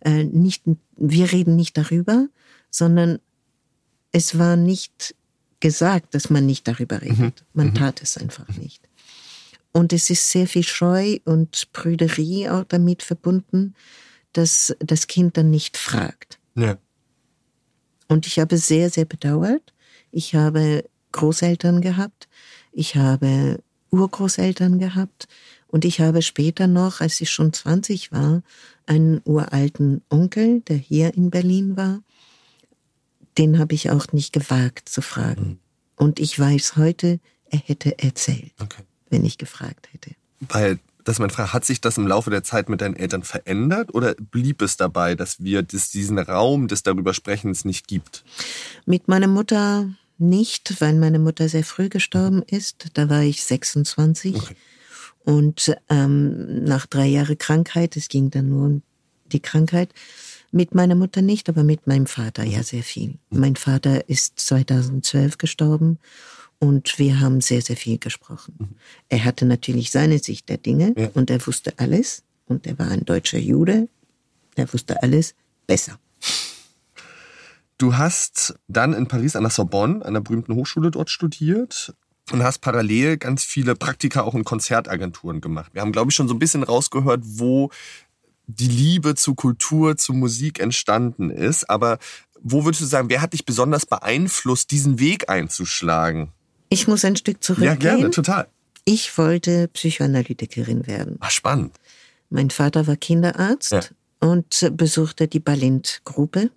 äh, 0.00 0.24
nicht, 0.24 0.62
wir 0.96 1.32
reden 1.32 1.56
nicht 1.56 1.76
darüber, 1.76 2.28
sondern 2.70 3.18
es 4.12 4.38
war 4.38 4.56
nicht 4.56 5.14
gesagt, 5.60 6.14
dass 6.14 6.30
man 6.30 6.46
nicht 6.46 6.68
darüber 6.68 7.02
redet. 7.02 7.18
Mhm. 7.18 7.32
Man 7.52 7.66
mhm. 7.68 7.74
tat 7.74 8.02
es 8.02 8.16
einfach 8.16 8.48
nicht. 8.56 8.88
Und 9.72 9.92
es 9.92 10.10
ist 10.10 10.30
sehr 10.30 10.46
viel 10.46 10.62
Scheu 10.62 11.18
und 11.24 11.68
Prüderie 11.72 12.48
auch 12.48 12.64
damit 12.64 13.02
verbunden, 13.02 13.74
dass 14.32 14.74
das 14.80 15.06
Kind 15.06 15.36
dann 15.36 15.50
nicht 15.50 15.76
fragt. 15.76 16.38
Ja. 16.54 16.78
Und 18.08 18.26
ich 18.26 18.38
habe 18.38 18.56
sehr, 18.56 18.90
sehr 18.90 19.04
bedauert. 19.04 19.74
Ich 20.10 20.34
habe 20.34 20.84
Großeltern 21.12 21.80
gehabt. 21.80 22.28
Ich 22.72 22.96
habe 22.96 23.62
Urgroßeltern 23.90 24.78
gehabt 24.78 25.28
und 25.68 25.84
ich 25.84 26.00
habe 26.00 26.22
später 26.22 26.66
noch, 26.66 27.00
als 27.00 27.20
ich 27.20 27.30
schon 27.30 27.52
20 27.52 28.10
war, 28.10 28.42
einen 28.86 29.20
uralten 29.24 30.02
Onkel, 30.08 30.60
der 30.62 30.76
hier 30.76 31.14
in 31.14 31.30
Berlin 31.30 31.76
war. 31.76 32.00
Den 33.36 33.58
habe 33.58 33.74
ich 33.74 33.90
auch 33.90 34.12
nicht 34.12 34.32
gewagt 34.32 34.88
zu 34.88 35.02
fragen. 35.02 35.46
Mhm. 35.46 35.58
Und 35.96 36.20
ich 36.20 36.38
weiß 36.38 36.76
heute, 36.76 37.20
er 37.50 37.58
hätte 37.58 37.98
erzählt, 37.98 38.52
okay. 38.60 38.82
wenn 39.10 39.24
ich 39.24 39.36
gefragt 39.36 39.88
hätte. 39.92 40.12
Weil, 40.40 40.78
das 41.04 41.18
meine 41.18 41.32
Frage, 41.32 41.52
hat 41.52 41.64
sich 41.64 41.80
das 41.80 41.98
im 41.98 42.06
Laufe 42.06 42.30
der 42.30 42.44
Zeit 42.44 42.68
mit 42.68 42.80
deinen 42.80 42.96
Eltern 42.96 43.22
verändert 43.22 43.94
oder 43.94 44.14
blieb 44.14 44.62
es 44.62 44.76
dabei, 44.76 45.14
dass 45.14 45.42
wir 45.42 45.62
das, 45.62 45.90
diesen 45.90 46.18
Raum 46.18 46.68
des 46.68 46.82
darüber 46.82 47.12
Sprechens 47.12 47.64
nicht 47.64 47.88
gibt? 47.88 48.24
Mit 48.86 49.08
meiner 49.08 49.26
Mutter 49.26 49.90
nicht, 50.18 50.80
weil 50.80 50.94
meine 50.94 51.18
Mutter 51.18 51.48
sehr 51.48 51.64
früh 51.64 51.88
gestorben 51.88 52.42
ist. 52.42 52.86
Da 52.94 53.08
war 53.08 53.22
ich 53.22 53.42
26. 53.44 54.36
Okay. 54.36 54.56
Und 55.24 55.76
ähm, 55.88 56.64
nach 56.64 56.86
drei 56.86 57.06
Jahren 57.06 57.38
Krankheit, 57.38 57.96
es 57.96 58.08
ging 58.08 58.30
dann 58.30 58.48
nur 58.48 58.66
um 58.66 58.82
die 59.26 59.40
Krankheit, 59.40 59.92
mit 60.50 60.74
meiner 60.74 60.94
Mutter 60.94 61.20
nicht, 61.20 61.48
aber 61.48 61.62
mit 61.62 61.86
meinem 61.86 62.06
Vater 62.06 62.44
ja 62.44 62.62
sehr 62.62 62.82
viel. 62.82 63.18
Mein 63.30 63.56
Vater 63.56 64.08
ist 64.08 64.40
2012 64.40 65.36
gestorben 65.36 65.98
und 66.58 66.98
wir 66.98 67.20
haben 67.20 67.40
sehr, 67.40 67.60
sehr 67.60 67.76
viel 67.76 67.98
gesprochen. 67.98 68.54
Mhm. 68.58 68.68
Er 69.08 69.24
hatte 69.24 69.44
natürlich 69.44 69.90
seine 69.90 70.18
Sicht 70.18 70.48
der 70.48 70.56
Dinge 70.56 70.94
ja. 70.96 71.10
und 71.14 71.30
er 71.30 71.46
wusste 71.46 71.74
alles 71.78 72.22
und 72.46 72.66
er 72.66 72.78
war 72.78 72.88
ein 72.88 73.04
deutscher 73.04 73.38
Jude, 73.38 73.88
er 74.56 74.72
wusste 74.72 75.02
alles 75.02 75.34
besser. 75.66 75.98
Du 77.78 77.96
hast 77.96 78.54
dann 78.66 78.92
in 78.92 79.06
Paris 79.06 79.36
an 79.36 79.44
der 79.44 79.50
Sorbonne, 79.50 80.04
einer 80.04 80.20
berühmten 80.20 80.54
Hochschule 80.54 80.90
dort 80.90 81.10
studiert 81.10 81.94
und 82.32 82.42
hast 82.42 82.58
parallel 82.58 83.16
ganz 83.16 83.44
viele 83.44 83.76
Praktika 83.76 84.22
auch 84.22 84.34
in 84.34 84.44
Konzertagenturen 84.44 85.40
gemacht. 85.40 85.72
Wir 85.74 85.82
haben, 85.82 85.92
glaube 85.92 86.10
ich, 86.10 86.16
schon 86.16 86.26
so 86.26 86.34
ein 86.34 86.40
bisschen 86.40 86.64
rausgehört, 86.64 87.22
wo 87.24 87.70
die 88.48 88.66
Liebe 88.66 89.14
zu 89.14 89.34
Kultur, 89.34 89.96
zu 89.96 90.12
Musik 90.12 90.58
entstanden 90.58 91.30
ist. 91.30 91.70
Aber 91.70 91.98
wo 92.40 92.64
würdest 92.64 92.82
du 92.82 92.86
sagen, 92.86 93.10
wer 93.10 93.22
hat 93.22 93.32
dich 93.32 93.44
besonders 93.44 93.86
beeinflusst, 93.86 94.70
diesen 94.72 94.98
Weg 94.98 95.28
einzuschlagen? 95.28 96.32
Ich 96.70 96.88
muss 96.88 97.04
ein 97.04 97.16
Stück 97.16 97.42
zurückgehen. 97.42 97.70
Ja, 97.70 97.76
gerne, 97.76 98.10
total. 98.10 98.48
Ich 98.84 99.16
wollte 99.18 99.68
Psychoanalytikerin 99.68 100.86
werden. 100.86 101.16
Ach, 101.20 101.30
spannend. 101.30 101.76
Mein 102.30 102.50
Vater 102.50 102.86
war 102.86 102.96
Kinderarzt 102.96 103.72
ja. 103.72 103.80
und 104.20 104.70
besuchte 104.72 105.28
die 105.28 105.40
Balint-Gruppe. 105.40 106.50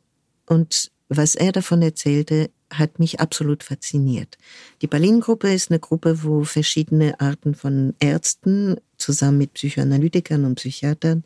Und 0.46 0.92
was 1.18 1.36
er 1.36 1.52
davon 1.52 1.82
erzählte, 1.82 2.50
hat 2.72 3.00
mich 3.00 3.20
absolut 3.20 3.64
fasziniert. 3.64 4.38
Die 4.82 4.88
Berlin-Gruppe 4.88 5.54
ist 5.54 5.70
eine 5.70 5.80
Gruppe, 5.80 6.24
wo 6.24 6.46
verschiedene 6.46 7.20
Arten 7.20 7.54
von 7.54 7.94
Ärzten 8.00 8.78
zusammen 8.98 9.40
mit 9.40 9.54
Psychoanalytikern 9.54 10.46
und 10.46 10.56
Psychiatern 10.56 11.24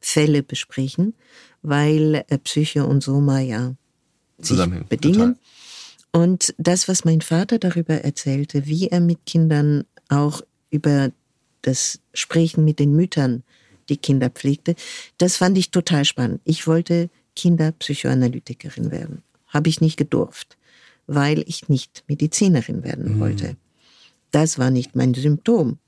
Fälle 0.00 0.44
besprechen, 0.44 1.14
weil 1.62 2.24
äh, 2.28 2.38
Psyche 2.38 2.86
und 2.86 3.02
Soma 3.02 3.40
ja 3.40 3.74
sich 4.38 4.58
bedingen. 4.88 5.34
Total. 5.34 5.36
Und 6.12 6.54
das, 6.56 6.86
was 6.86 7.04
mein 7.04 7.20
Vater 7.20 7.58
darüber 7.58 7.94
erzählte, 7.94 8.66
wie 8.66 8.88
er 8.88 9.00
mit 9.00 9.26
Kindern 9.26 9.84
auch 10.08 10.42
über 10.70 11.10
das 11.62 11.98
Sprechen 12.14 12.64
mit 12.64 12.78
den 12.78 12.94
Müttern 12.94 13.42
die 13.88 13.96
Kinder 13.96 14.30
pflegte, 14.30 14.76
das 15.18 15.36
fand 15.36 15.58
ich 15.58 15.72
total 15.72 16.04
spannend. 16.04 16.40
Ich 16.44 16.66
wollte 16.66 17.10
Kinderpsychoanalytikerin 17.36 18.90
werden. 18.90 19.22
Habe 19.46 19.68
ich 19.68 19.80
nicht 19.80 19.96
gedurft, 19.96 20.56
weil 21.06 21.44
ich 21.46 21.68
nicht 21.68 22.04
Medizinerin 22.08 22.82
werden 22.82 23.14
mhm. 23.14 23.20
wollte. 23.20 23.56
Das 24.32 24.58
war 24.58 24.70
nicht 24.70 24.96
mein 24.96 25.14
Symptom. 25.14 25.78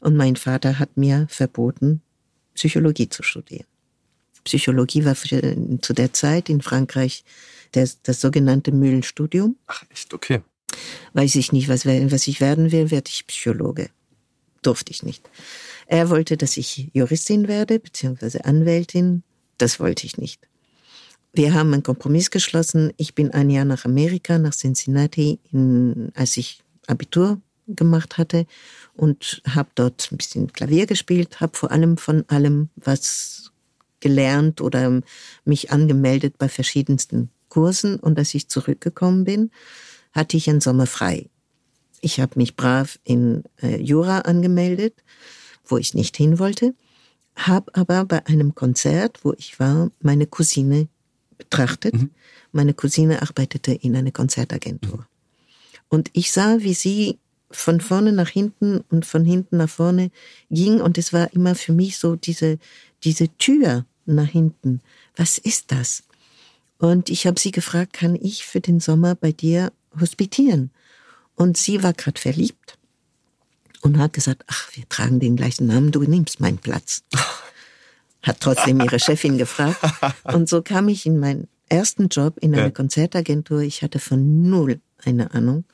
Und 0.00 0.16
mein 0.16 0.36
Vater 0.36 0.78
hat 0.78 0.96
mir 0.96 1.26
verboten, 1.28 2.02
Psychologie 2.54 3.08
zu 3.08 3.22
studieren. 3.22 3.66
Psychologie 4.44 5.04
war 5.04 5.14
zu 5.14 5.92
der 5.92 6.12
Zeit 6.12 6.48
in 6.48 6.62
Frankreich 6.62 7.24
das, 7.72 8.00
das 8.02 8.20
sogenannte 8.20 8.72
Mühlenstudium. 8.72 9.56
Ach, 9.66 9.84
echt? 9.90 10.14
Okay. 10.14 10.40
Weiß 11.12 11.34
ich 11.34 11.52
nicht, 11.52 11.68
was, 11.68 11.84
was 11.84 12.28
ich 12.28 12.40
werden 12.40 12.72
will, 12.72 12.90
werde 12.90 13.08
ich 13.08 13.26
Psychologe. 13.26 13.90
Durfte 14.62 14.92
ich 14.92 15.02
nicht. 15.02 15.28
Er 15.86 16.10
wollte, 16.10 16.36
dass 16.36 16.56
ich 16.56 16.90
Juristin 16.92 17.48
werde, 17.48 17.80
beziehungsweise 17.80 18.44
Anwältin. 18.44 19.22
Das 19.58 19.80
wollte 19.80 20.06
ich 20.06 20.18
nicht. 20.18 20.40
Wir 21.32 21.54
haben 21.54 21.72
einen 21.72 21.82
Kompromiss 21.82 22.30
geschlossen. 22.30 22.92
Ich 22.96 23.14
bin 23.14 23.30
ein 23.30 23.50
Jahr 23.50 23.64
nach 23.64 23.84
Amerika, 23.84 24.38
nach 24.38 24.54
Cincinnati, 24.54 25.38
in, 25.52 26.10
als 26.14 26.36
ich 26.36 26.62
Abitur 26.86 27.40
gemacht 27.68 28.18
hatte 28.18 28.46
und 28.96 29.42
habe 29.46 29.68
dort 29.76 30.08
ein 30.10 30.16
bisschen 30.16 30.52
Klavier 30.52 30.86
gespielt, 30.86 31.40
habe 31.40 31.56
vor 31.56 31.70
allem 31.70 31.96
von 31.98 32.24
allem 32.28 32.68
was 32.74 33.52
gelernt 34.00 34.60
oder 34.60 35.02
mich 35.44 35.70
angemeldet 35.70 36.36
bei 36.38 36.48
verschiedensten 36.48 37.30
Kursen 37.48 37.96
und 37.96 38.18
als 38.18 38.34
ich 38.34 38.48
zurückgekommen 38.48 39.24
bin, 39.24 39.50
hatte 40.12 40.36
ich 40.36 40.48
einen 40.48 40.60
Sommer 40.60 40.86
frei. 40.86 41.28
Ich 42.00 42.18
habe 42.18 42.32
mich 42.36 42.56
brav 42.56 42.98
in 43.04 43.44
äh, 43.62 43.80
Jura 43.80 44.20
angemeldet, 44.20 44.94
wo 45.64 45.76
ich 45.76 45.94
nicht 45.94 46.16
hin 46.16 46.38
wollte, 46.38 46.74
habe 47.36 47.72
aber 47.74 48.04
bei 48.04 48.26
einem 48.26 48.54
Konzert, 48.54 49.20
wo 49.22 49.32
ich 49.34 49.60
war, 49.60 49.90
meine 50.00 50.26
Cousine 50.26 50.88
betrachtet. 51.40 51.94
Mhm. 51.94 52.10
Meine 52.52 52.74
Cousine 52.74 53.22
arbeitete 53.22 53.72
in 53.72 53.96
einer 53.96 54.12
Konzertagentur. 54.12 54.98
Mhm. 54.98 55.04
Und 55.88 56.10
ich 56.12 56.30
sah, 56.30 56.58
wie 56.60 56.74
sie 56.74 57.18
von 57.50 57.80
vorne 57.80 58.12
nach 58.12 58.28
hinten 58.28 58.84
und 58.90 59.04
von 59.04 59.24
hinten 59.24 59.56
nach 59.56 59.68
vorne 59.68 60.10
ging 60.50 60.80
und 60.80 60.98
es 60.98 61.12
war 61.12 61.32
immer 61.32 61.54
für 61.56 61.72
mich 61.72 61.98
so 61.98 62.14
diese, 62.14 62.58
diese 63.02 63.28
Tür 63.38 63.84
nach 64.06 64.28
hinten. 64.28 64.80
Was 65.16 65.38
ist 65.38 65.72
das? 65.72 66.04
Und 66.78 67.10
ich 67.10 67.26
habe 67.26 67.40
sie 67.40 67.50
gefragt, 67.50 67.92
kann 67.92 68.14
ich 68.14 68.44
für 68.46 68.60
den 68.60 68.80
Sommer 68.80 69.14
bei 69.14 69.32
dir 69.32 69.72
hospitieren? 70.00 70.70
Und 71.34 71.56
sie 71.56 71.82
war 71.82 71.92
gerade 71.92 72.20
verliebt 72.20 72.78
und 73.82 73.98
hat 73.98 74.12
gesagt, 74.12 74.44
ach, 74.46 74.68
wir 74.74 74.88
tragen 74.88 75.20
den 75.20 75.36
gleichen 75.36 75.66
Namen, 75.66 75.90
du 75.90 76.02
nimmst 76.02 76.40
meinen 76.40 76.58
Platz. 76.58 77.02
Hat 78.22 78.40
trotzdem 78.40 78.80
ihre 78.80 78.98
Chefin 78.98 79.38
gefragt. 79.38 79.80
Und 80.24 80.48
so 80.48 80.62
kam 80.62 80.88
ich 80.88 81.06
in 81.06 81.18
meinen 81.18 81.48
ersten 81.68 82.08
Job 82.08 82.36
in 82.40 82.54
einer 82.54 82.64
ja. 82.64 82.70
Konzertagentur. 82.70 83.60
Ich 83.60 83.82
hatte 83.82 83.98
von 83.98 84.48
null 84.48 84.80
eine 85.04 85.32
Ahnung 85.32 85.64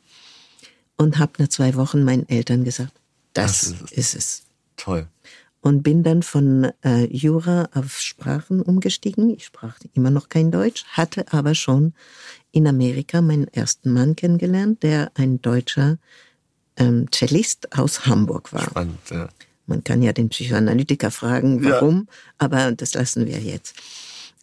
und 0.96 1.18
habe 1.18 1.32
nach 1.38 1.48
zwei 1.48 1.74
Wochen 1.74 2.04
meinen 2.04 2.28
Eltern 2.28 2.64
gesagt, 2.64 2.92
das, 3.32 3.60
das 3.60 3.70
ist, 3.70 3.82
es. 3.82 3.92
ist, 3.92 4.14
es. 4.14 4.42
Toll. 4.76 5.08
Und 5.60 5.82
bin 5.82 6.04
dann 6.04 6.22
von 6.22 6.70
äh, 6.84 7.06
Jura 7.06 7.68
auf 7.74 7.98
Sprachen 8.00 8.62
umgestiegen. 8.62 9.30
Ich 9.30 9.46
sprach 9.46 9.78
immer 9.94 10.10
noch 10.10 10.28
kein 10.28 10.52
Deutsch, 10.52 10.84
hatte 10.86 11.32
aber 11.32 11.54
schon 11.54 11.92
in 12.52 12.68
Amerika 12.68 13.20
meinen 13.20 13.48
ersten 13.48 13.92
Mann 13.92 14.14
kennengelernt, 14.14 14.82
der 14.82 15.10
ein 15.14 15.42
deutscher 15.42 15.98
ähm, 16.76 17.06
Cellist 17.10 17.76
aus 17.76 18.06
Hamburg 18.06 18.52
war. 18.52 18.62
Spannend, 18.62 18.98
ja. 19.10 19.28
Man 19.66 19.84
kann 19.84 20.02
ja 20.02 20.12
den 20.12 20.28
Psychoanalytiker 20.28 21.10
fragen, 21.10 21.64
warum, 21.64 22.06
ja. 22.08 22.14
aber 22.38 22.72
das 22.72 22.94
lassen 22.94 23.26
wir 23.26 23.38
jetzt. 23.38 23.74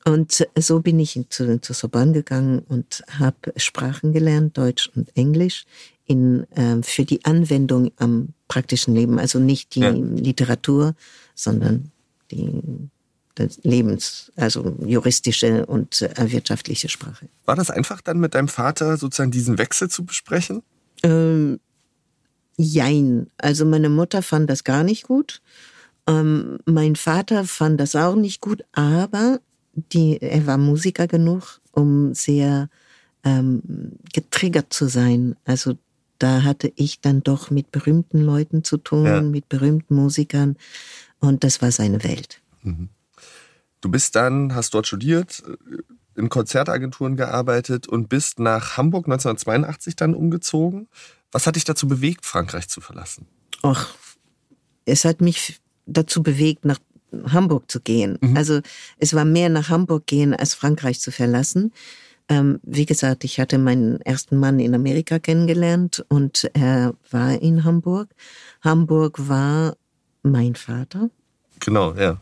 Und 0.05 0.45
so 0.59 0.81
bin 0.81 0.99
ich 0.99 1.19
zu, 1.29 1.62
zu 1.62 1.73
Sorbonne 1.73 2.12
gegangen 2.12 2.59
und 2.67 3.03
habe 3.19 3.53
Sprachen 3.55 4.12
gelernt, 4.12 4.57
Deutsch 4.57 4.89
und 4.95 5.15
Englisch, 5.15 5.65
in, 6.05 6.45
äh, 6.51 6.83
für 6.83 7.05
die 7.05 7.23
Anwendung 7.23 7.91
am 7.97 8.29
praktischen 8.49 8.93
Leben. 8.93 9.17
Also 9.17 9.39
nicht 9.39 9.75
die 9.75 9.79
ja. 9.79 9.91
Literatur, 9.91 10.95
sondern 11.36 11.91
die 12.31 12.62
das 13.36 13.59
Lebens, 13.63 14.31
also 14.36 14.77
juristische 14.86 15.65
und 15.65 16.01
äh, 16.01 16.31
wirtschaftliche 16.31 16.88
Sprache. 16.88 17.27
War 17.45 17.55
das 17.55 17.71
einfach 17.71 18.01
dann 18.01 18.19
mit 18.19 18.36
deinem 18.36 18.47
Vater 18.47 18.97
sozusagen 18.97 19.31
diesen 19.31 19.57
Wechsel 19.57 19.89
zu 19.89 20.05
besprechen? 20.05 20.62
Ähm, 21.01 21.59
jein. 22.57 23.27
Also 23.37 23.65
meine 23.65 23.89
Mutter 23.89 24.21
fand 24.21 24.49
das 24.49 24.63
gar 24.63 24.83
nicht 24.83 25.03
gut. 25.03 25.41
Ähm, 26.07 26.59
mein 26.65 26.95
Vater 26.95 27.45
fand 27.45 27.79
das 27.79 27.95
auch 27.95 28.15
nicht 28.15 28.41
gut, 28.41 28.63
aber 28.73 29.39
die, 29.73 30.21
er 30.21 30.45
war 30.45 30.57
Musiker 30.57 31.07
genug, 31.07 31.61
um 31.71 32.13
sehr 32.13 32.69
ähm, 33.23 33.61
getriggert 34.13 34.73
zu 34.73 34.87
sein. 34.87 35.35
Also 35.45 35.73
da 36.19 36.43
hatte 36.43 36.71
ich 36.75 37.01
dann 37.01 37.23
doch 37.23 37.51
mit 37.51 37.71
berühmten 37.71 38.21
Leuten 38.21 38.63
zu 38.63 38.77
tun, 38.77 39.05
ja. 39.05 39.21
mit 39.21 39.49
berühmten 39.49 39.95
Musikern 39.95 40.57
und 41.19 41.43
das 41.43 41.61
war 41.61 41.71
seine 41.71 42.03
Welt. 42.03 42.41
Mhm. 42.61 42.89
Du 43.81 43.89
bist 43.89 44.15
dann, 44.15 44.55
hast 44.55 44.73
dort 44.73 44.87
studiert, 44.87 45.43
in 46.15 46.29
Konzertagenturen 46.29 47.17
gearbeitet 47.17 47.87
und 47.87 48.07
bist 48.07 48.39
nach 48.39 48.77
Hamburg 48.77 49.07
1982 49.07 49.95
dann 49.95 50.13
umgezogen. 50.13 50.87
Was 51.34 51.46
hat 51.46 51.58
dich 51.58 51.65
dazu 51.65 51.88
bewegt, 51.88 52.26
Frankreich 52.26 52.69
zu 52.69 52.80
verlassen? 52.80 53.28
Ach, 53.62 53.93
es 54.86 55.04
hat 55.04 55.19
mich 55.19 55.60
dazu 55.86 56.24
bewegt, 56.24 56.63
nach 56.63 56.80
Hamburg 57.32 57.69
zu 57.69 57.82
gehen. 57.82 58.17
Mhm. 58.22 58.38
Also 58.38 58.62
es 58.98 59.13
war 59.13 59.26
mehr 59.26 59.50
nach 59.50 59.69
Hamburg 59.69 60.08
gehen, 60.08 60.34
als 60.34 60.54
Frankreich 60.54 61.00
zu 61.00 61.12
verlassen. 61.12 61.74
Ähm, 62.30 62.60
wie 62.63 62.86
gesagt, 62.86 63.24
ich 63.24 63.39
hatte 63.39 63.58
meinen 63.58 64.00
ersten 64.02 64.38
Mann 64.38 64.60
in 64.60 64.74
Amerika 64.74 65.19
kennengelernt 65.19 66.06
und 66.08 66.50
er 66.54 66.93
war 67.12 67.41
in 67.41 67.63
Hamburg. 67.63 68.10
Hamburg 68.62 69.28
war 69.28 69.76
mein 70.24 70.56
Vater. 70.56 71.10
Genau, 71.60 71.93
ja. 71.93 72.22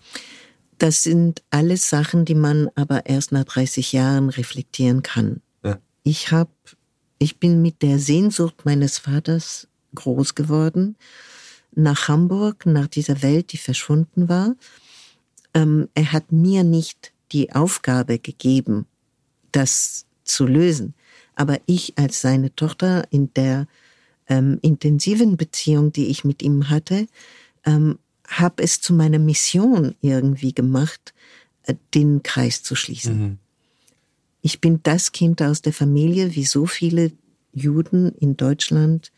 Das 0.80 1.04
sind 1.04 1.44
alles 1.52 1.90
Sachen, 1.90 2.26
die 2.26 2.36
man 2.36 2.70
aber 2.74 3.06
erst 3.06 3.32
nach 3.32 3.44
30 3.44 3.92
Jahren 3.92 4.30
reflektieren 4.30 5.04
kann. 5.04 5.42
Ja. 5.64 5.78
Ich 6.02 6.32
habe, 6.32 6.50
ich 7.22 7.38
bin 7.38 7.62
mit 7.62 7.84
der 7.84 8.00
Sehnsucht 8.00 8.66
meines 8.66 8.98
Vaters 8.98 9.68
groß 9.94 10.34
geworden 10.34 10.96
nach 11.74 12.08
Hamburg, 12.08 12.66
nach 12.66 12.88
dieser 12.88 13.22
Welt, 13.22 13.54
die 13.54 13.58
verschwunden 13.58 14.28
war. 14.28 14.56
Ähm, 15.54 15.88
er 15.94 16.12
hat 16.14 16.32
mir 16.32 16.64
nicht 16.64 17.14
die 17.32 17.54
Aufgabe 17.54 18.18
gegeben, 18.18 18.88
das 19.52 20.06
zu 20.24 20.48
lösen. 20.48 20.96
Aber 21.36 21.60
ich 21.68 21.94
als 21.96 22.22
seine 22.22 22.56
Tochter 22.56 23.06
in 23.12 23.32
der 23.36 23.68
ähm, 24.28 24.58
intensiven 24.64 25.38
Beziehung, 25.38 25.92
die 25.92 26.08
ich 26.08 26.26
mit 26.26 26.42
ihm 26.42 26.70
hatte, 26.70 27.08
ähm, 27.66 28.00
habe 28.28 28.64
es 28.64 28.82
zu 28.82 28.94
meiner 28.94 29.20
Mission 29.20 29.94
irgendwie 30.02 30.54
gemacht, 30.54 31.14
äh, 31.64 31.76
den 31.94 32.24
Kreis 32.24 32.64
zu 32.64 32.76
schließen. 32.76 33.20
Mhm. 33.20 33.38
Ich 34.42 34.60
bin 34.60 34.80
das 34.84 35.12
Kind 35.12 35.42
aus 35.42 35.62
der 35.62 35.74
Familie, 35.74 36.36
wie 36.36 36.46
so 36.46 36.66
viele 36.66 37.12
Juden 37.54 38.14
in 38.20 38.38
Deutschland, 38.38 39.12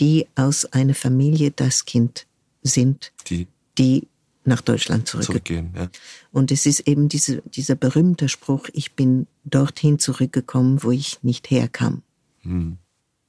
die 0.00 0.26
aus 0.34 0.64
einer 0.66 0.94
Familie 0.94 1.50
das 1.50 1.84
Kind 1.84 2.26
sind, 2.62 3.12
die, 3.28 3.46
die 3.78 4.08
nach 4.44 4.60
Deutschland 4.60 5.06
zurückgehen. 5.06 5.72
Ja. 5.76 5.88
Und 6.32 6.50
es 6.50 6.66
ist 6.66 6.80
eben 6.80 7.08
diese, 7.08 7.42
dieser 7.42 7.74
berühmte 7.74 8.28
Spruch, 8.28 8.68
ich 8.72 8.94
bin 8.94 9.26
dorthin 9.44 9.98
zurückgekommen, 9.98 10.82
wo 10.82 10.90
ich 10.90 11.22
nicht 11.22 11.50
herkam. 11.50 12.02
Hm. 12.40 12.78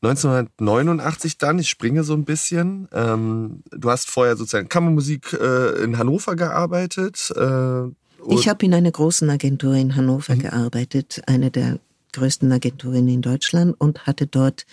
1989 0.01 1.37
dann, 1.37 1.59
ich 1.59 1.69
springe 1.69 2.03
so 2.03 2.13
ein 2.13 2.25
bisschen. 2.25 2.89
Ähm, 2.91 3.63
du 3.71 3.89
hast 3.89 4.09
vorher 4.09 4.35
sozusagen 4.35 4.67
Kammermusik 4.67 5.31
äh, 5.33 5.81
in 5.81 5.97
Hannover 5.97 6.35
gearbeitet. 6.35 7.31
Äh, 7.35 7.83
ich 8.29 8.47
habe 8.47 8.65
in 8.65 8.73
einer 8.73 8.91
großen 8.91 9.29
Agentur 9.29 9.75
in 9.75 9.95
Hannover 9.95 10.35
mhm. 10.35 10.39
gearbeitet, 10.39 11.21
eine 11.27 11.51
der 11.51 11.79
größten 12.13 12.51
Agenturen 12.51 13.07
in 13.07 13.21
Deutschland 13.21 13.75
und 13.79 14.05
hatte 14.05 14.27
dort 14.27 14.65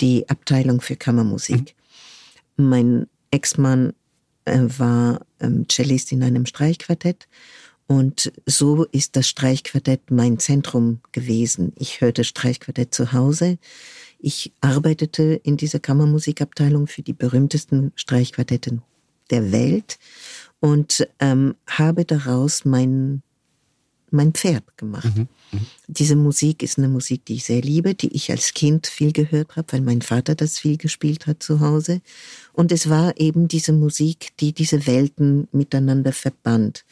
die 0.00 0.28
Abteilung 0.28 0.80
für 0.80 0.96
Kammermusik. 0.96 1.74
Mhm. 2.56 2.68
Mein 2.68 3.06
Ex-Mann 3.30 3.92
äh, 4.44 4.58
war 4.78 5.20
ähm, 5.40 5.66
Cellist 5.68 6.12
in 6.12 6.22
einem 6.22 6.46
Streichquartett. 6.46 7.28
Und 7.86 8.32
so 8.46 8.84
ist 8.84 9.16
das 9.16 9.28
Streichquartett 9.28 10.10
mein 10.10 10.38
Zentrum 10.38 11.00
gewesen. 11.12 11.72
Ich 11.76 12.00
hörte 12.00 12.22
Streichquartett 12.22 12.94
zu 12.94 13.12
Hause. 13.12 13.58
Ich 14.20 14.52
arbeitete 14.60 15.40
in 15.42 15.56
dieser 15.56 15.80
Kammermusikabteilung 15.80 16.86
für 16.86 17.02
die 17.02 17.14
berühmtesten 17.14 17.92
Streichquartetten 17.96 18.82
der 19.30 19.52
Welt 19.52 19.98
und 20.60 21.08
ähm, 21.18 21.54
habe 21.66 22.04
daraus 22.04 22.64
mein, 22.64 23.22
mein 24.10 24.32
Pferd 24.32 24.76
gemacht. 24.76 25.16
Mhm, 25.16 25.28
mh. 25.52 25.60
Diese 25.88 26.16
Musik 26.16 26.62
ist 26.62 26.78
eine 26.78 26.88
Musik, 26.88 27.24
die 27.24 27.36
ich 27.36 27.44
sehr 27.44 27.62
liebe, 27.62 27.94
die 27.94 28.14
ich 28.14 28.30
als 28.30 28.54
Kind 28.54 28.86
viel 28.86 29.12
gehört 29.12 29.56
habe, 29.56 29.72
weil 29.72 29.80
mein 29.80 30.02
Vater 30.02 30.34
das 30.34 30.58
viel 30.58 30.76
gespielt 30.76 31.26
hat 31.26 31.42
zu 31.42 31.60
Hause. 31.60 32.02
Und 32.52 32.72
es 32.72 32.88
war 32.88 33.18
eben 33.18 33.48
diese 33.48 33.72
Musik, 33.72 34.36
die 34.38 34.52
diese 34.52 34.86
Welten 34.86 35.48
miteinander 35.52 36.12
verband. 36.12 36.84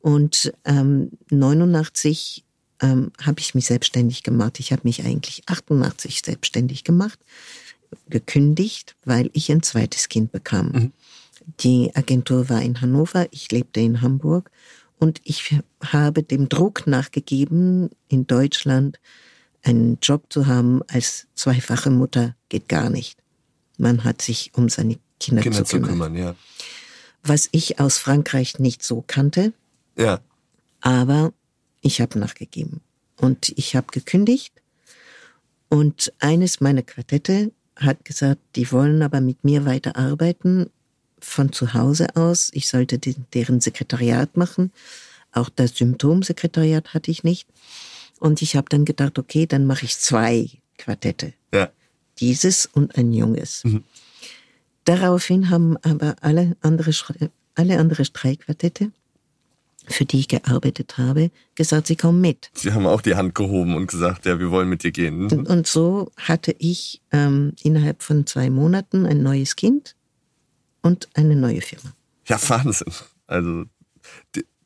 Und 0.00 0.52
ähm, 0.64 1.10
89 1.30 2.44
ähm, 2.80 3.12
habe 3.20 3.40
ich 3.40 3.54
mich 3.54 3.66
selbstständig 3.66 4.22
gemacht. 4.22 4.60
Ich 4.60 4.72
habe 4.72 4.82
mich 4.84 5.04
eigentlich 5.04 5.42
88 5.46 6.22
selbstständig 6.24 6.84
gemacht, 6.84 7.18
gekündigt, 8.08 8.96
weil 9.04 9.30
ich 9.32 9.50
ein 9.50 9.62
zweites 9.62 10.08
Kind 10.08 10.32
bekam. 10.32 10.72
Mhm. 10.72 10.92
Die 11.60 11.94
Agentur 11.94 12.48
war 12.48 12.62
in 12.62 12.80
Hannover, 12.80 13.26
ich 13.30 13.50
lebte 13.50 13.80
in 13.80 14.00
Hamburg 14.02 14.50
und 14.98 15.20
ich 15.24 15.58
habe 15.82 16.22
dem 16.22 16.48
Druck 16.48 16.86
nachgegeben, 16.86 17.90
in 18.08 18.26
Deutschland 18.26 19.00
einen 19.62 19.98
Job 20.02 20.32
zu 20.32 20.46
haben 20.46 20.82
als 20.88 21.26
zweifache 21.34 21.90
Mutter 21.90 22.34
geht 22.48 22.68
gar 22.68 22.90
nicht. 22.90 23.18
Man 23.78 24.04
hat 24.04 24.22
sich 24.22 24.52
um 24.54 24.68
seine 24.68 24.98
Kinder, 25.18 25.42
Kinder 25.42 25.64
zu, 25.64 25.76
kümmern. 25.76 25.88
zu 25.88 25.92
kümmern. 25.92 26.14
Ja. 26.16 26.34
Was 27.22 27.48
ich 27.52 27.78
aus 27.78 27.98
Frankreich 27.98 28.58
nicht 28.58 28.82
so 28.82 29.04
kannte. 29.06 29.52
Ja. 29.96 30.20
Aber 30.80 31.32
ich 31.80 32.00
habe 32.00 32.18
nachgegeben. 32.18 32.80
Und 33.16 33.52
ich 33.56 33.76
habe 33.76 33.86
gekündigt. 33.92 34.52
Und 35.68 36.12
eines 36.18 36.60
meiner 36.60 36.82
Quartette 36.82 37.52
hat 37.76 38.04
gesagt, 38.04 38.40
die 38.56 38.70
wollen 38.72 39.02
aber 39.02 39.20
mit 39.20 39.44
mir 39.44 39.64
weiterarbeiten 39.64 40.70
von 41.24 41.52
zu 41.52 41.74
Hause 41.74 42.16
aus. 42.16 42.50
Ich 42.52 42.68
sollte 42.68 42.98
deren 42.98 43.60
Sekretariat 43.60 44.36
machen. 44.36 44.72
Auch 45.32 45.48
das 45.48 45.76
Symptomsekretariat 45.76 46.94
hatte 46.94 47.10
ich 47.10 47.24
nicht. 47.24 47.48
Und 48.20 48.42
ich 48.42 48.56
habe 48.56 48.68
dann 48.68 48.84
gedacht, 48.84 49.18
okay, 49.18 49.46
dann 49.46 49.66
mache 49.66 49.84
ich 49.84 49.98
zwei 49.98 50.48
Quartette. 50.78 51.32
Ja 51.52 51.70
dieses 52.22 52.66
und 52.66 52.96
ein 52.96 53.12
junges. 53.12 53.64
Mhm. 53.64 53.82
Daraufhin 54.84 55.50
haben 55.50 55.76
aber 55.78 56.16
alle 56.20 56.56
andere, 56.60 56.92
alle 57.54 57.78
andere 57.78 58.04
Streikquartette, 58.04 58.90
für 59.86 60.04
die 60.04 60.20
ich 60.20 60.28
gearbeitet 60.28 60.98
habe, 60.98 61.30
gesagt, 61.54 61.88
sie 61.88 61.96
kommen 61.96 62.20
mit. 62.20 62.50
Sie 62.54 62.72
haben 62.72 62.86
auch 62.86 63.00
die 63.00 63.16
Hand 63.16 63.34
gehoben 63.34 63.74
und 63.76 63.88
gesagt, 63.88 64.26
ja, 64.26 64.38
wir 64.38 64.50
wollen 64.50 64.68
mit 64.68 64.84
dir 64.84 64.92
gehen. 64.92 65.26
Mhm. 65.26 65.46
Und 65.46 65.66
so 65.66 66.10
hatte 66.16 66.54
ich 66.58 67.00
ähm, 67.10 67.54
innerhalb 67.62 68.02
von 68.02 68.26
zwei 68.26 68.50
Monaten 68.50 69.06
ein 69.06 69.22
neues 69.22 69.56
Kind 69.56 69.96
und 70.82 71.08
eine 71.14 71.36
neue 71.36 71.60
Firma. 71.60 71.94
Ja, 72.26 72.38
Wahnsinn. 72.48 72.92
Also 73.26 73.64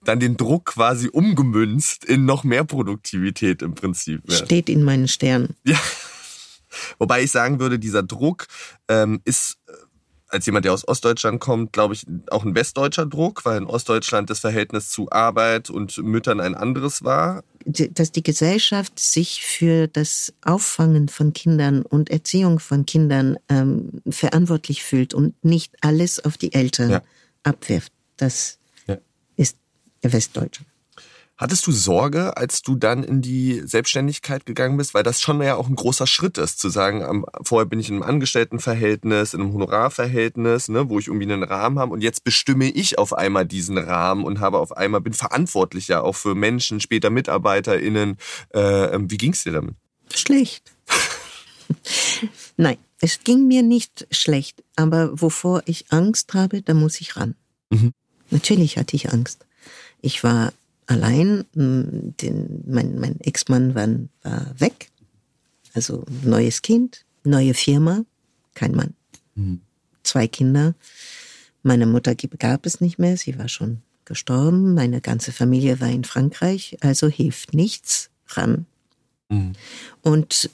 dann 0.07 0.21
den 0.21 0.37
Druck 0.37 0.67
quasi 0.67 1.09
umgemünzt 1.09 2.05
in 2.05 2.25
noch 2.25 2.45
mehr 2.45 2.65
Produktivität 2.65 3.63
im 3.63 3.75
Prinzip. 3.75 4.23
Ja. 4.29 4.37
Steht 4.37 4.69
in 4.69 4.83
meinen 4.83 5.09
Sternen. 5.09 5.57
Ja. 5.65 5.79
Wobei 6.99 7.23
ich 7.23 7.31
sagen 7.31 7.59
würde, 7.59 7.79
dieser 7.79 8.03
Druck 8.03 8.47
ähm, 8.89 9.21
ist, 9.25 9.59
äh, 9.67 9.73
als 10.37 10.47
jemand, 10.47 10.65
der 10.65 10.73
aus 10.73 10.87
Ostdeutschland 10.87 11.41
kommt, 11.41 11.73
glaube 11.73 11.95
ich, 11.95 12.07
auch 12.31 12.45
ein 12.45 12.55
westdeutscher 12.55 13.07
Druck, 13.07 13.45
weil 13.45 13.59
in 13.59 13.65
Ostdeutschland 13.65 14.31
das 14.31 14.41
Verhältnis 14.41 14.91
zu 14.91 15.11
Arbeit 15.11 15.71
und 15.71 15.97
Müttern 15.99 16.41
ein 16.41 16.55
anderes 16.55 17.03
war. 17.03 17.43
Dass 17.65 18.13
die 18.13 18.23
Gesellschaft 18.23 18.99
sich 18.99 19.43
für 19.43 19.89
das 19.89 20.33
Auffangen 20.43 21.09
von 21.09 21.33
Kindern 21.33 21.83
und 21.83 22.11
Erziehung 22.11 22.61
von 22.61 22.87
Kindern 22.87 23.39
ähm, 23.49 24.03
verantwortlich 24.09 24.85
fühlt 24.85 25.15
und 25.15 25.43
nicht 25.45 25.75
alles 25.81 26.25
auf 26.25 26.37
die 26.37 26.53
Eltern 26.53 26.91
ja. 26.91 27.03
abwirft, 27.43 27.93
das 28.19 28.59
ja. 28.87 28.99
ist 29.37 29.57
Westdeutschland. 30.03 30.76
Hattest 31.39 31.67
du 31.67 31.73
Sorge, 31.73 32.37
als 32.39 32.63
du 32.63 32.77
dann 32.77 33.05
in 33.05 33.21
die 33.21 33.61
Selbstständigkeit 33.63 34.47
gegangen 34.47 34.79
bist, 34.79 34.95
weil 34.95 35.03
das 35.03 35.21
schon 35.21 35.43
ja 35.43 35.57
auch 35.57 35.69
ein 35.69 35.77
großer 35.77 36.07
Schritt 36.07 36.39
ist, 36.39 36.59
zu 36.59 36.71
sagen, 36.71 37.25
vorher 37.43 37.67
bin 37.67 37.79
ich 37.79 37.91
in 37.91 37.97
einem 37.97 38.05
Angestelltenverhältnis, 38.05 39.35
in 39.35 39.43
einem 39.43 39.53
Honorarverhältnis, 39.53 40.69
ne, 40.69 40.89
wo 40.89 40.99
ich 40.99 41.09
irgendwie 41.09 41.31
einen 41.31 41.43
Rahmen 41.43 41.79
habe 41.79 41.93
und 41.93 42.03
jetzt 42.03 42.25
bestimme 42.25 42.71
ich 42.71 42.99
auf 42.99 43.13
einmal 43.13 43.45
diesen 43.45 43.77
Rahmen 43.77 44.25
und 44.25 44.41
habe 44.41 44.59
auf 44.59 44.75
einmal 44.75 45.03
bin 45.03 45.13
verantwortlich 45.13 45.89
ja 45.89 46.01
auch 46.01 46.17
für 46.17 46.35
Menschen, 46.35 46.81
später 46.81 47.11
MitarbeiterInnen. 47.11 48.17
Äh, 48.51 48.99
wie 49.03 49.19
ging's 49.19 49.45
dir 49.45 49.53
damit? 49.53 49.75
Schlecht. 50.15 50.73
Nein, 52.57 52.79
es 53.01 53.25
ging 53.25 53.47
mir 53.47 53.63
nicht 53.63 54.07
schlecht, 54.11 54.63
aber 54.75 55.21
wovor 55.21 55.63
ich 55.67 55.87
Angst 55.91 56.33
habe, 56.33 56.63
da 56.63 56.73
muss 56.73 56.99
ich 57.01 57.17
ran. 57.17 57.35
Mhm. 57.69 57.93
Natürlich 58.31 58.79
hatte 58.79 58.97
ich 58.97 59.13
Angst. 59.13 59.45
Ich 60.01 60.25
war 60.25 60.53
allein. 60.87 61.45
Hm, 61.55 62.15
den, 62.21 62.63
mein 62.67 62.99
mein 62.99 63.21
Ex-Mann 63.21 63.75
war, 63.75 63.89
war 64.23 64.55
weg. 64.59 64.91
Also 65.75 66.05
neues 66.23 66.63
Kind, 66.63 67.05
neue 67.25 67.55
Firma, 67.55 68.05
kein 68.55 68.73
Mann. 68.73 68.95
Mhm. 69.35 69.61
Zwei 70.03 70.27
Kinder. 70.27 70.75
Meine 71.63 71.87
Mutter 71.87 72.15
gab 72.15 72.65
es 72.65 72.81
nicht 72.81 72.99
mehr, 72.99 73.17
sie 73.17 73.39
war 73.39 73.49
schon 73.49 73.83
gestorben. 74.05 74.75
Meine 74.75 75.01
ganze 75.01 75.33
Familie 75.33 75.81
war 75.81 75.91
in 75.91 76.05
Frankreich, 76.05 76.79
also 76.81 77.09
hilft 77.09 77.53
nichts 77.53 78.11
ran. 78.29 78.67
Mhm. 79.29 79.53
Und 80.01 80.51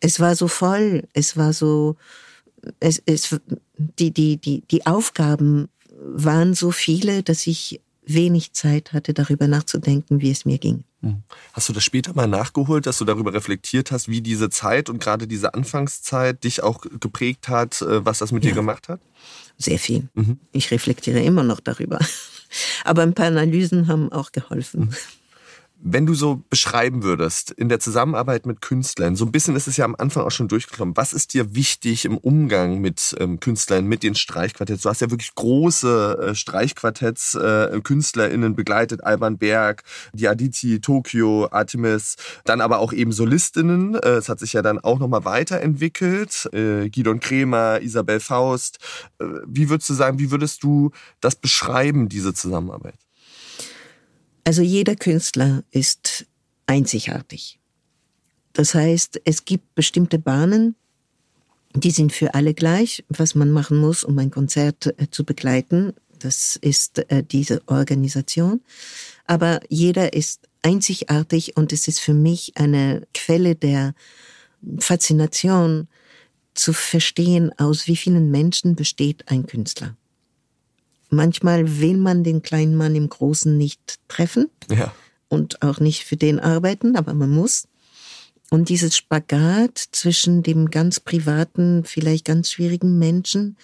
es 0.00 0.18
war 0.18 0.34
so 0.34 0.48
voll, 0.48 1.06
es 1.12 1.36
war 1.36 1.52
so, 1.52 1.96
es, 2.80 3.02
es, 3.06 3.38
die, 3.76 4.10
die, 4.10 4.38
die, 4.38 4.62
die 4.62 4.86
Aufgaben 4.86 5.68
waren 6.02 6.54
so 6.54 6.70
viele, 6.70 7.22
dass 7.22 7.46
ich 7.46 7.80
wenig 8.14 8.52
Zeit 8.52 8.92
hatte, 8.92 9.14
darüber 9.14 9.46
nachzudenken, 9.46 10.20
wie 10.20 10.30
es 10.30 10.44
mir 10.44 10.58
ging. 10.58 10.84
Hm. 11.02 11.22
Hast 11.52 11.68
du 11.68 11.72
das 11.72 11.84
später 11.84 12.12
mal 12.14 12.26
nachgeholt, 12.26 12.86
dass 12.86 12.98
du 12.98 13.04
darüber 13.04 13.32
reflektiert 13.32 13.90
hast, 13.90 14.08
wie 14.08 14.20
diese 14.20 14.50
Zeit 14.50 14.90
und 14.90 15.00
gerade 15.00 15.26
diese 15.26 15.54
Anfangszeit 15.54 16.44
dich 16.44 16.62
auch 16.62 16.80
geprägt 17.00 17.48
hat, 17.48 17.80
äh, 17.82 18.04
was 18.04 18.18
das 18.18 18.32
mit 18.32 18.44
ja. 18.44 18.50
dir 18.50 18.56
gemacht 18.56 18.88
hat? 18.88 19.00
Sehr 19.56 19.78
viel. 19.78 20.08
Mhm. 20.14 20.38
Ich 20.52 20.70
reflektiere 20.70 21.20
immer 21.20 21.42
noch 21.42 21.60
darüber. 21.60 21.98
Aber 22.84 23.02
ein 23.02 23.14
paar 23.14 23.26
Analysen 23.26 23.88
haben 23.88 24.12
auch 24.12 24.32
geholfen. 24.32 24.80
Mhm. 24.80 24.94
Wenn 25.82 26.04
du 26.04 26.12
so 26.12 26.42
beschreiben 26.50 27.02
würdest, 27.02 27.52
in 27.52 27.70
der 27.70 27.80
Zusammenarbeit 27.80 28.44
mit 28.44 28.60
Künstlern, 28.60 29.16
so 29.16 29.24
ein 29.24 29.32
bisschen 29.32 29.56
ist 29.56 29.66
es 29.66 29.78
ja 29.78 29.86
am 29.86 29.94
Anfang 29.96 30.24
auch 30.24 30.30
schon 30.30 30.46
durchgekommen, 30.46 30.94
was 30.94 31.14
ist 31.14 31.32
dir 31.32 31.54
wichtig 31.54 32.04
im 32.04 32.18
Umgang 32.18 32.82
mit 32.82 33.16
ähm, 33.18 33.40
Künstlern, 33.40 33.86
mit 33.86 34.02
den 34.02 34.14
Streichquartetts? 34.14 34.82
Du 34.82 34.90
hast 34.90 35.00
ja 35.00 35.10
wirklich 35.10 35.34
große 35.34 36.18
äh, 36.20 36.34
Streichquartetts, 36.34 37.34
äh, 37.34 37.80
KünstlerInnen 37.82 38.54
begleitet, 38.54 39.02
Alban 39.04 39.38
Berg, 39.38 39.82
die 40.12 40.28
Aditi, 40.28 40.82
Tokio, 40.82 41.48
Artemis, 41.50 42.16
dann 42.44 42.60
aber 42.60 42.78
auch 42.80 42.92
eben 42.92 43.12
Solistinnen. 43.12 43.94
Äh, 43.94 44.16
es 44.16 44.28
hat 44.28 44.38
sich 44.38 44.52
ja 44.52 44.60
dann 44.60 44.80
auch 44.80 44.98
nochmal 44.98 45.24
weiterentwickelt. 45.24 46.50
Äh, 46.52 46.90
Gidon 46.90 47.20
Kremer, 47.20 47.80
Isabel 47.80 48.20
Faust. 48.20 48.80
Äh, 49.18 49.24
wie 49.46 49.70
würdest 49.70 49.88
du 49.88 49.94
sagen, 49.94 50.18
wie 50.18 50.30
würdest 50.30 50.62
du 50.62 50.90
das 51.20 51.36
beschreiben, 51.36 52.10
diese 52.10 52.34
Zusammenarbeit? 52.34 52.98
Also 54.44 54.62
jeder 54.62 54.96
Künstler 54.96 55.64
ist 55.70 56.26
einzigartig. 56.66 57.58
Das 58.52 58.74
heißt, 58.74 59.20
es 59.24 59.44
gibt 59.44 59.74
bestimmte 59.74 60.18
Bahnen, 60.18 60.74
die 61.74 61.90
sind 61.90 62.12
für 62.12 62.34
alle 62.34 62.52
gleich, 62.52 63.04
was 63.08 63.34
man 63.34 63.50
machen 63.50 63.76
muss, 63.76 64.02
um 64.02 64.18
ein 64.18 64.30
Konzert 64.30 64.86
äh, 64.86 65.08
zu 65.10 65.24
begleiten. 65.24 65.92
Das 66.18 66.56
ist 66.56 66.98
äh, 67.10 67.22
diese 67.22 67.62
Organisation. 67.66 68.60
Aber 69.26 69.60
jeder 69.68 70.12
ist 70.12 70.48
einzigartig 70.62 71.56
und 71.56 71.72
es 71.72 71.86
ist 71.86 72.00
für 72.00 72.14
mich 72.14 72.52
eine 72.56 73.06
Quelle 73.14 73.54
der 73.54 73.94
Faszination 74.78 75.88
zu 76.54 76.72
verstehen, 76.72 77.52
aus 77.58 77.86
wie 77.86 77.96
vielen 77.96 78.30
Menschen 78.30 78.74
besteht 78.74 79.28
ein 79.28 79.46
Künstler. 79.46 79.96
Manchmal 81.10 81.80
will 81.80 81.96
man 81.96 82.24
den 82.24 82.42
kleinen 82.42 82.76
Mann 82.76 82.94
im 82.94 83.08
Großen 83.08 83.56
nicht 83.58 83.98
treffen 84.08 84.48
ja. 84.70 84.94
und 85.28 85.60
auch 85.62 85.80
nicht 85.80 86.04
für 86.04 86.16
den 86.16 86.38
arbeiten, 86.38 86.96
aber 86.96 87.14
man 87.14 87.30
muss. 87.30 87.66
Und 88.48 88.68
dieses 88.68 88.96
Spagat 88.96 89.78
zwischen 89.92 90.42
dem 90.42 90.70
ganz 90.70 91.00
privaten, 91.00 91.84
vielleicht 91.84 92.24
ganz 92.24 92.50
schwierigen 92.50 92.98
Menschen, 92.98 93.56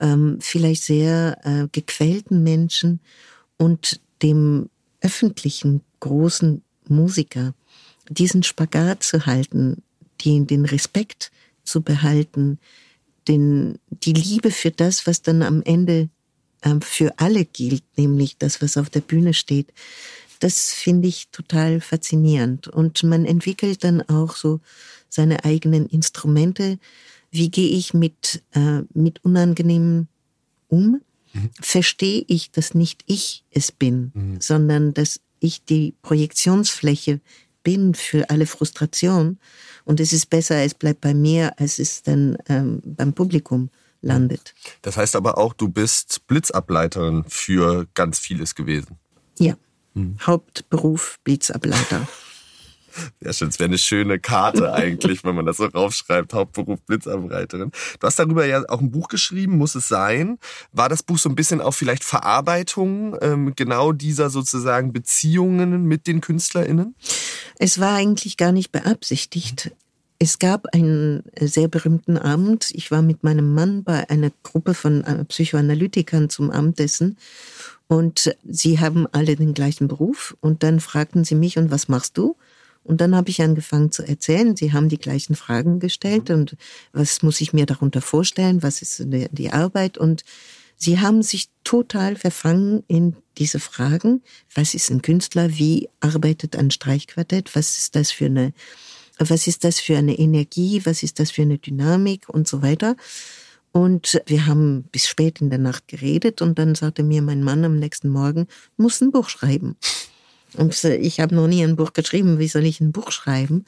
ähm, 0.00 0.38
vielleicht 0.40 0.82
sehr 0.82 1.38
äh, 1.44 1.68
gequälten 1.70 2.42
Menschen 2.42 3.00
und 3.56 4.00
dem 4.22 4.68
öffentlichen 5.00 5.82
großen 6.00 6.62
Musiker, 6.88 7.54
diesen 8.08 8.42
Spagat 8.42 9.02
zu 9.02 9.26
halten, 9.26 9.82
den, 10.24 10.46
den 10.46 10.64
Respekt 10.64 11.30
zu 11.64 11.82
behalten, 11.82 12.58
den, 13.28 13.78
die 13.88 14.12
Liebe 14.12 14.50
für 14.50 14.70
das, 14.70 15.06
was 15.06 15.22
dann 15.22 15.42
am 15.42 15.62
Ende 15.62 16.08
für 16.80 17.18
alle 17.18 17.44
gilt, 17.44 17.84
nämlich 17.96 18.38
das, 18.38 18.62
was 18.62 18.76
auf 18.76 18.90
der 18.90 19.00
Bühne 19.00 19.34
steht. 19.34 19.72
Das 20.38 20.72
finde 20.72 21.08
ich 21.08 21.28
total 21.28 21.80
faszinierend. 21.80 22.68
Und 22.68 23.02
man 23.04 23.24
entwickelt 23.24 23.84
dann 23.84 24.02
auch 24.02 24.34
so 24.34 24.60
seine 25.08 25.44
eigenen 25.44 25.86
Instrumente. 25.86 26.78
Wie 27.30 27.50
gehe 27.50 27.68
ich 27.68 27.94
mit, 27.94 28.42
äh, 28.52 28.82
mit 28.94 29.24
Unangenehmen 29.24 30.08
um? 30.68 31.00
Mhm. 31.32 31.50
Verstehe 31.60 32.24
ich, 32.26 32.50
dass 32.50 32.74
nicht 32.74 33.02
ich 33.06 33.44
es 33.50 33.72
bin, 33.72 34.10
mhm. 34.14 34.40
sondern 34.40 34.94
dass 34.94 35.20
ich 35.40 35.64
die 35.64 35.94
Projektionsfläche 36.02 37.20
bin 37.62 37.94
für 37.94 38.28
alle 38.30 38.46
Frustration. 38.46 39.38
Und 39.84 40.00
es 40.00 40.12
ist 40.12 40.30
besser, 40.30 40.64
es 40.64 40.74
bleibt 40.74 41.00
bei 41.00 41.14
mir, 41.14 41.58
als 41.58 41.78
es 41.78 42.02
dann 42.02 42.36
ähm, 42.48 42.82
beim 42.84 43.12
Publikum 43.12 43.70
landet. 44.02 44.54
Das 44.82 44.96
heißt 44.96 45.16
aber 45.16 45.38
auch, 45.38 45.54
du 45.54 45.68
bist 45.68 46.26
Blitzableiterin 46.26 47.24
für 47.28 47.86
ganz 47.94 48.18
vieles 48.18 48.54
gewesen. 48.54 48.98
Ja. 49.38 49.54
Hm. 49.94 50.16
Hauptberuf 50.26 51.18
Blitzableiter. 51.24 52.06
Ja, 53.20 53.32
schön. 53.32 53.48
Es 53.48 53.58
wäre 53.58 53.68
eine 53.68 53.78
schöne 53.78 54.18
Karte 54.18 54.72
eigentlich, 54.72 55.24
wenn 55.24 55.34
man 55.34 55.46
das 55.46 55.56
so 55.56 55.64
raufschreibt. 55.64 56.34
Hauptberuf 56.34 56.80
Blitzableiterin. 56.82 57.70
Du 57.98 58.06
hast 58.06 58.18
darüber 58.18 58.44
ja 58.44 58.62
auch 58.68 58.80
ein 58.80 58.90
Buch 58.90 59.08
geschrieben, 59.08 59.56
muss 59.56 59.74
es 59.74 59.88
sein. 59.88 60.38
War 60.72 60.88
das 60.88 61.02
Buch 61.02 61.18
so 61.18 61.28
ein 61.28 61.34
bisschen 61.34 61.60
auch 61.60 61.72
vielleicht 61.72 62.04
Verarbeitung 62.04 63.16
ähm, 63.20 63.54
genau 63.56 63.92
dieser 63.92 64.30
sozusagen 64.30 64.92
Beziehungen 64.92 65.84
mit 65.84 66.06
den 66.06 66.20
KünstlerInnen? 66.20 66.94
Es 67.58 67.80
war 67.80 67.94
eigentlich 67.94 68.36
gar 68.36 68.52
nicht 68.52 68.72
beabsichtigt. 68.72 69.72
Es 70.22 70.38
gab 70.38 70.72
einen 70.72 71.24
sehr 71.40 71.66
berühmten 71.66 72.16
Abend. 72.16 72.70
Ich 72.74 72.92
war 72.92 73.02
mit 73.02 73.24
meinem 73.24 73.54
Mann 73.54 73.82
bei 73.82 74.08
einer 74.08 74.30
Gruppe 74.44 74.72
von 74.72 75.02
äh, 75.02 75.24
Psychoanalytikern 75.24 76.30
zum 76.30 76.52
Abendessen 76.52 77.18
und 77.88 78.32
sie 78.48 78.78
haben 78.78 79.08
alle 79.10 79.34
den 79.34 79.52
gleichen 79.52 79.88
Beruf 79.88 80.36
und 80.40 80.62
dann 80.62 80.78
fragten 80.78 81.24
sie 81.24 81.34
mich, 81.34 81.58
und 81.58 81.72
was 81.72 81.88
machst 81.88 82.18
du? 82.18 82.36
Und 82.84 83.00
dann 83.00 83.16
habe 83.16 83.30
ich 83.30 83.42
angefangen 83.42 83.90
zu 83.90 84.04
erzählen. 84.04 84.54
Sie 84.54 84.72
haben 84.72 84.88
die 84.88 84.98
gleichen 84.98 85.34
Fragen 85.34 85.80
gestellt 85.80 86.28
mhm. 86.28 86.34
und 86.36 86.56
was 86.92 87.24
muss 87.24 87.40
ich 87.40 87.52
mir 87.52 87.66
darunter 87.66 88.00
vorstellen? 88.00 88.62
Was 88.62 88.80
ist 88.80 89.04
die 89.04 89.50
Arbeit? 89.50 89.98
Und 89.98 90.22
sie 90.76 91.00
haben 91.00 91.24
sich 91.24 91.48
total 91.64 92.14
verfangen 92.14 92.84
in 92.86 93.16
diese 93.38 93.58
Fragen. 93.58 94.22
Was 94.54 94.74
ist 94.74 94.88
ein 94.88 95.02
Künstler? 95.02 95.58
Wie 95.58 95.88
arbeitet 95.98 96.54
ein 96.54 96.70
Streichquartett? 96.70 97.56
Was 97.56 97.76
ist 97.76 97.96
das 97.96 98.12
für 98.12 98.26
eine 98.26 98.52
was 99.18 99.46
ist 99.46 99.64
das 99.64 99.80
für 99.80 99.96
eine 99.96 100.18
Energie, 100.18 100.82
was 100.84 101.02
ist 101.02 101.18
das 101.18 101.30
für 101.30 101.42
eine 101.42 101.58
Dynamik 101.58 102.28
und 102.28 102.48
so 102.48 102.62
weiter. 102.62 102.96
Und 103.72 104.20
wir 104.26 104.46
haben 104.46 104.84
bis 104.92 105.06
spät 105.06 105.40
in 105.40 105.48
der 105.48 105.58
Nacht 105.58 105.88
geredet 105.88 106.42
und 106.42 106.58
dann 106.58 106.74
sagte 106.74 107.02
mir 107.02 107.22
mein 107.22 107.42
Mann 107.42 107.64
am 107.64 107.78
nächsten 107.78 108.08
Morgen, 108.08 108.46
muss 108.76 109.00
ein 109.00 109.12
Buch 109.12 109.28
schreiben. 109.28 109.76
Und 110.54 110.84
ich 110.84 111.20
habe 111.20 111.34
noch 111.34 111.46
nie 111.46 111.64
ein 111.64 111.76
Buch 111.76 111.94
geschrieben, 111.94 112.38
wie 112.38 112.48
soll 112.48 112.66
ich 112.66 112.80
ein 112.80 112.92
Buch 112.92 113.10
schreiben? 113.10 113.64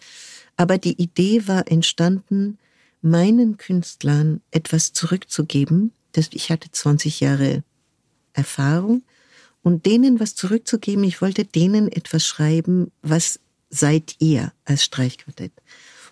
Aber 0.57 0.77
die 0.77 1.01
Idee 1.01 1.49
war 1.49 1.71
entstanden, 1.71 2.59
meinen 3.01 3.57
Künstlern 3.57 4.41
etwas 4.51 4.93
zurückzugeben. 4.93 5.93
Ich 6.33 6.51
hatte 6.51 6.71
20 6.71 7.21
Jahre 7.21 7.65
Erfahrung 8.35 9.03
und 9.63 9.87
denen 9.87 10.21
was 10.21 10.35
zurückzugeben. 10.35 11.05
Ich 11.05 11.23
wollte 11.23 11.45
denen 11.45 11.91
etwas 11.91 12.27
schreiben, 12.27 12.93
was 13.03 13.41
seid 13.75 14.17
ihr 14.19 14.53
als 14.65 14.85
Streichquartett. 14.85 15.53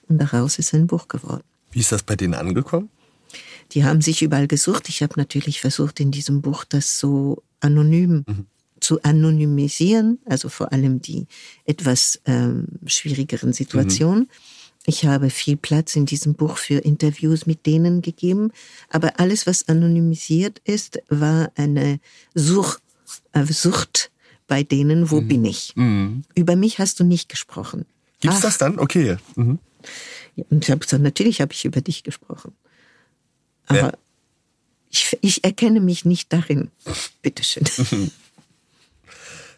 Und 0.08 0.18
daraus 0.18 0.58
ist 0.58 0.74
ein 0.74 0.86
Buch 0.86 1.08
geworden. 1.08 1.44
Wie 1.70 1.80
ist 1.80 1.92
das 1.92 2.02
bei 2.02 2.16
denen 2.16 2.34
angekommen? 2.34 2.90
Die 3.72 3.84
haben 3.84 4.02
sich 4.02 4.22
überall 4.22 4.48
gesucht. 4.48 4.88
Ich 4.88 5.02
habe 5.02 5.14
natürlich 5.16 5.60
versucht, 5.60 6.00
in 6.00 6.10
diesem 6.10 6.42
Buch 6.42 6.64
das 6.64 6.98
so 6.98 7.42
anonym 7.60 8.24
mhm. 8.26 8.46
zu 8.80 9.00
anonymisieren, 9.02 10.18
also 10.26 10.48
vor 10.48 10.72
allem 10.72 11.00
die 11.00 11.26
etwas 11.64 12.20
ähm, 12.26 12.66
schwierigeren 12.84 13.52
Situationen. 13.52 14.24
Mhm. 14.24 14.28
Ich 14.84 15.06
habe 15.06 15.30
viel 15.30 15.56
Platz 15.56 15.94
in 15.94 16.06
diesem 16.06 16.34
Buch 16.34 16.58
für 16.58 16.78
Interviews 16.78 17.46
mit 17.46 17.66
denen 17.66 18.02
gegeben, 18.02 18.50
aber 18.90 19.20
alles, 19.20 19.46
was 19.46 19.68
anonymisiert 19.68 20.60
ist, 20.64 21.00
war 21.08 21.52
eine 21.54 22.00
Such, 22.34 22.78
äh, 23.32 23.44
Sucht 23.44 24.10
bei 24.46 24.62
denen, 24.62 25.10
wo 25.10 25.20
mhm. 25.20 25.28
bin 25.28 25.44
ich? 25.44 25.72
Mhm. 25.76 26.24
Über 26.34 26.56
mich 26.56 26.78
hast 26.78 27.00
du 27.00 27.04
nicht 27.04 27.28
gesprochen. 27.28 27.86
Gibt's 28.20 28.38
Ach. 28.38 28.42
das 28.42 28.58
dann? 28.58 28.78
Okay. 28.78 29.16
Mhm. 29.36 29.58
Und 30.50 30.64
ich 30.64 30.70
habe 30.70 30.80
gesagt, 30.80 31.02
natürlich 31.02 31.40
habe 31.40 31.52
ich 31.52 31.64
über 31.64 31.80
dich 31.80 32.02
gesprochen. 32.04 32.52
Aber 33.66 33.78
ja. 33.78 33.92
ich, 34.90 35.18
ich 35.20 35.44
erkenne 35.44 35.80
mich 35.80 36.04
nicht 36.04 36.32
darin. 36.32 36.70
Bitteschön. 37.22 37.64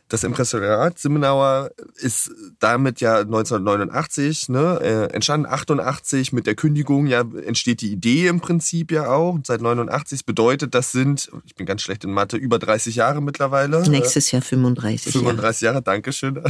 Das 0.08 0.22
Impressoriat 0.22 0.98
Simmenauer 0.98 1.70
ist 1.96 2.30
damit 2.58 3.00
ja 3.00 3.20
1989 3.20 4.50
ne, 4.50 4.78
äh, 4.82 5.14
entstanden. 5.14 5.46
88 5.46 6.32
mit 6.32 6.46
der 6.46 6.54
Kündigung 6.54 7.06
ja 7.06 7.24
entsteht 7.46 7.80
die 7.80 7.90
Idee 7.90 8.26
im 8.26 8.40
Prinzip 8.40 8.92
ja 8.92 9.10
auch. 9.10 9.38
seit 9.44 9.62
89 9.62 10.26
bedeutet, 10.26 10.74
das 10.74 10.92
sind, 10.92 11.30
ich 11.46 11.54
bin 11.54 11.64
ganz 11.64 11.82
schlecht 11.82 12.04
in 12.04 12.12
Mathe, 12.12 12.36
über 12.36 12.58
30 12.58 12.96
Jahre 12.96 13.22
mittlerweile. 13.22 13.88
Nächstes 13.88 14.30
Jahr 14.30 14.42
35. 14.42 15.12
35 15.12 15.62
Jahre, 15.62 15.74
Jahre 15.74 15.82
Dankeschön. 15.82 16.42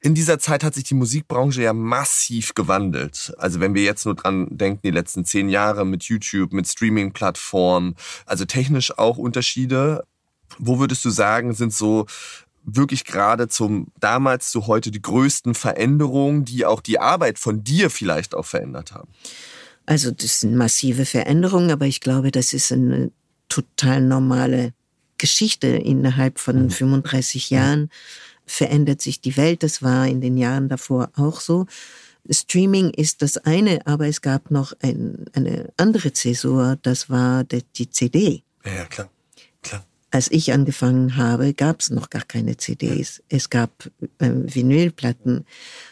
In 0.00 0.14
dieser 0.14 0.40
Zeit 0.40 0.64
hat 0.64 0.74
sich 0.74 0.84
die 0.84 0.94
Musikbranche 0.94 1.62
ja 1.62 1.72
massiv 1.72 2.54
gewandelt. 2.54 3.32
Also 3.38 3.60
wenn 3.60 3.74
wir 3.74 3.82
jetzt 3.82 4.06
nur 4.06 4.16
dran 4.16 4.48
denken, 4.50 4.80
die 4.82 4.90
letzten 4.90 5.24
zehn 5.24 5.48
Jahre 5.48 5.86
mit 5.86 6.04
YouTube, 6.04 6.52
mit 6.52 6.66
Streaming-Plattformen, 6.66 7.94
also 8.26 8.44
technisch 8.44 8.98
auch 8.98 9.18
Unterschiede. 9.18 10.04
Wo 10.58 10.78
würdest 10.78 11.04
du 11.04 11.10
sagen, 11.10 11.52
sind 11.52 11.74
so 11.74 12.06
wirklich 12.64 13.04
gerade 13.04 13.48
zum 13.48 13.88
damals 13.98 14.50
zu 14.50 14.66
heute 14.66 14.90
die 14.90 15.02
größten 15.02 15.54
Veränderungen, 15.54 16.44
die 16.44 16.64
auch 16.64 16.80
die 16.80 16.98
Arbeit 16.98 17.38
von 17.38 17.64
dir 17.64 17.90
vielleicht 17.90 18.34
auch 18.34 18.46
verändert 18.46 18.92
haben? 18.92 19.08
Also 19.86 20.10
das 20.10 20.40
sind 20.40 20.54
massive 20.54 21.06
Veränderungen, 21.06 21.70
aber 21.70 21.86
ich 21.86 22.00
glaube, 22.00 22.30
das 22.30 22.52
ist 22.52 22.72
eine 22.72 23.10
total 23.48 24.02
normale 24.02 24.74
Geschichte. 25.16 25.68
Innerhalb 25.68 26.38
von 26.38 26.64
mhm. 26.64 26.70
35 26.70 27.50
Jahren 27.50 27.90
verändert 28.44 29.00
sich 29.00 29.20
die 29.20 29.36
Welt. 29.36 29.62
Das 29.62 29.82
war 29.82 30.06
in 30.06 30.20
den 30.20 30.36
Jahren 30.36 30.68
davor 30.68 31.10
auch 31.16 31.40
so. 31.40 31.66
Streaming 32.30 32.90
ist 32.90 33.22
das 33.22 33.38
eine, 33.38 33.86
aber 33.86 34.06
es 34.06 34.20
gab 34.20 34.50
noch 34.50 34.74
ein, 34.82 35.24
eine 35.32 35.72
andere 35.78 36.12
Zäsur, 36.12 36.76
das 36.82 37.08
war 37.08 37.44
die 37.44 37.90
CD. 37.90 38.42
Ja, 38.66 38.84
klar 38.84 39.08
als 40.10 40.30
ich 40.30 40.52
angefangen 40.52 41.16
habe, 41.16 41.52
gab 41.52 41.80
es 41.80 41.90
noch 41.90 42.10
gar 42.10 42.22
keine 42.22 42.56
CDs. 42.56 43.22
Es 43.28 43.50
gab 43.50 43.90
äh, 44.18 44.30
Vinylplatten. 44.30 45.44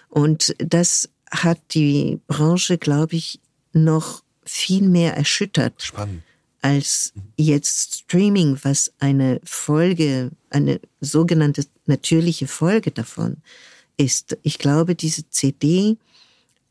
Und 0.09 0.55
das 0.59 1.11
hat 1.31 1.59
die 1.75 2.21
Branche, 2.27 2.79
glaube 2.79 3.17
ich, 3.17 3.41
noch 3.73 4.23
viel 4.45 4.89
mehr 4.89 5.17
erschüttert. 5.17 5.83
Spannend. 5.83 6.23
Als 6.63 7.13
jetzt 7.37 7.95
Streaming, 7.95 8.59
was 8.63 8.93
eine 8.99 9.41
Folge, 9.45 10.31
eine 10.51 10.81
sogenannte 11.01 11.67
natürliche 11.85 12.47
Folge 12.47 12.91
davon 12.91 13.37
ist. 13.97 14.37
Ich 14.43 14.59
glaube, 14.59 14.95
diese 14.95 15.29
CD 15.29 15.99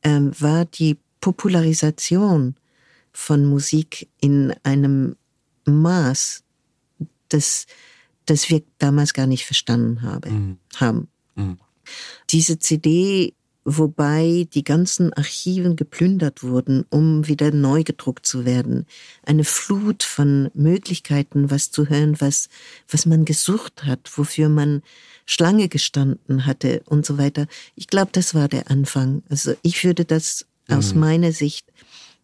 ähm, 0.04 0.32
war 0.40 0.66
die 0.66 0.98
Popularisation 1.22 2.56
von 3.12 3.46
Musik 3.46 4.10
in 4.20 4.54
einem 4.64 5.16
Maß, 5.66 6.44
das, 7.36 7.68
das 8.26 8.50
wir 8.50 8.64
damals 8.78 9.14
gar 9.14 9.28
nicht 9.28 9.46
verstanden 9.46 10.02
habe, 10.02 10.32
mhm. 10.32 10.58
haben. 10.76 11.08
Mhm. 11.36 11.58
Diese 12.32 12.58
CD, 12.58 13.34
wobei 13.66 14.48
die 14.54 14.64
ganzen 14.64 15.12
Archiven 15.14 15.76
geplündert 15.76 16.44
wurden, 16.44 16.86
um 16.90 17.28
wieder 17.28 17.52
neu 17.52 17.84
gedruckt 17.84 18.26
zu 18.26 18.46
werden. 18.46 18.86
Eine 19.24 19.44
Flut 19.44 20.04
von 20.04 20.50
Möglichkeiten, 20.54 21.52
was 21.52 21.72
zu 21.72 21.90
hören, 21.90 22.20
was, 22.22 22.48
was 22.88 23.06
man 23.06 23.26
gesucht 23.26 23.84
hat, 23.84 24.18
wofür 24.18 24.50
man 24.50 24.82
Schlange 25.26 25.68
gestanden 25.68 26.46
hatte 26.46 26.84
und 26.86 27.06
so 27.06 27.18
weiter. 27.18 27.48
Ich 27.76 27.88
glaube, 27.88 28.12
das 28.14 28.34
war 28.34 28.48
der 28.48 28.72
Anfang. 28.72 29.24
Also 29.30 29.56
ich 29.62 29.84
würde 29.84 30.06
das 30.06 30.46
mhm. 30.68 30.78
aus 30.78 30.94
meiner 30.94 31.32
Sicht 31.32 31.68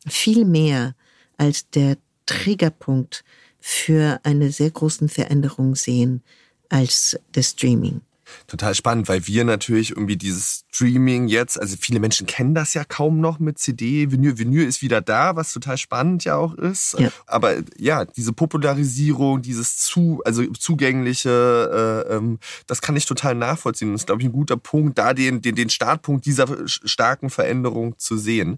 viel 0.08 0.46
mehr 0.46 0.96
als 1.38 1.70
der 1.70 1.98
Triggerpunkt 2.28 3.24
für 3.62 4.20
eine 4.24 4.52
sehr 4.52 4.72
großen 4.72 5.08
Veränderung 5.08 5.76
sehen 5.76 6.24
als 6.70 7.18
das 7.32 7.52
Streaming 7.52 8.02
total 8.48 8.76
spannend, 8.76 9.10
weil 9.10 9.28
wir 9.28 9.44
natürlich 9.44 9.92
irgendwie 9.92 10.18
dieses 10.18 10.66
Streaming 10.74 11.28
jetzt, 11.28 11.60
also 11.60 11.76
viele 11.80 12.00
Menschen 12.00 12.28
kennen 12.28 12.56
das 12.56 12.74
ja 12.74 12.84
kaum 12.84 13.20
noch 13.20 13.40
mit 13.40 13.60
CD. 13.60 14.12
Vinyl, 14.12 14.38
Vinyl 14.38 14.68
ist 14.68 14.82
wieder 14.82 15.02
da, 15.02 15.36
was 15.36 15.54
total 15.54 15.78
spannend 15.78 16.24
ja 16.24 16.38
auch 16.38 16.54
ist. 16.56 16.96
Ja. 17.00 17.10
Aber 17.26 17.56
ja, 17.78 18.06
diese 18.06 18.34
Popularisierung, 18.34 19.42
dieses 19.42 19.78
zu, 19.78 20.22
also 20.26 20.46
zugängliche, 20.48 22.08
äh, 22.10 22.16
ähm, 22.16 22.40
das 22.68 22.82
kann 22.82 22.96
ich 22.96 23.06
total 23.06 23.36
nachvollziehen. 23.36 23.92
Das 23.92 24.02
ist, 24.02 24.08
glaube 24.08 24.22
ich, 24.22 24.28
ein 24.28 24.34
guter 24.34 24.58
Punkt, 24.58 24.98
da 24.98 25.14
den, 25.14 25.42
den, 25.42 25.56
den 25.56 25.70
Startpunkt 25.70 26.26
dieser 26.26 26.48
starken 26.68 27.30
Veränderung 27.30 27.98
zu 27.98 28.18
sehen. 28.18 28.58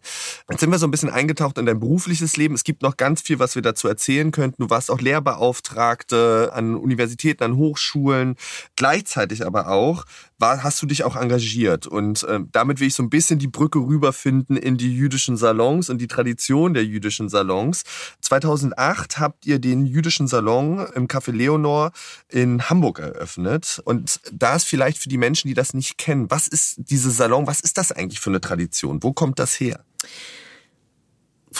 Jetzt 0.49 0.59
sind 0.59 0.69
wir 0.69 0.80
so 0.80 0.88
ein 0.88 0.91
bisschen 0.91 1.09
eingetaucht 1.09 1.57
in 1.57 1.65
dein 1.65 1.80
berufliches 1.80 2.38
Leben. 2.38 2.53
Es 2.55 2.63
gibt 2.63 2.82
noch 2.82 2.97
ganz 2.97 3.21
viel, 3.21 3.39
was 3.39 3.55
wir 3.55 3.61
dazu 3.61 3.88
erzählen 3.88 4.32
könnten. 4.32 4.63
Du 4.63 4.69
warst 4.69 4.91
auch 4.91 5.01
Lehrbeauftragte 5.01 6.51
an 6.53 6.76
Universitäten, 6.76 7.43
an 7.43 7.55
Hochschulen, 7.55 8.36
gleichzeitig 8.76 9.45
aber 9.45 9.62
auch, 9.64 10.05
war, 10.38 10.64
hast 10.64 10.82
du 10.82 10.86
dich 10.86 11.03
auch 11.03 11.16
engagiert. 11.16 11.88
Und 11.88 12.24
äh, 12.24 12.39
damit 12.51 12.80
will 12.80 12.88
ich 12.88 12.95
so 12.95 13.03
ein 13.03 13.09
bisschen 13.09 13.39
die 13.39 13.47
Brücke 13.47 13.80
rüberfinden 13.80 14.57
in 14.57 14.78
die 14.78 14.93
jüdischen 14.93 15.38
Salons 15.38 15.89
und 15.89 15.99
die 15.99 16.07
Tradition 16.07 16.74
der 16.74 16.86
jüdischen 16.86 17.30
Salons. 17.30 17.84
2008 18.22 19.20
habt 19.20 19.45
ihr 19.45 19.59
den 19.59 19.86
jüdischen 19.86 20.28
Salon 20.28 20.86
im 20.95 21.07
Café 21.07 21.32
Leonor 21.32 21.91
in 22.30 22.70
Hamburg 22.70 22.99
eröffnet. 22.99 23.82
Und 23.86 24.20
da 24.32 24.55
ist 24.55 24.66
vielleicht 24.66 24.97
für 24.97 25.09
die 25.09 25.18
Menschen, 25.18 25.47
die 25.47 25.53
das 25.53 25.74
nicht 25.74 25.97
kennen, 25.97 26.30
was 26.30 26.47
ist 26.47 26.76
diese 26.78 27.11
Salon, 27.11 27.47
was 27.47 27.61
ist 27.61 27.78
das 27.78 27.91
eigentlich 27.91 28.20
für 28.20 28.30
eine 28.30 28.41
Tradition? 28.41 29.01
Wo 29.01 29.14
kommt 29.14 29.39
das 29.39 29.59
her? 29.59 29.84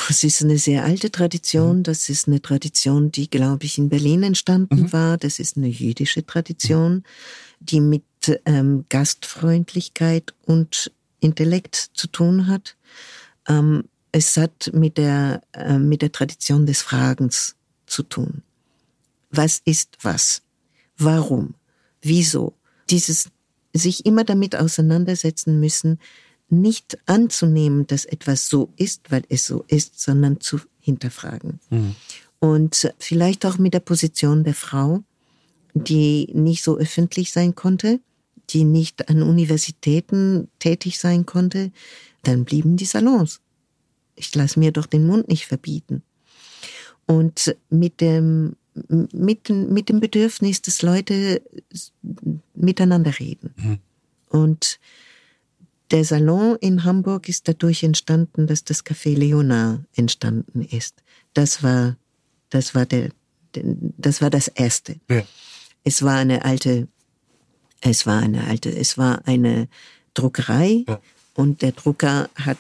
Es 0.10 0.24
ist 0.24 0.42
eine 0.42 0.58
sehr 0.58 0.84
alte 0.84 1.12
Tradition. 1.12 1.80
Mhm. 1.80 1.84
Das 1.84 2.10
ist 2.10 2.28
eine 2.28 2.42
Tradition, 2.42 3.12
die, 3.12 3.30
glaube 3.30 3.66
ich, 3.66 3.78
in 3.78 3.90
Berlin 3.90 4.24
entstanden 4.24 4.82
mhm. 4.82 4.94
war. 4.94 5.18
Das 5.18 5.40
ist 5.40 5.58
eine 5.58 5.68
jüdische 5.68 6.26
Tradition. 6.26 7.04
Die 7.60 7.80
mit 7.80 8.04
ähm, 8.46 8.86
Gastfreundlichkeit 8.90 10.34
und 10.46 10.92
Intellekt 11.20 11.76
zu 11.94 12.08
tun 12.08 12.48
hat. 12.48 12.76
Ähm, 13.48 13.86
es 14.12 14.38
hat 14.38 14.70
mit 14.74 14.98
der, 14.98 15.42
äh, 15.54 15.78
mit 15.78 16.02
der 16.02 16.12
Tradition 16.12 16.66
des 16.66 16.82
Fragens 16.82 17.56
zu 17.86 18.04
tun. 18.04 18.44
Was 19.32 19.62
ist 19.66 19.98
was? 20.02 20.42
Warum? 20.98 21.56
Wieso? 22.02 22.54
Dieses 22.90 23.30
sich 23.74 24.06
immer 24.06 24.24
damit 24.24 24.56
auseinandersetzen 24.56 25.60
müssen, 25.60 26.00
nicht 26.50 26.98
anzunehmen, 27.06 27.88
dass 27.88 28.06
etwas 28.06 28.48
so 28.48 28.70
ist, 28.76 29.12
weil 29.12 29.24
es 29.30 29.48
so 29.48 29.66
ist, 29.68 30.00
sondern 30.00 30.40
zu 30.40 30.60
hinterfragen. 30.80 31.60
Mhm. 31.70 31.96
Und 32.40 32.94
vielleicht 33.00 33.46
auch 33.46 33.58
mit 33.58 33.74
der 33.74 33.80
Position 33.80 34.44
der 34.44 34.54
Frau, 34.54 35.04
die 35.74 36.30
nicht 36.34 36.64
so 36.64 36.78
öffentlich 36.78 37.32
sein 37.32 37.56
konnte, 37.56 38.00
die 38.50 38.64
nicht 38.64 39.10
an 39.10 39.24
Universitäten 39.24 40.50
tätig 40.60 41.00
sein 41.00 41.26
konnte, 41.26 41.72
dann 42.24 42.46
blieben 42.46 42.78
die 42.78 42.86
Salons. 42.86 43.40
Ich 44.16 44.34
lasse 44.36 44.60
mir 44.60 44.72
doch 44.72 44.86
den 44.86 45.08
Mund 45.08 45.28
nicht 45.28 45.46
verbieten. 45.46 46.04
Und 47.06 47.56
mit 47.70 48.02
dem, 48.02 48.56
mit, 48.90 49.50
mit 49.50 49.90
dem 49.90 50.00
Bedürfnis, 50.00 50.62
dass 50.62 50.82
Leute 50.82 51.42
miteinander 52.54 53.20
reden. 53.20 53.54
Mhm. 53.56 53.80
Und 54.30 54.80
der 55.94 56.04
Salon 56.04 56.58
in 56.60 56.84
Hamburg 56.84 57.30
ist 57.30 57.48
dadurch 57.48 57.84
entstanden, 57.84 58.48
dass 58.48 58.64
das 58.64 58.84
Café 58.84 59.16
Leonard 59.16 59.82
entstanden 59.96 60.62
ist. 60.62 61.04
Das 61.36 61.62
war, 61.62 61.98
das 62.50 62.74
war 62.74 62.88
der, 62.88 63.12
das 63.54 64.20
war 64.20 64.32
das 64.32 64.48
erste. 64.48 65.00
Ja. 65.08 65.22
Es 65.84 66.02
war 66.02 66.18
eine 66.18 66.46
alte, 66.46 66.88
es 67.82 68.08
war 68.08 68.22
eine 68.24 68.46
alte, 68.46 68.76
es 68.76 68.98
war 68.98 69.28
eine 69.28 69.68
Druckerei 70.16 70.84
ja. 70.88 71.00
und 71.36 71.62
der 71.62 71.74
Drucker 71.74 72.30
hat 72.36 72.58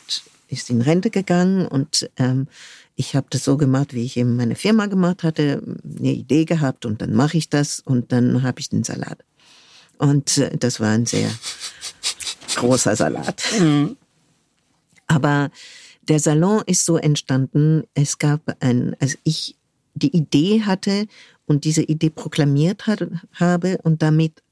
ist 0.48 0.70
in 0.70 0.82
Rente 0.82 1.10
gegangen 1.10 1.68
und 1.68 2.08
ähm, 2.18 2.48
ich 2.96 3.16
habe 3.16 3.26
das 3.32 3.44
so 3.44 3.58
gemacht, 3.58 3.96
wie 3.96 4.06
ich 4.06 4.18
eben 4.18 4.36
meine 4.36 4.56
Firma 4.56 4.86
gemacht 4.86 5.24
hatte, 5.24 5.64
eine 5.98 6.12
Idee 6.12 6.46
gehabt 6.46 6.86
und 6.86 7.02
dann 7.02 7.16
mache 7.16 7.38
ich 7.38 7.50
das 7.50 7.80
und 7.80 8.12
dann 8.12 8.44
habe 8.44 8.60
ich 8.60 8.70
den 8.70 8.84
Salat. 8.84 9.18
Und 9.98 10.38
äh, 10.38 10.56
das 10.56 10.80
war 10.80 10.92
ein 10.92 11.08
sehr 11.08 11.32
großer 12.56 12.96
Salat. 12.96 13.44
Mhm. 13.60 13.98
Aber 15.08 15.52
Der 16.08 16.20
Salon 16.20 16.62
ist 16.66 16.86
so 16.86 16.98
entstanden, 16.98 17.84
es 17.94 18.18
gab 18.18 18.42
ein, 18.60 18.96
als 19.00 19.18
ich 19.24 19.56
die 19.94 20.16
Idee 20.16 20.64
hatte 20.64 21.08
und 21.46 21.64
diese 21.64 21.84
Idee 21.84 22.10
proklamiert 22.10 22.88
hat, 22.88 23.08
habe 23.34 23.78
und 23.84 24.02
damit 24.02 24.44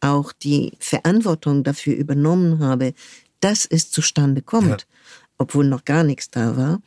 auch 0.00 0.32
die 0.32 0.72
Verantwortung 0.78 1.64
dafür 1.64 1.94
übernommen 1.94 2.60
habe, 2.60 2.94
dass 3.40 3.66
es 3.66 3.90
zustande 3.90 4.42
kommt, 4.42 4.68
ja. 4.68 4.76
obwohl 5.38 5.66
noch 5.66 5.84
gar 5.84 6.04
nichts 6.04 6.30
da 6.30 6.56
war. 6.56 6.80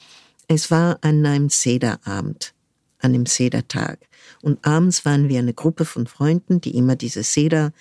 Es 0.47 0.71
war 0.71 0.99
an 1.01 1.25
einem 1.25 1.49
Sederabend, 1.49 2.53
an 2.99 3.11
dem 3.11 3.25
Sedertag. 3.25 3.99
Und 4.41 4.65
abends 4.65 5.03
waren 5.03 5.27
wir 5.27 5.39
eine 5.39 5.53
Gruppe 5.53 5.83
von 5.83 6.07
Freunden, 6.07 6.61
die 6.61 6.77
immer 6.77 6.95
diese 6.95 7.23
Seder 7.23 7.73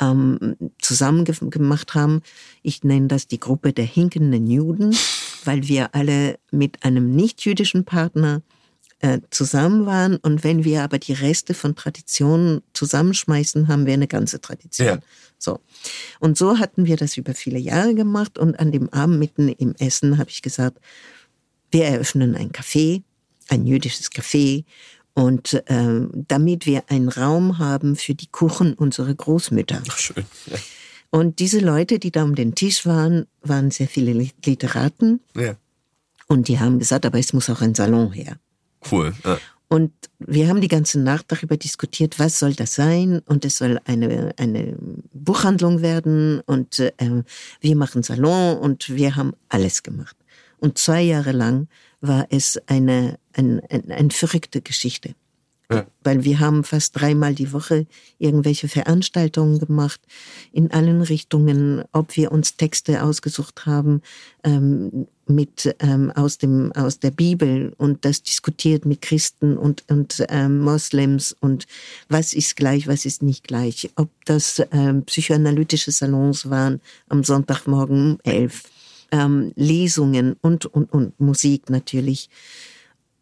ähm, 0.00 0.56
zusammen 0.80 1.24
gemacht 1.24 1.94
haben. 1.94 2.22
Ich 2.62 2.84
nenne 2.84 3.08
das 3.08 3.26
die 3.26 3.40
Gruppe 3.40 3.72
der 3.72 3.84
hinkenden 3.84 4.46
Juden, 4.46 4.96
weil 5.44 5.68
wir 5.68 5.94
alle 5.94 6.38
mit 6.50 6.84
einem 6.84 7.14
nicht-jüdischen 7.14 7.84
Partner 7.84 8.42
äh, 9.00 9.20
zusammen 9.30 9.86
waren. 9.86 10.16
Und 10.16 10.42
wenn 10.42 10.64
wir 10.64 10.82
aber 10.82 10.98
die 10.98 11.12
Reste 11.12 11.54
von 11.54 11.76
Traditionen 11.76 12.62
zusammenschmeißen, 12.72 13.68
haben 13.68 13.86
wir 13.86 13.94
eine 13.94 14.08
ganze 14.08 14.40
Tradition. 14.40 14.88
Ja. 14.88 14.98
So. 15.38 15.60
Und 16.18 16.38
so 16.38 16.58
hatten 16.58 16.86
wir 16.86 16.96
das 16.96 17.16
über 17.16 17.34
viele 17.34 17.58
Jahre 17.58 17.94
gemacht. 17.94 18.38
Und 18.38 18.58
an 18.58 18.72
dem 18.72 18.88
Abend 18.90 19.18
mitten 19.18 19.48
im 19.48 19.74
Essen 19.78 20.18
habe 20.18 20.30
ich 20.30 20.42
gesagt, 20.42 20.78
wir 21.70 21.84
eröffnen 21.84 22.34
ein 22.34 22.52
Café, 22.52 23.02
ein 23.48 23.66
jüdisches 23.66 24.10
Café. 24.10 24.64
Und 25.16 25.62
ähm, 25.68 26.10
damit 26.28 26.66
wir 26.66 26.90
einen 26.90 27.08
Raum 27.08 27.56
haben 27.56 27.96
für 27.96 28.14
die 28.14 28.26
Kuchen 28.26 28.74
unserer 28.74 29.14
Großmütter. 29.14 29.82
Ach, 29.88 29.96
schön. 29.96 30.26
Ja. 30.44 30.58
Und 31.08 31.38
diese 31.38 31.60
Leute, 31.60 31.98
die 31.98 32.10
da 32.10 32.22
um 32.22 32.34
den 32.34 32.54
Tisch 32.54 32.84
waren, 32.84 33.26
waren 33.40 33.70
sehr 33.70 33.88
viele 33.88 34.12
Literaten. 34.44 35.20
Ja. 35.34 35.56
Und 36.26 36.48
die 36.48 36.60
haben 36.60 36.78
gesagt, 36.78 37.06
aber 37.06 37.18
es 37.18 37.32
muss 37.32 37.48
auch 37.48 37.62
ein 37.62 37.74
Salon 37.74 38.12
her. 38.12 38.36
Cool. 38.90 39.14
Ja. 39.24 39.38
Und 39.68 39.90
wir 40.18 40.48
haben 40.48 40.60
die 40.60 40.68
ganze 40.68 41.00
Nacht 41.00 41.24
darüber 41.28 41.56
diskutiert, 41.56 42.18
was 42.18 42.38
soll 42.38 42.52
das 42.52 42.74
sein? 42.74 43.20
Und 43.24 43.46
es 43.46 43.56
soll 43.56 43.80
eine, 43.86 44.34
eine 44.36 44.76
Buchhandlung 45.14 45.80
werden 45.80 46.40
und 46.40 46.78
äh, 46.78 46.92
wir 47.60 47.76
machen 47.76 48.02
Salon 48.02 48.58
und 48.58 48.90
wir 48.90 49.16
haben 49.16 49.32
alles 49.48 49.82
gemacht. 49.82 50.16
Und 50.58 50.76
zwei 50.76 51.00
Jahre 51.00 51.32
lang 51.32 51.68
war 52.02 52.26
es 52.28 52.60
eine, 52.66 53.18
eine, 53.36 53.62
eine, 53.70 53.94
eine 53.94 54.10
verrückte 54.10 54.60
Geschichte. 54.60 55.14
Ja. 55.70 55.84
Weil 56.04 56.22
wir 56.22 56.38
haben 56.38 56.62
fast 56.62 57.00
dreimal 57.00 57.34
die 57.34 57.52
Woche 57.52 57.86
irgendwelche 58.18 58.68
Veranstaltungen 58.68 59.58
gemacht 59.58 60.00
in 60.52 60.70
allen 60.70 61.02
Richtungen, 61.02 61.82
ob 61.90 62.16
wir 62.16 62.30
uns 62.30 62.56
Texte 62.56 63.02
ausgesucht 63.02 63.66
haben 63.66 64.00
ähm, 64.44 65.08
mit 65.26 65.74
ähm, 65.80 66.12
aus 66.12 66.38
dem 66.38 66.70
aus 66.70 67.00
der 67.00 67.10
Bibel 67.10 67.72
und 67.78 68.04
das 68.04 68.22
diskutiert 68.22 68.86
mit 68.86 69.02
Christen 69.02 69.56
und 69.56 69.82
und 69.88 70.24
ähm, 70.28 70.60
Moslems 70.60 71.36
und 71.40 71.66
was 72.08 72.32
ist 72.32 72.54
gleich, 72.54 72.86
was 72.86 73.04
ist 73.04 73.24
nicht 73.24 73.48
gleich, 73.48 73.90
ob 73.96 74.08
das 74.24 74.62
ähm, 74.70 75.04
psychoanalytische 75.04 75.90
Salons 75.90 76.48
waren 76.48 76.80
am 77.08 77.24
Sonntagmorgen 77.24 78.12
um 78.12 78.18
elf, 78.22 78.62
ähm, 79.10 79.50
Lesungen 79.56 80.36
und 80.42 80.66
und 80.66 80.92
und 80.92 81.18
Musik 81.18 81.70
natürlich. 81.70 82.30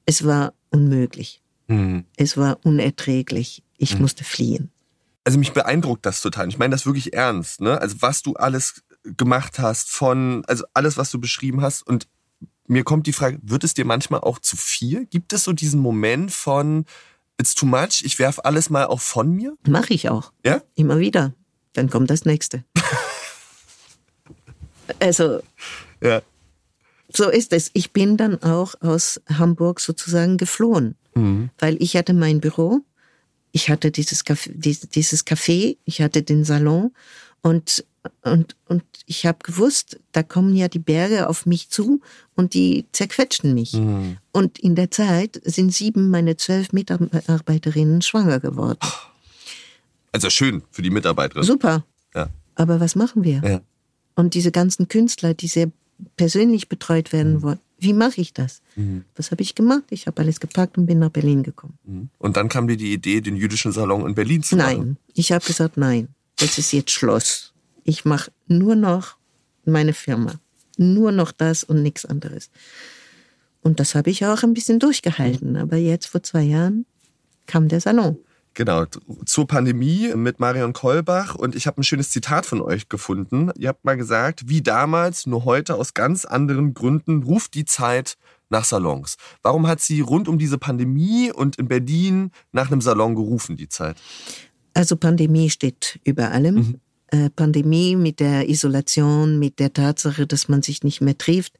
Es 0.07 0.25
war 0.25 0.55
unmöglich. 0.71 1.43
Mhm. 1.67 2.05
Es 2.17 2.37
war 2.37 2.59
unerträglich. 2.65 3.63
Ich 3.79 3.95
mhm. 3.95 4.03
musste 4.03 4.25
fliehen. 4.25 4.71
Also 5.25 5.39
mich 5.39 5.53
beeindruckt 5.53 6.05
das 6.05 6.21
total. 6.21 6.49
Ich 6.49 6.59
meine 6.59 6.73
das 6.73 6.85
wirklich 6.85 7.15
ernst. 7.15 7.61
Ne? 7.61 7.81
Also 7.81 7.97
was 8.01 8.23
du 8.23 8.35
alles 8.35 8.83
gemacht 9.05 9.59
hast, 9.59 9.91
von, 9.91 10.45
also 10.47 10.65
alles, 10.75 10.97
was 10.97 11.11
du 11.11 11.21
beschrieben 11.21 11.63
hast. 11.63 11.87
Und 11.87 12.09
mir 12.67 12.85
kommt 12.85 13.07
die 13.07 13.13
Frage, 13.13 13.39
wird 13.43 13.65
es 13.65 13.75
dir 13.75 13.85
manchmal 13.85 14.21
auch 14.21 14.39
zu 14.39 14.57
viel? 14.57 15.07
Gibt 15.07 15.33
es 15.33 15.45
so 15.45 15.53
diesen 15.53 15.81
Moment 15.81 16.33
von, 16.33 16.85
it's 17.39 17.55
too 17.55 17.67
much, 17.67 18.03
ich 18.05 18.19
werf 18.19 18.41
alles 18.45 18.71
mal 18.71 18.87
auch 18.87 19.01
von 19.01 19.33
mir? 19.33 19.55
Mache 19.67 19.95
ich 19.95 20.09
auch. 20.09 20.33
Ja? 20.45 20.63
Immer 20.75 20.99
wieder. 20.99 21.35
Dann 21.73 21.91
kommt 21.91 22.11
das 22.11 22.25
nächste. 22.25 22.65
also. 25.01 25.41
Ja. 26.01 26.23
So 27.17 27.31
ist 27.31 27.53
es. 27.53 27.71
Ich 27.75 27.93
bin 27.93 28.17
dann 28.17 28.43
auch 28.43 28.75
aus 28.81 29.21
Hamburg 29.29 29.81
sozusagen 29.81 30.37
geflohen. 30.37 30.97
Mhm. 31.15 31.51
Weil 31.59 31.77
ich 31.81 31.97
hatte 31.97 32.13
mein 32.13 32.41
Büro, 32.41 32.81
ich 33.53 33.71
hatte 33.71 33.91
dieses 33.91 34.27
Café, 34.27 34.51
dieses 34.53 35.27
Café, 35.27 35.77
ich 35.85 36.01
hatte 36.01 36.23
den 36.23 36.45
Salon 36.45 36.93
und 37.43 37.85
und 38.23 38.57
und 38.67 38.83
ich 39.07 39.25
habe 39.27 39.39
gewusst, 39.43 39.99
da 40.13 40.23
kommen 40.23 40.55
ja 40.55 40.69
die 40.69 40.79
Berge 40.79 41.29
auf 41.29 41.47
mich 41.47 41.71
zu 41.71 42.01
und 42.35 42.53
die 42.53 42.87
zerquetschen 42.93 43.55
mich. 43.55 43.75
Mhm. 43.75 44.19
Und 44.33 44.59
in 44.59 44.75
der 44.75 44.91
Zeit 44.91 45.41
sind 45.45 45.73
sieben 45.73 46.11
meine 46.11 46.37
zwölf 46.37 46.73
Mitarbeiterinnen 46.73 48.03
schwanger 48.03 48.41
geworden. 48.41 48.81
Also 50.13 50.31
schön 50.31 50.63
für 50.71 50.83
die 50.83 50.91
Mitarbeiterin. 50.91 51.45
Super. 51.45 51.85
Ja. 52.15 52.29
Aber 52.57 52.81
was 52.81 52.95
machen 52.97 53.25
wir? 53.25 53.41
Ja. 53.45 53.61
Und 54.17 54.35
diese 54.35 54.53
ganzen 54.53 54.89
Künstler, 54.89 55.35
die 55.35 55.49
sehr 55.49 55.71
persönlich 56.17 56.69
betreut 56.69 57.13
werden 57.13 57.35
mhm. 57.35 57.43
wollen, 57.43 57.59
wie 57.79 57.93
mache 57.93 58.21
ich 58.21 58.33
das? 58.33 58.63
Mhm. 58.77 59.05
Was 59.17 59.31
habe 59.31 59.43
ich 59.43 59.55
gemacht? 59.55 59.85
Ich 59.91 60.07
habe 60.07 60.23
alles 60.23 60.41
gepackt 60.41 60.79
und 60.79 60.87
bin 60.87 60.99
nach 60.99 61.11
Berlin 61.11 61.43
gekommen. 61.43 61.79
Mhm. 61.85 62.09
Und 62.19 62.37
dann 62.37 62.49
kam 62.49 62.69
dir 62.69 62.77
die 62.77 62.93
Idee, 62.93 63.21
den 63.21 63.37
jüdischen 63.37 63.73
Salon 63.73 64.07
in 64.07 64.15
Berlin 64.15 64.43
zu 64.43 64.57
machen? 64.57 64.79
Nein, 64.79 64.97
ich 65.15 65.33
habe 65.33 65.45
gesagt, 65.45 65.77
nein, 65.77 66.09
das 66.37 66.59
ist 66.59 66.73
jetzt 66.73 66.91
Schluss. 66.91 67.53
Ich 67.85 68.05
mache 68.05 68.31
nur 68.47 68.75
noch 68.75 69.17
meine 69.65 69.93
Firma. 69.93 70.41
Nur 70.77 71.13
noch 71.13 71.33
das 71.33 71.63
und 71.65 71.83
nichts 71.83 72.05
anderes. 72.05 72.51
Und 73.63 73.81
das 73.81 73.95
habe 73.95 74.11
ich 74.11 74.25
auch 74.27 74.43
ein 74.43 74.55
bisschen 74.55 74.79
durchgehalten. 74.79 75.57
Aber 75.57 75.77
jetzt 75.77 76.07
vor 76.07 76.23
zwei 76.23 76.43
Jahren 76.43 76.87
kam 77.47 77.69
der 77.69 77.81
Salon. 77.81 78.19
Genau, 78.55 78.85
zur 79.27 79.49
Pandemie 79.49 80.13
mit 80.15 80.39
Marion 80.39 80.73
Kolbach 80.73 81.35
und 81.35 81.57
ich 81.57 81.67
habe 81.67 81.81
ein 81.81 81.85
schönes 81.85 82.11
Zitat 82.11 82.47
von 82.47 82.61
euch 82.61 82.89
gefunden. 82.89 83.51
Ihr 83.59 83.69
habt 83.69 83.85
mal 83.85 83.97
gesagt, 83.97 84.49
wie 84.49 84.63
damals, 84.63 85.27
nur 85.27 85.45
heute 85.45 85.75
aus 85.75 85.93
ganz 85.93 86.25
anderen 86.25 86.73
Gründen 86.73 87.25
ruft 87.25 87.55
die 87.55 87.65
Zeit 87.65 88.17
nach 88.51 88.65
Salons. 88.65 89.17
Warum 89.43 89.67
hat 89.67 89.81
sie 89.81 90.01
rund 90.01 90.29
um 90.29 90.39
diese 90.39 90.59
Pandemie 90.59 91.33
und 91.33 91.57
in 91.57 91.67
Berlin 91.67 92.31
nach 92.53 92.71
einem 92.71 92.81
Salon 92.81 93.17
gerufen, 93.17 93.57
die 93.57 93.69
Zeit? 93.69 93.97
Also 94.73 94.97
Pandemie 94.97 95.51
steht 95.51 95.99
über 96.05 96.31
allem. 96.31 96.55
Mhm. 96.55 96.81
Äh, 97.09 97.31
Pandemie 97.31 97.97
mit 97.97 98.21
der 98.21 98.49
Isolation, 98.49 99.39
mit 99.41 99.59
der 99.59 99.73
Tatsache, 99.73 100.27
dass 100.29 100.49
man 100.49 100.63
sich 100.63 100.85
nicht 100.85 101.01
mehr 101.01 101.19
trifft. 101.19 101.55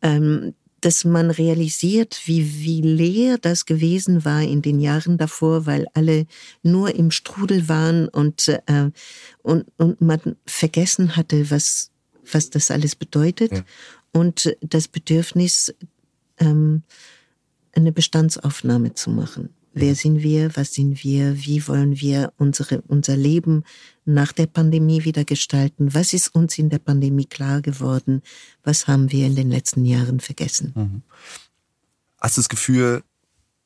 Ähm, 0.00 0.54
dass 0.82 1.04
man 1.04 1.30
realisiert, 1.30 2.20
wie, 2.26 2.60
wie 2.62 2.80
leer 2.80 3.38
das 3.38 3.66
gewesen 3.66 4.24
war 4.24 4.42
in 4.42 4.62
den 4.62 4.80
Jahren 4.80 5.16
davor, 5.16 5.64
weil 5.64 5.86
alle 5.94 6.26
nur 6.62 6.94
im 6.94 7.10
Strudel 7.10 7.68
waren 7.68 8.08
und, 8.08 8.48
äh, 8.48 8.90
und, 9.42 9.66
und 9.78 10.00
man 10.00 10.36
vergessen 10.44 11.16
hatte, 11.16 11.50
was, 11.50 11.90
was 12.30 12.50
das 12.50 12.70
alles 12.70 12.96
bedeutet. 12.96 13.52
Ja. 13.52 13.64
Und 14.12 14.54
das 14.60 14.88
Bedürfnis, 14.88 15.72
ähm, 16.38 16.82
eine 17.74 17.92
Bestandsaufnahme 17.92 18.94
zu 18.94 19.10
machen. 19.10 19.50
Wer 19.74 19.94
sind 19.94 20.22
wir? 20.22 20.54
Was 20.56 20.74
sind 20.74 21.02
wir? 21.02 21.44
Wie 21.44 21.66
wollen 21.66 21.98
wir 22.00 22.32
unsere, 22.36 22.82
unser 22.82 23.16
Leben 23.16 23.64
nach 24.04 24.32
der 24.32 24.46
Pandemie 24.46 25.04
wieder 25.04 25.24
gestalten? 25.24 25.94
Was 25.94 26.12
ist 26.12 26.34
uns 26.34 26.58
in 26.58 26.68
der 26.68 26.78
Pandemie 26.78 27.24
klar 27.24 27.62
geworden? 27.62 28.22
Was 28.62 28.86
haben 28.86 29.10
wir 29.12 29.26
in 29.26 29.34
den 29.34 29.50
letzten 29.50 29.84
Jahren 29.84 30.20
vergessen? 30.20 30.72
Mhm. 30.74 31.02
Hast 32.20 32.36
du 32.36 32.40
das 32.40 32.48
Gefühl, 32.48 33.02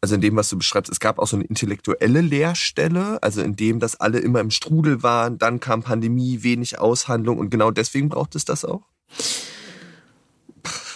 also 0.00 0.14
in 0.14 0.20
dem, 0.20 0.36
was 0.36 0.48
du 0.48 0.57
beschreibst, 0.57 0.92
es 0.92 1.00
gab 1.00 1.18
auch 1.18 1.26
so 1.26 1.36
eine 1.36 1.44
intellektuelle 1.46 2.20
Leerstelle, 2.20 3.22
also 3.22 3.42
in 3.42 3.57
dem, 3.57 3.80
dass 3.80 3.98
alle 3.98 4.18
immer 4.18 4.40
im 4.40 4.50
Strudel 4.50 5.02
waren, 5.02 5.38
dann 5.38 5.59
kam 5.59 5.82
Pandemie, 5.82 6.42
wenig 6.42 6.78
Aushandlung 6.78 7.38
und 7.38 7.50
genau 7.50 7.70
deswegen 7.72 8.09
braucht 8.09 8.36
es 8.36 8.44
das 8.44 8.64
auch? 8.64 8.82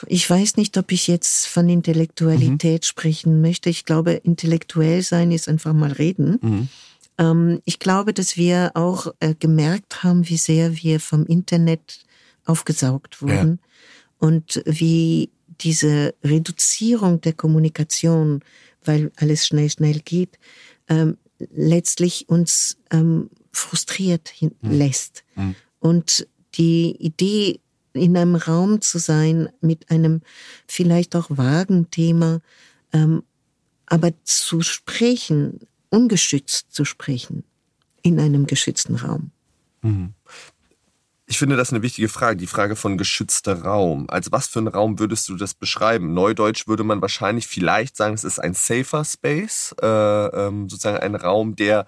Ich 0.07 0.29
weiß 0.29 0.57
nicht, 0.57 0.77
ob 0.79 0.93
ich 0.93 1.07
jetzt 1.07 1.47
von 1.47 1.69
Intellektualität 1.69 2.83
mhm. 2.83 2.87
sprechen 2.87 3.41
möchte. 3.41 3.71
Ich 3.71 3.85
glaube, 3.85 4.13
intellektuell 4.13 5.03
sein 5.03 5.33
ist 5.33 5.49
einfach 5.49 5.73
mal 5.73 5.93
reden. 5.93 6.39
Mhm. 6.41 6.69
Ähm, 7.19 7.63
ich 7.65 7.79
glaube, 7.79 8.13
dass 8.15 8.37
wir 8.37 8.73
auch 8.75 9.09
äh, 9.21 9.35
gemerkt 9.35 10.03
haben, 10.03 10.29
wie 10.29 10.37
sehr 10.37 10.77
wir 10.77 11.01
vom 11.01 11.27
Internet 11.27 12.05
aufgesaugt 12.45 13.23
wurden 13.23 13.61
ja. 13.63 14.27
und 14.27 14.63
wie 14.65 15.31
diese 15.61 16.15
Reduzierung 16.25 17.21
der 17.21 17.35
Kommunikation, 17.35 18.41
weil 18.85 19.13
alles 19.17 19.47
schnell, 19.47 19.71
schnell 19.71 20.01
geht, 20.01 20.39
ähm, 20.89 21.19
letztlich 21.55 22.29
uns 22.29 22.79
ähm, 22.91 23.31
frustriert 23.53 24.33
mhm. 24.41 24.51
lässt. 24.63 25.25
Mhm. 25.37 25.55
Und 25.79 26.27
die 26.55 26.97
Idee 26.99 27.61
in 27.93 28.17
einem 28.17 28.37
Raum 28.37 28.81
zu 28.81 28.99
sein 28.99 29.49
mit 29.61 29.91
einem 29.91 30.23
vielleicht 30.67 31.17
auch 31.17 31.27
vagen 31.31 31.91
Thema, 31.91 32.41
ähm, 32.93 33.23
aber 33.87 34.13
zu 34.25 34.63
sprechen, 34.63 35.61
ungeschützt 35.89 36.73
zu 36.73 36.85
sprechen, 36.85 37.45
in 38.03 38.21
einem 38.21 38.47
geschützten 38.47 38.97
Raum. 38.97 39.33
Mhm. 39.83 40.15
Ich 41.27 41.39
finde 41.39 41.57
das 41.57 41.71
eine 41.71 41.83
wichtige 41.83 42.09
Frage, 42.09 42.37
die 42.37 42.49
Frage 42.49 42.75
von 42.75 42.99
geschützter 42.99 43.63
Raum. 43.63 44.11
Als 44.11 44.33
was 44.33 44.49
für 44.49 44.59
einen 44.59 44.67
Raum 44.67 44.99
würdest 44.99 45.29
du 45.29 45.37
das 45.37 45.55
beschreiben? 45.55 46.13
Neudeutsch 46.13 46.67
würde 46.67 46.83
man 46.83 47.01
wahrscheinlich 47.01 47.47
vielleicht 47.47 47.97
sagen, 47.97 48.15
es 48.15 48.25
ist 48.25 48.41
ein 48.41 48.53
safer 48.53 49.05
Space, 49.05 49.73
äh, 49.81 49.87
ähm, 49.87 50.69
sozusagen 50.69 50.99
ein 50.99 51.15
Raum, 51.15 51.55
der 51.55 51.87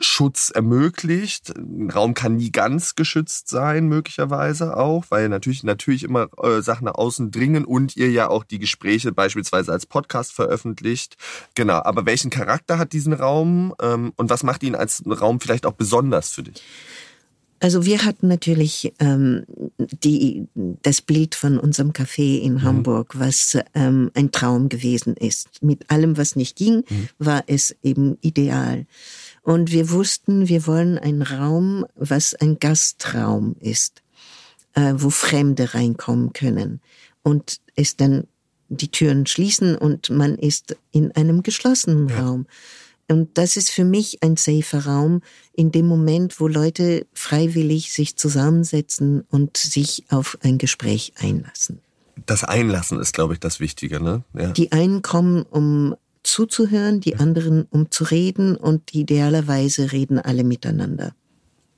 Schutz 0.00 0.50
ermöglicht. 0.50 1.56
Ein 1.56 1.90
Raum 1.90 2.14
kann 2.14 2.36
nie 2.36 2.50
ganz 2.50 2.94
geschützt 2.94 3.48
sein, 3.48 3.88
möglicherweise 3.88 4.76
auch, 4.76 5.04
weil 5.08 5.28
natürlich, 5.28 5.64
natürlich 5.64 6.04
immer 6.04 6.28
äh, 6.42 6.62
Sachen 6.62 6.84
nach 6.84 6.94
außen 6.94 7.30
dringen 7.30 7.64
und 7.64 7.96
ihr 7.96 8.10
ja 8.10 8.28
auch 8.28 8.44
die 8.44 8.58
Gespräche 8.58 9.12
beispielsweise 9.12 9.72
als 9.72 9.86
Podcast 9.86 10.32
veröffentlicht. 10.32 11.16
Genau, 11.54 11.82
aber 11.82 12.06
welchen 12.06 12.30
Charakter 12.30 12.78
hat 12.78 12.92
diesen 12.92 13.12
Raum 13.12 13.74
ähm, 13.80 14.12
und 14.16 14.30
was 14.30 14.42
macht 14.42 14.62
ihn 14.62 14.74
als 14.74 15.02
Raum 15.06 15.40
vielleicht 15.40 15.66
auch 15.66 15.72
besonders 15.72 16.30
für 16.30 16.42
dich? 16.42 16.62
Also 17.60 17.84
wir 17.84 18.04
hatten 18.04 18.28
natürlich 18.28 18.92
ähm, 19.00 19.44
die, 19.78 20.46
das 20.54 21.02
Bild 21.02 21.34
von 21.34 21.58
unserem 21.58 21.90
Café 21.90 22.38
in 22.40 22.54
mhm. 22.54 22.62
Hamburg, 22.62 23.18
was 23.18 23.58
ähm, 23.74 24.10
ein 24.14 24.30
Traum 24.30 24.68
gewesen 24.68 25.16
ist. 25.16 25.62
Mit 25.62 25.90
allem, 25.90 26.16
was 26.16 26.36
nicht 26.36 26.56
ging, 26.56 26.84
mhm. 26.88 27.08
war 27.18 27.42
es 27.48 27.74
eben 27.82 28.16
ideal. 28.20 28.86
Und 29.48 29.72
wir 29.72 29.88
wussten, 29.88 30.46
wir 30.46 30.66
wollen 30.66 30.98
einen 30.98 31.22
Raum, 31.22 31.86
was 31.94 32.34
ein 32.34 32.58
Gastraum 32.58 33.56
ist, 33.60 34.02
äh, 34.74 34.92
wo 34.96 35.08
Fremde 35.08 35.72
reinkommen 35.72 36.34
können 36.34 36.82
und 37.22 37.58
es 37.74 37.96
dann 37.96 38.26
die 38.68 38.90
Türen 38.90 39.24
schließen 39.24 39.74
und 39.74 40.10
man 40.10 40.34
ist 40.34 40.76
in 40.90 41.12
einem 41.12 41.42
geschlossenen 41.42 42.10
ja. 42.10 42.20
Raum. 42.20 42.46
Und 43.08 43.38
das 43.38 43.56
ist 43.56 43.70
für 43.70 43.86
mich 43.86 44.22
ein 44.22 44.36
safer 44.36 44.84
Raum 44.84 45.22
in 45.54 45.72
dem 45.72 45.86
Moment, 45.86 46.40
wo 46.40 46.46
Leute 46.46 47.06
freiwillig 47.14 47.90
sich 47.90 48.16
zusammensetzen 48.16 49.22
und 49.30 49.56
sich 49.56 50.04
auf 50.10 50.36
ein 50.42 50.58
Gespräch 50.58 51.14
einlassen. 51.18 51.80
Das 52.26 52.44
Einlassen 52.44 53.00
ist, 53.00 53.14
glaube 53.14 53.32
ich, 53.32 53.40
das 53.40 53.60
Wichtige, 53.60 53.98
ne? 53.98 54.24
Ja. 54.34 54.50
Die 54.50 54.72
einen 54.72 55.00
kommen, 55.00 55.44
um 55.44 55.94
zuzuhören, 56.28 57.00
die 57.00 57.16
anderen 57.16 57.64
um 57.70 57.90
zu 57.90 58.04
reden 58.04 58.56
und 58.56 58.94
idealerweise 58.94 59.92
reden 59.92 60.18
alle 60.18 60.44
miteinander. 60.44 61.14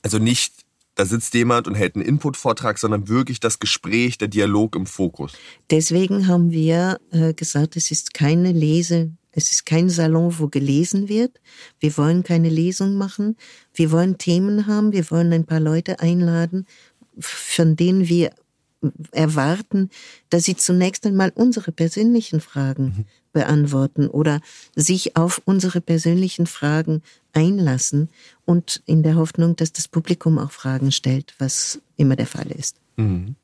Also 0.03 0.19
nicht, 0.19 0.53
da 0.97 1.05
sitzt 1.05 1.35
jemand 1.35 1.69
und 1.69 1.75
hält 1.75 1.95
einen 1.95 2.05
Input-Vortrag, 2.05 2.79
sondern 2.79 3.09
wirklich 3.09 3.41
das 3.41 3.61
Gespräch, 3.61 4.19
der 4.19 4.29
Dialog 4.29 4.75
im 4.75 4.87
Fokus. 4.87 5.33
Deswegen 5.71 6.27
haben 6.27 6.51
wir 6.51 6.99
äh, 7.13 7.33
gesagt, 7.33 7.77
es 7.77 7.91
ist 7.91 8.13
keine 8.13 8.53
Lese, 8.53 9.13
es 9.33 9.53
ist 9.53 9.67
kein 9.67 9.89
Salon, 9.89 10.35
wo 10.39 10.49
gelesen 10.49 11.09
wird. 11.09 11.41
Wir 11.79 11.97
wollen 11.97 12.25
keine 12.25 12.49
Lesung 12.49 12.95
machen. 12.95 13.37
Wir 13.73 13.93
wollen 13.93 14.19
Themen 14.19 14.67
haben. 14.67 14.93
Wir 14.93 15.09
wollen 15.13 15.33
ein 15.33 15.47
paar 15.47 15.61
Leute 15.61 16.01
einladen, 16.01 16.67
von 17.21 17.77
denen 17.77 18.09
wir 18.09 18.33
erwarten, 19.13 19.91
dass 20.31 20.45
sie 20.45 20.57
zunächst 20.57 21.07
einmal 21.07 21.33
unsere 21.35 21.73
persönlichen 21.73 22.41
Fragen 22.41 22.85
mhm. 22.85 23.05
beantworten 23.33 24.09
oder 24.09 24.41
sich 24.75 25.17
auf 25.17 25.43
unsere 25.45 25.81
persönlichen 25.81 26.47
Fragen 26.47 27.03
einlassen 27.33 28.09
und 28.45 28.83
in 28.87 29.03
der 29.03 29.17
Hoffnung, 29.17 29.57
dass 29.57 29.73
das 29.73 29.89
Publikum 29.89 30.39
auch 30.39 30.53
Fragen 30.53 30.93
stellt, 30.93 31.35
was 31.39 31.81
immer 31.97 32.17
der 32.17 32.27
Fall 32.27 32.51
ist. 32.51 32.77
Mhm. 32.97 33.37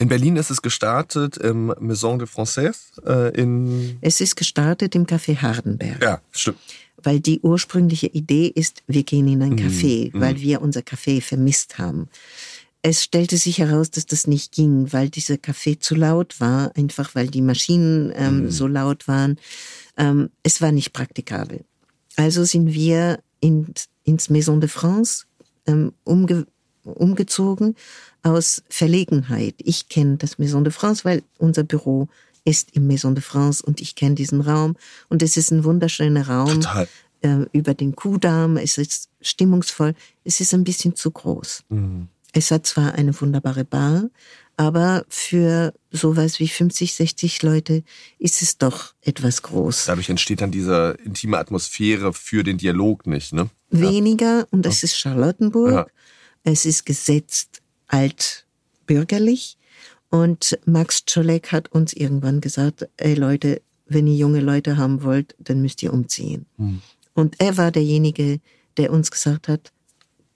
In 0.00 0.08
Berlin 0.08 0.36
ist 0.36 0.48
es 0.48 0.62
gestartet 0.62 1.36
im 1.36 1.74
Maison 1.78 2.18
de 2.18 2.26
Française. 2.26 3.04
Äh, 3.04 3.38
in 3.38 3.98
es 4.00 4.22
ist 4.22 4.34
gestartet 4.34 4.94
im 4.94 5.04
Café 5.04 5.36
Hardenberg. 5.36 6.02
Ja, 6.02 6.22
stimmt. 6.30 6.56
Weil 6.96 7.20
die 7.20 7.40
ursprüngliche 7.40 8.06
Idee 8.06 8.46
ist, 8.46 8.82
wir 8.86 9.02
gehen 9.02 9.28
in 9.28 9.42
ein 9.42 9.50
mhm. 9.50 9.56
Café, 9.56 10.10
mhm. 10.10 10.20
weil 10.20 10.40
wir 10.40 10.62
unser 10.62 10.80
Café 10.80 11.20
vermisst 11.20 11.76
haben. 11.76 12.08
Es 12.82 13.02
stellte 13.02 13.36
sich 13.36 13.58
heraus, 13.58 13.90
dass 13.90 14.06
das 14.06 14.26
nicht 14.26 14.52
ging, 14.52 14.92
weil 14.92 15.10
dieser 15.10 15.36
Kaffee 15.36 15.78
zu 15.78 15.94
laut 15.94 16.40
war, 16.40 16.74
einfach 16.76 17.14
weil 17.14 17.28
die 17.28 17.42
Maschinen 17.42 18.12
ähm, 18.14 18.44
mhm. 18.44 18.50
so 18.50 18.66
laut 18.66 19.06
waren. 19.06 19.38
Ähm, 19.98 20.30
es 20.42 20.62
war 20.62 20.72
nicht 20.72 20.92
praktikabel. 20.92 21.64
Also 22.16 22.44
sind 22.44 22.72
wir 22.72 23.20
in, 23.40 23.74
ins 24.04 24.30
Maison 24.30 24.60
de 24.60 24.68
France 24.68 25.24
ähm, 25.66 25.92
umge 26.04 26.46
umgezogen 26.82 27.76
aus 28.22 28.62
Verlegenheit. 28.70 29.54
Ich 29.58 29.88
kenne 29.88 30.16
das 30.16 30.38
Maison 30.38 30.64
de 30.64 30.72
France, 30.72 31.04
weil 31.04 31.22
unser 31.36 31.62
Büro 31.62 32.08
ist 32.44 32.74
im 32.74 32.86
Maison 32.86 33.14
de 33.14 33.22
France 33.22 33.62
und 33.64 33.82
ich 33.82 33.94
kenne 33.94 34.14
diesen 34.14 34.40
Raum 34.40 34.76
und 35.08 35.22
es 35.22 35.36
ist 35.36 35.50
ein 35.50 35.64
wunderschöner 35.64 36.26
Raum 36.26 36.62
Total. 36.62 36.88
Äh, 37.22 37.44
über 37.52 37.74
den 37.74 37.94
Kuhdarm. 37.94 38.56
Es 38.56 38.78
ist 38.78 39.10
stimmungsvoll. 39.20 39.94
Es 40.24 40.40
ist 40.40 40.54
ein 40.54 40.64
bisschen 40.64 40.96
zu 40.96 41.10
groß. 41.10 41.64
Mhm. 41.68 42.08
Es 42.32 42.50
hat 42.50 42.66
zwar 42.66 42.94
eine 42.94 43.18
wunderbare 43.20 43.64
Bar, 43.64 44.10
aber 44.56 45.04
für 45.08 45.72
sowas 45.90 46.38
wie 46.38 46.48
50, 46.48 46.94
60 46.94 47.42
Leute 47.42 47.82
ist 48.18 48.42
es 48.42 48.58
doch 48.58 48.94
etwas 49.00 49.42
groß. 49.42 49.86
Dadurch 49.86 50.10
entsteht 50.10 50.40
dann 50.40 50.50
diese 50.50 50.96
intime 51.04 51.38
Atmosphäre 51.38 52.12
für 52.12 52.44
den 52.44 52.58
Dialog 52.58 53.06
nicht, 53.06 53.32
ne? 53.32 53.48
Weniger, 53.70 54.46
und 54.50 54.66
das 54.66 54.82
ist 54.82 54.98
Charlottenburg. 54.98 55.72
Ja. 55.72 55.86
Es 56.42 56.66
ist 56.66 56.84
gesetzt 56.84 57.62
altbürgerlich. 57.86 59.56
Und 60.10 60.58
Max 60.66 61.04
Czolek 61.06 61.52
hat 61.52 61.70
uns 61.72 61.92
irgendwann 61.92 62.40
gesagt, 62.40 62.88
ey 62.96 63.14
Leute, 63.14 63.62
wenn 63.86 64.06
ihr 64.06 64.16
junge 64.16 64.40
Leute 64.40 64.76
haben 64.76 65.02
wollt, 65.02 65.36
dann 65.38 65.62
müsst 65.62 65.82
ihr 65.82 65.92
umziehen. 65.92 66.46
Hm. 66.56 66.80
Und 67.14 67.40
er 67.40 67.56
war 67.56 67.70
derjenige, 67.70 68.40
der 68.76 68.92
uns 68.92 69.10
gesagt 69.10 69.48
hat, 69.48 69.72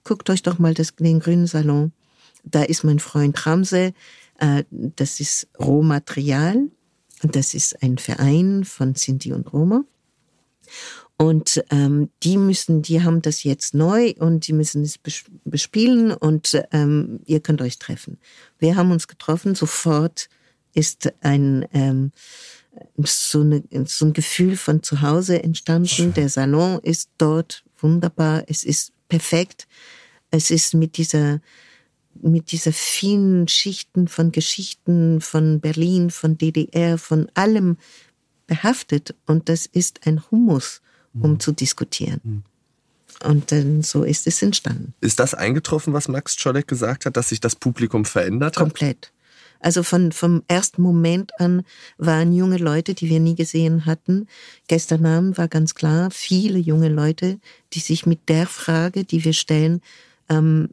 guckt 0.04 0.30
euch 0.30 0.42
doch 0.42 0.58
mal 0.58 0.74
das, 0.74 0.94
den 0.96 1.20
Grünen 1.20 1.46
Salon. 1.46 1.92
Da 2.44 2.62
ist 2.62 2.84
mein 2.84 2.98
Freund 2.98 3.46
Ramse, 3.46 3.94
äh, 4.38 4.64
das 4.70 5.20
ist 5.20 5.48
Rohmaterial. 5.58 6.68
Das 7.22 7.54
ist 7.54 7.82
ein 7.82 7.96
Verein 7.96 8.64
von 8.64 8.94
Sinti 8.94 9.32
und 9.32 9.52
Roma. 9.52 9.84
Und 11.16 11.64
ähm, 11.70 12.10
die 12.22 12.36
müssen, 12.36 12.82
die 12.82 13.02
haben 13.02 13.22
das 13.22 13.44
jetzt 13.44 13.72
neu 13.72 14.14
und 14.18 14.46
die 14.48 14.52
müssen 14.52 14.82
es 14.82 14.98
bespielen 15.44 16.12
und 16.12 16.60
ähm, 16.72 17.20
ihr 17.24 17.40
könnt 17.40 17.62
euch 17.62 17.78
treffen. 17.78 18.18
Wir 18.58 18.76
haben 18.76 18.90
uns 18.90 19.06
getroffen, 19.06 19.54
sofort 19.54 20.28
ist 20.74 21.12
ein 21.20 21.66
ähm, 21.72 22.10
so, 22.96 23.42
eine, 23.42 23.62
so 23.86 24.06
ein 24.06 24.12
Gefühl 24.12 24.56
von 24.56 24.82
zu 24.82 25.02
Hause 25.02 25.42
entstanden. 25.42 26.12
Der 26.14 26.28
Salon 26.28 26.80
ist 26.82 27.10
dort 27.18 27.64
wunderbar, 27.78 28.42
es 28.48 28.64
ist 28.64 28.92
perfekt. 29.08 29.66
Es 30.30 30.50
ist 30.50 30.74
mit 30.74 30.96
dieser, 30.96 31.40
mit 32.20 32.52
dieser 32.52 32.72
vielen 32.72 33.48
Schichten 33.48 34.08
von 34.08 34.32
Geschichten 34.32 35.20
von 35.20 35.60
Berlin, 35.60 36.10
von 36.10 36.38
DDR, 36.38 36.98
von 36.98 37.28
allem 37.34 37.76
behaftet. 38.46 39.14
Und 39.26 39.48
das 39.48 39.66
ist 39.66 40.06
ein 40.06 40.22
Humus, 40.30 40.80
um 41.14 41.32
mhm. 41.32 41.40
zu 41.40 41.52
diskutieren. 41.52 42.20
Mhm. 42.22 42.42
Und 43.22 43.52
dann 43.52 43.82
so 43.82 44.02
ist 44.02 44.26
es 44.26 44.42
entstanden. 44.42 44.92
Ist 45.00 45.20
das 45.20 45.34
eingetroffen, 45.34 45.92
was 45.92 46.08
Max 46.08 46.36
Czolek 46.36 46.66
gesagt 46.66 47.06
hat, 47.06 47.16
dass 47.16 47.28
sich 47.28 47.40
das 47.40 47.54
Publikum 47.54 48.04
verändert 48.04 48.56
hat? 48.56 48.62
Komplett. 48.62 49.12
Also 49.64 49.82
von, 49.82 50.12
vom 50.12 50.42
ersten 50.46 50.82
Moment 50.82 51.40
an 51.40 51.64
waren 51.96 52.34
junge 52.34 52.58
Leute, 52.58 52.92
die 52.92 53.08
wir 53.08 53.18
nie 53.18 53.34
gesehen 53.34 53.86
hatten. 53.86 54.28
Gestern 54.68 55.06
Abend 55.06 55.38
war 55.38 55.48
ganz 55.48 55.74
klar, 55.74 56.10
viele 56.10 56.58
junge 56.58 56.90
Leute, 56.90 57.38
die 57.72 57.80
sich 57.80 58.04
mit 58.04 58.28
der 58.28 58.46
Frage, 58.46 59.04
die 59.04 59.24
wir 59.24 59.32
stellen, 59.32 59.80
ähm, 60.28 60.68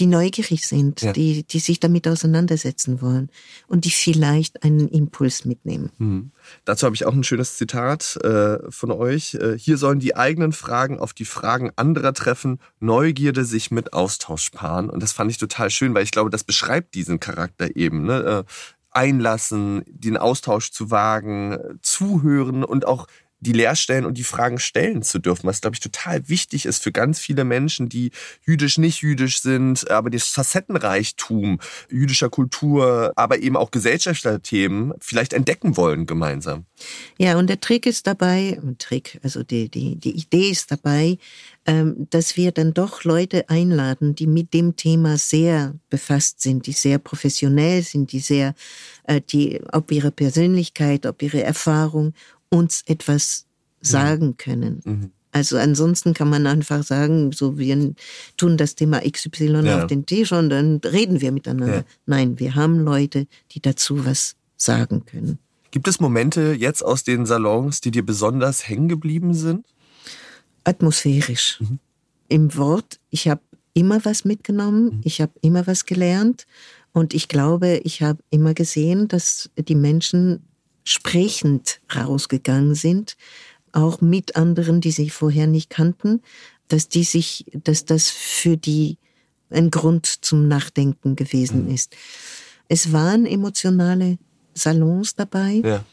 die 0.00 0.06
neugierig 0.06 0.66
sind, 0.66 1.02
ja. 1.02 1.12
die, 1.12 1.44
die 1.44 1.58
sich 1.58 1.78
damit 1.78 2.08
auseinandersetzen 2.08 3.02
wollen 3.02 3.30
und 3.68 3.84
die 3.84 3.90
vielleicht 3.90 4.64
einen 4.64 4.88
Impuls 4.88 5.44
mitnehmen. 5.44 5.90
Mhm. 5.98 6.30
Dazu 6.64 6.86
habe 6.86 6.96
ich 6.96 7.04
auch 7.04 7.12
ein 7.12 7.22
schönes 7.22 7.56
Zitat 7.56 8.16
äh, 8.24 8.58
von 8.70 8.90
euch. 8.90 9.34
Äh, 9.34 9.58
hier 9.58 9.76
sollen 9.76 10.00
die 10.00 10.16
eigenen 10.16 10.52
Fragen 10.52 10.98
auf 10.98 11.12
die 11.12 11.26
Fragen 11.26 11.70
anderer 11.76 12.14
treffen, 12.14 12.58
Neugierde 12.80 13.44
sich 13.44 13.70
mit 13.70 13.92
Austausch 13.92 14.50
paaren. 14.50 14.88
Und 14.88 15.02
das 15.02 15.12
fand 15.12 15.30
ich 15.30 15.38
total 15.38 15.68
schön, 15.70 15.94
weil 15.94 16.02
ich 16.02 16.12
glaube, 16.12 16.30
das 16.30 16.44
beschreibt 16.44 16.94
diesen 16.94 17.20
Charakter 17.20 17.76
eben. 17.76 18.04
Ne? 18.04 18.44
Äh, 18.46 18.52
einlassen, 18.92 19.84
den 19.86 20.16
Austausch 20.16 20.72
zu 20.72 20.90
wagen, 20.90 21.56
zuhören 21.80 22.64
und 22.64 22.86
auch 22.86 23.06
die 23.40 23.52
Lehrstellen 23.52 24.04
und 24.04 24.18
die 24.18 24.24
Fragen 24.24 24.58
stellen 24.58 25.02
zu 25.02 25.18
dürfen, 25.18 25.46
was, 25.46 25.60
glaube 25.60 25.74
ich, 25.74 25.80
total 25.80 26.28
wichtig 26.28 26.66
ist 26.66 26.82
für 26.82 26.92
ganz 26.92 27.18
viele 27.18 27.44
Menschen, 27.44 27.88
die 27.88 28.10
jüdisch, 28.44 28.78
nicht 28.78 29.02
jüdisch 29.02 29.40
sind, 29.40 29.90
aber 29.90 30.10
das 30.10 30.28
Facettenreichtum 30.28 31.58
jüdischer 31.90 32.28
Kultur, 32.28 33.12
aber 33.16 33.38
eben 33.38 33.56
auch 33.56 33.70
gesellschaftlicher 33.70 34.42
Themen 34.42 34.92
vielleicht 35.00 35.32
entdecken 35.32 35.76
wollen 35.76 36.06
gemeinsam. 36.06 36.66
Ja, 37.18 37.38
und 37.38 37.48
der 37.48 37.60
Trick 37.60 37.86
ist 37.86 38.06
dabei, 38.06 38.58
Trick, 38.78 39.18
also 39.22 39.42
die, 39.42 39.68
die, 39.68 39.96
die 39.96 40.16
Idee 40.16 40.50
ist 40.50 40.70
dabei, 40.70 41.18
ähm, 41.66 42.06
dass 42.10 42.36
wir 42.36 42.52
dann 42.52 42.72
doch 42.72 43.04
Leute 43.04 43.48
einladen, 43.48 44.14
die 44.14 44.26
mit 44.26 44.54
dem 44.54 44.76
Thema 44.76 45.18
sehr 45.18 45.74
befasst 45.90 46.40
sind, 46.40 46.66
die 46.66 46.72
sehr 46.72 46.98
professionell 46.98 47.82
sind, 47.82 48.12
die 48.12 48.20
sehr, 48.20 48.54
äh, 49.04 49.20
die, 49.20 49.60
ob 49.72 49.92
ihre 49.92 50.10
Persönlichkeit, 50.10 51.06
ob 51.06 51.22
ihre 51.22 51.42
Erfahrung 51.42 52.14
uns 52.50 52.82
etwas 52.86 53.46
sagen 53.80 54.36
können. 54.36 54.80
Mhm. 54.84 55.10
Also 55.32 55.56
ansonsten 55.58 56.12
kann 56.12 56.28
man 56.28 56.46
einfach 56.46 56.82
sagen, 56.82 57.30
so 57.32 57.56
wir 57.56 57.94
tun 58.36 58.56
das 58.56 58.74
Thema 58.74 59.00
XY 59.00 59.62
ja. 59.64 59.78
auf 59.78 59.86
den 59.86 60.04
Tisch 60.04 60.32
und 60.32 60.50
dann 60.50 60.80
reden 60.84 61.20
wir 61.20 61.30
miteinander. 61.30 61.76
Ja. 61.76 61.84
Nein, 62.06 62.38
wir 62.38 62.56
haben 62.56 62.80
Leute, 62.80 63.26
die 63.52 63.60
dazu 63.60 64.04
was 64.04 64.34
sagen 64.56 65.04
können. 65.06 65.38
Gibt 65.70 65.86
es 65.86 66.00
Momente 66.00 66.52
jetzt 66.58 66.84
aus 66.84 67.04
den 67.04 67.26
Salons, 67.26 67.80
die 67.80 67.92
dir 67.92 68.04
besonders 68.04 68.68
hängen 68.68 68.88
geblieben 68.88 69.34
sind? 69.34 69.66
Atmosphärisch. 70.64 71.60
Mhm. 71.60 71.78
Im 72.28 72.56
Wort, 72.56 72.98
ich 73.10 73.28
habe 73.28 73.40
immer 73.72 74.04
was 74.04 74.24
mitgenommen, 74.24 74.84
mhm. 74.84 75.00
ich 75.04 75.20
habe 75.20 75.32
immer 75.42 75.66
was 75.68 75.86
gelernt 75.86 76.46
und 76.92 77.14
ich 77.14 77.28
glaube, 77.28 77.80
ich 77.84 78.02
habe 78.02 78.18
immer 78.30 78.52
gesehen, 78.52 79.06
dass 79.06 79.48
die 79.56 79.76
Menschen 79.76 80.42
sprechend 80.90 81.80
rausgegangen 81.94 82.74
sind, 82.74 83.16
auch 83.72 84.00
mit 84.00 84.34
anderen, 84.34 84.80
die 84.80 84.90
sie 84.90 85.08
vorher 85.08 85.46
nicht 85.46 85.70
kannten, 85.70 86.20
dass 86.66 86.88
die 86.88 87.04
sich, 87.04 87.46
dass 87.52 87.84
das 87.84 88.10
für 88.10 88.56
die 88.56 88.98
ein 89.50 89.70
Grund 89.70 90.06
zum 90.06 90.48
Nachdenken 90.48 91.14
gewesen 91.14 91.66
mhm. 91.66 91.74
ist. 91.74 91.96
Es 92.68 92.92
waren 92.92 93.24
emotionale 93.24 94.18
Salons 94.54 95.14
dabei. 95.14 95.62
Ja. 95.64 95.84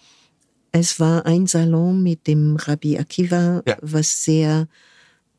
Es 0.71 0.99
war 0.99 1.25
ein 1.25 1.45
Salon 1.45 2.01
mit 2.01 2.25
dem 2.27 2.55
Rabbi 2.55 2.97
Akiva, 2.97 3.61
ja. 3.67 3.77
was 3.81 4.23
sehr, 4.23 4.67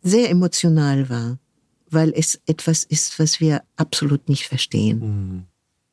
sehr 0.02 0.30
emotional 0.30 1.08
war, 1.08 1.38
weil 1.90 2.12
es 2.14 2.40
etwas 2.46 2.84
ist, 2.84 3.18
was 3.18 3.40
wir 3.40 3.62
absolut 3.76 4.28
nicht 4.28 4.46
verstehen. 4.46 4.98
Mhm. 5.00 5.44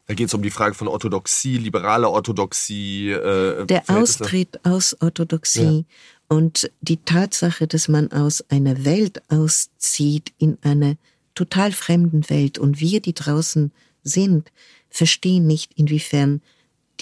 Da 0.07 0.13
geht 0.13 0.27
es 0.27 0.33
um 0.33 0.43
die 0.43 0.51
Frage 0.51 0.75
von 0.75 0.87
Orthodoxie, 0.87 1.57
liberale 1.57 2.09
Orthodoxie. 2.09 3.09
Äh, 3.09 3.65
Der 3.65 3.89
Austritt 3.89 4.63
aus 4.63 4.95
Orthodoxie 5.01 5.85
ja. 5.87 6.35
und 6.35 6.69
die 6.81 6.97
Tatsache, 6.97 7.67
dass 7.67 7.87
man 7.87 8.11
aus 8.11 8.43
einer 8.49 8.85
Welt 8.85 9.23
auszieht 9.31 10.31
in 10.37 10.57
eine 10.61 10.97
total 11.33 11.71
fremden 11.71 12.29
Welt 12.29 12.57
und 12.59 12.79
wir, 12.79 13.01
die 13.01 13.13
draußen 13.13 13.71
sind, 14.03 14.51
verstehen 14.89 15.47
nicht, 15.47 15.73
inwiefern 15.75 16.41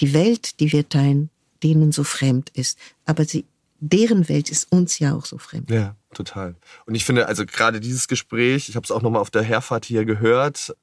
die 0.00 0.14
Welt, 0.14 0.58
die 0.60 0.72
wir 0.72 0.88
teilen, 0.88 1.30
denen 1.62 1.92
so 1.92 2.04
fremd 2.04 2.50
ist. 2.54 2.78
Aber 3.04 3.24
sie, 3.24 3.44
deren 3.80 4.28
Welt 4.28 4.50
ist 4.50 4.72
uns 4.72 4.98
ja 4.98 5.14
auch 5.14 5.26
so 5.26 5.38
fremd. 5.38 5.70
Ja, 5.70 5.94
total. 6.12 6.56
Und 6.86 6.94
ich 6.94 7.04
finde, 7.04 7.28
also 7.28 7.46
gerade 7.46 7.80
dieses 7.80 8.08
Gespräch, 8.08 8.68
ich 8.68 8.76
habe 8.76 8.84
es 8.84 8.90
auch 8.90 9.02
nochmal 9.02 9.20
auf 9.20 9.30
der 9.30 9.42
Herfahrt 9.42 9.84
hier 9.84 10.04
gehört, 10.04 10.74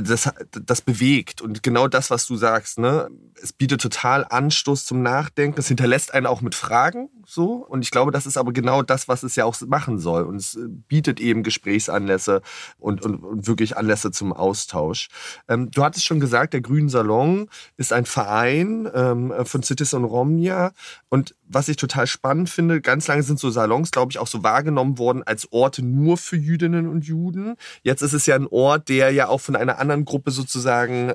das, 0.00 0.30
das 0.50 0.82
bewegt 0.82 1.40
und 1.40 1.62
genau 1.62 1.88
das, 1.88 2.10
was 2.10 2.26
du 2.26 2.36
sagst, 2.36 2.78
ne? 2.78 3.08
Es 3.42 3.52
bietet 3.52 3.80
total 3.80 4.24
Anstoß 4.28 4.84
zum 4.84 5.02
Nachdenken. 5.02 5.58
Es 5.58 5.68
hinterlässt 5.68 6.14
einen 6.14 6.26
auch 6.26 6.40
mit 6.40 6.54
Fragen, 6.54 7.08
so. 7.26 7.54
Und 7.66 7.82
ich 7.82 7.90
glaube, 7.90 8.10
das 8.10 8.26
ist 8.26 8.36
aber 8.36 8.52
genau 8.52 8.82
das, 8.82 9.08
was 9.08 9.22
es 9.22 9.36
ja 9.36 9.44
auch 9.44 9.58
machen 9.62 9.98
soll. 9.98 10.24
Und 10.24 10.36
es 10.36 10.58
bietet 10.88 11.20
eben 11.20 11.42
Gesprächsanlässe 11.42 12.42
und, 12.78 13.02
und, 13.04 13.16
und 13.24 13.46
wirklich 13.46 13.76
Anlässe 13.76 14.10
zum 14.10 14.32
Austausch. 14.32 15.08
Ähm, 15.48 15.70
du 15.70 15.82
hattest 15.82 16.04
schon 16.04 16.20
gesagt, 16.20 16.52
der 16.52 16.60
Grünen 16.60 16.88
Salon 16.88 17.48
ist 17.76 17.92
ein 17.92 18.06
Verein 18.06 18.88
ähm, 18.94 19.32
von 19.44 19.62
Citizen 19.62 20.04
Romnia. 20.04 20.72
Und 21.08 21.34
was 21.46 21.68
ich 21.68 21.76
total 21.76 22.06
spannend 22.06 22.50
finde, 22.50 22.80
ganz 22.80 23.06
lange 23.06 23.22
sind 23.22 23.38
so 23.38 23.50
Salons, 23.50 23.90
glaube 23.90 24.12
ich, 24.12 24.18
auch 24.18 24.26
so 24.26 24.42
wahrgenommen 24.42 24.98
worden 24.98 25.22
als 25.22 25.52
Orte 25.52 25.82
nur 25.82 26.16
für 26.16 26.36
Jüdinnen 26.36 26.88
und 26.88 27.04
Juden. 27.04 27.56
Jetzt 27.82 28.02
ist 28.02 28.12
es 28.12 28.26
ja 28.26 28.34
ein 28.34 28.46
Ort, 28.46 28.88
der 28.88 29.10
ja 29.10 29.28
auch 29.28 29.40
von 29.40 29.53
von 29.54 29.60
einer 29.60 29.78
anderen 29.78 30.04
Gruppe 30.04 30.30
sozusagen 30.30 31.14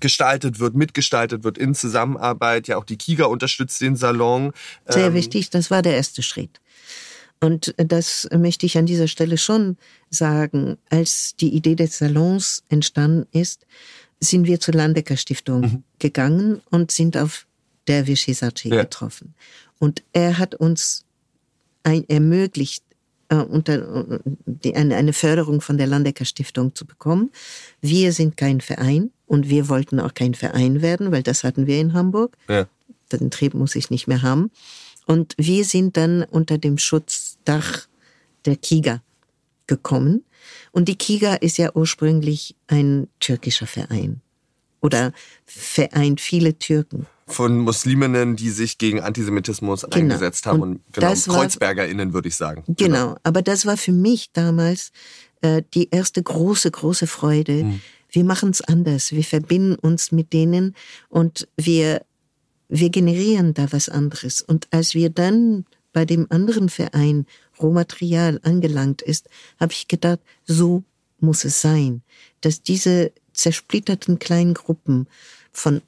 gestaltet 0.00 0.58
wird, 0.58 0.74
mitgestaltet 0.74 1.44
wird 1.44 1.58
in 1.58 1.74
Zusammenarbeit. 1.74 2.66
Ja, 2.66 2.78
auch 2.78 2.84
die 2.84 2.96
Kiga 2.96 3.26
unterstützt 3.26 3.80
den 3.80 3.96
Salon. 3.96 4.52
Sehr 4.88 5.08
ähm, 5.08 5.14
wichtig, 5.14 5.50
das 5.50 5.70
war 5.70 5.82
der 5.82 5.94
erste 5.94 6.22
Schritt. 6.22 6.60
Und 7.40 7.74
das 7.76 8.26
möchte 8.34 8.64
ich 8.64 8.78
an 8.78 8.86
dieser 8.86 9.06
Stelle 9.06 9.36
schon 9.36 9.76
sagen. 10.08 10.78
Als 10.88 11.36
die 11.36 11.54
Idee 11.54 11.74
des 11.74 11.98
Salons 11.98 12.64
entstanden 12.68 13.26
ist, 13.32 13.66
sind 14.18 14.46
wir 14.46 14.60
zur 14.60 14.74
Landecker 14.74 15.16
Stiftung 15.16 15.60
mhm. 15.60 15.82
gegangen 15.98 16.62
und 16.70 16.90
sind 16.90 17.16
auf 17.16 17.46
Dervish 17.86 18.22
Hisachi 18.22 18.70
ja. 18.70 18.82
getroffen. 18.82 19.34
Und 19.78 20.02
er 20.12 20.38
hat 20.38 20.54
uns 20.54 21.04
ein, 21.82 22.08
ermöglicht, 22.08 22.82
äh, 23.40 23.44
unter, 23.44 24.20
die, 24.46 24.74
eine, 24.74 24.96
eine 24.96 25.12
Förderung 25.12 25.60
von 25.60 25.78
der 25.78 25.86
Landecker 25.86 26.24
Stiftung 26.24 26.74
zu 26.74 26.86
bekommen. 26.86 27.30
Wir 27.80 28.12
sind 28.12 28.36
kein 28.36 28.60
Verein 28.60 29.10
und 29.26 29.48
wir 29.48 29.68
wollten 29.68 30.00
auch 30.00 30.14
kein 30.14 30.34
Verein 30.34 30.82
werden, 30.82 31.12
weil 31.12 31.22
das 31.22 31.44
hatten 31.44 31.66
wir 31.66 31.80
in 31.80 31.92
Hamburg. 31.92 32.36
Ja. 32.48 32.66
Den 33.12 33.30
Trieb 33.30 33.54
muss 33.54 33.76
ich 33.76 33.90
nicht 33.90 34.06
mehr 34.06 34.22
haben. 34.22 34.50
Und 35.06 35.34
wir 35.36 35.64
sind 35.64 35.96
dann 35.96 36.22
unter 36.22 36.58
dem 36.58 36.78
Schutzdach 36.78 37.86
der 38.44 38.56
Kiga 38.56 39.02
gekommen. 39.66 40.24
Und 40.72 40.88
die 40.88 40.96
Kiga 40.96 41.34
ist 41.34 41.58
ja 41.58 41.70
ursprünglich 41.74 42.56
ein 42.66 43.08
türkischer 43.20 43.66
Verein 43.66 44.20
oder 44.84 45.12
vereint 45.46 46.20
viele 46.20 46.58
Türken 46.58 47.06
von 47.26 47.58
Musliminnen, 47.58 48.36
die 48.36 48.50
sich 48.50 48.76
gegen 48.76 49.00
Antisemitismus 49.00 49.82
genau. 49.82 49.96
eingesetzt 49.96 50.44
haben. 50.44 50.60
Und, 50.60 50.70
und 50.72 50.92
genau, 50.92 51.14
KreuzbergerInnen, 51.14 52.12
würde 52.12 52.28
ich 52.28 52.36
sagen. 52.36 52.64
Genau. 52.66 52.76
genau, 52.76 53.16
aber 53.22 53.40
das 53.40 53.64
war 53.64 53.78
für 53.78 53.92
mich 53.92 54.30
damals 54.32 54.92
äh, 55.40 55.62
die 55.72 55.88
erste 55.90 56.22
große, 56.22 56.70
große 56.70 57.06
Freude. 57.06 57.64
Mhm. 57.64 57.80
Wir 58.10 58.24
machen 58.24 58.50
es 58.50 58.60
anders. 58.60 59.12
Wir 59.12 59.24
verbinden 59.24 59.74
uns 59.74 60.12
mit 60.12 60.34
denen 60.34 60.74
und 61.08 61.48
wir, 61.56 62.04
wir 62.68 62.90
generieren 62.90 63.54
da 63.54 63.72
was 63.72 63.88
anderes. 63.88 64.42
Und 64.42 64.68
als 64.70 64.94
wir 64.94 65.08
dann 65.08 65.64
bei 65.94 66.04
dem 66.04 66.26
anderen 66.28 66.68
Verein 66.68 67.24
Rohmaterial 67.58 68.38
angelangt 68.42 69.00
ist, 69.00 69.30
habe 69.58 69.72
ich 69.72 69.88
gedacht, 69.88 70.20
so 70.44 70.84
muss 71.20 71.44
es 71.44 71.62
sein, 71.62 72.02
dass 72.42 72.62
diese 72.62 73.12
zersplitterten 73.34 74.18
kleinen 74.18 74.54
Gruppen 74.54 75.06
von 75.52 75.82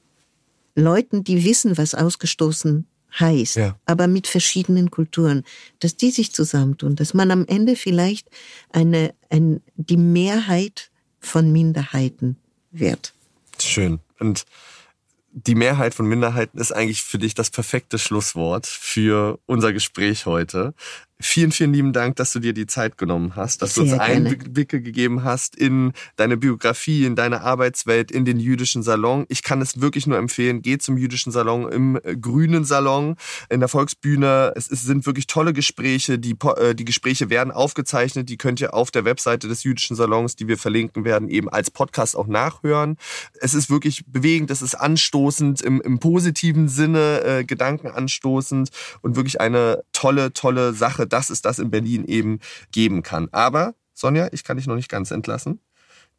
Leuten, 0.75 1.23
die 1.23 1.43
wissen, 1.43 1.77
was 1.77 1.95
ausgestoßen 1.95 2.85
heißt, 3.19 3.55
ja. 3.55 3.75
aber 3.85 4.07
mit 4.07 4.27
verschiedenen 4.27 4.91
Kulturen, 4.91 5.43
dass 5.79 5.97
die 5.97 6.11
sich 6.11 6.33
zusammentun, 6.33 6.95
dass 6.95 7.13
man 7.13 7.31
am 7.31 7.45
Ende 7.47 7.75
vielleicht 7.75 8.29
eine, 8.71 9.13
ein, 9.29 9.61
die 9.75 9.97
Mehrheit 9.97 10.91
von 11.19 11.51
Minderheiten 11.51 12.37
wird. 12.71 13.13
Schön. 13.59 13.99
Und 14.19 14.45
die 15.31 15.55
Mehrheit 15.55 15.93
von 15.93 16.07
Minderheiten 16.07 16.57
ist 16.57 16.71
eigentlich 16.71 17.03
für 17.03 17.17
dich 17.17 17.35
das 17.35 17.49
perfekte 17.51 17.99
Schlusswort 17.99 18.65
für 18.65 19.39
unser 19.45 19.73
Gespräch 19.73 20.25
heute. 20.25 20.73
Vielen, 21.19 21.51
vielen 21.51 21.73
lieben 21.73 21.93
Dank, 21.93 22.15
dass 22.17 22.31
du 22.31 22.39
dir 22.39 22.53
die 22.53 22.67
Zeit 22.67 22.95
genommen 22.95 23.35
hast, 23.35 23.63
dass 23.63 23.73
Sehr 23.73 23.85
du 23.85 23.91
uns 23.93 23.99
Einblicke 23.99 24.83
gegeben 24.83 25.23
hast 25.23 25.55
in 25.55 25.93
deine 26.15 26.37
Biografie, 26.37 27.05
in 27.05 27.15
deine 27.15 27.41
Arbeitswelt, 27.41 28.11
in 28.11 28.23
den 28.23 28.39
jüdischen 28.39 28.83
Salon. 28.83 29.25
Ich 29.27 29.41
kann 29.41 29.59
es 29.59 29.81
wirklich 29.81 30.05
nur 30.05 30.19
empfehlen. 30.19 30.61
Geh 30.61 30.77
zum 30.77 30.95
jüdischen 30.95 31.31
Salon, 31.31 31.71
im 31.71 31.99
äh, 32.03 32.15
grünen 32.15 32.65
Salon, 32.65 33.15
in 33.49 33.61
der 33.61 33.67
Volksbühne. 33.67 34.53
Es 34.55 34.67
sind 34.67 35.07
wirklich 35.07 35.25
tolle 35.25 35.53
Gespräche. 35.53 36.19
Die, 36.19 36.35
äh, 36.57 36.75
die 36.75 36.85
Gespräche 36.85 37.31
werden 37.31 37.49
aufgezeichnet. 37.49 38.29
Die 38.29 38.37
könnt 38.37 38.61
ihr 38.61 38.75
auf 38.75 38.91
der 38.91 39.03
Webseite 39.03 39.47
des 39.47 39.63
jüdischen 39.63 39.95
Salons, 39.95 40.35
die 40.35 40.47
wir 40.47 40.59
verlinken 40.59 41.03
werden, 41.03 41.29
eben 41.29 41.49
als 41.49 41.71
Podcast 41.71 42.15
auch 42.15 42.27
nachhören. 42.27 42.95
Es 43.41 43.55
ist 43.55 43.71
wirklich 43.71 44.05
bewegend, 44.05 44.51
es 44.51 44.61
ist 44.61 44.75
anstoßend, 44.75 45.63
im, 45.63 45.81
im 45.81 45.97
positiven 45.97 46.69
Sinne, 46.69 47.23
äh, 47.23 47.43
gedankenanstoßend 47.43 48.69
und 49.01 49.15
wirklich 49.15 49.41
eine 49.41 49.81
tolle, 49.93 50.31
tolle 50.31 50.73
Sache 50.73 51.06
dass 51.07 51.29
es 51.29 51.41
das 51.41 51.59
in 51.59 51.71
Berlin 51.71 52.05
eben 52.05 52.39
geben 52.71 53.03
kann. 53.03 53.29
Aber, 53.31 53.75
Sonja, 53.93 54.29
ich 54.31 54.43
kann 54.43 54.57
dich 54.57 54.67
noch 54.67 54.75
nicht 54.75 54.89
ganz 54.89 55.11
entlassen. 55.11 55.59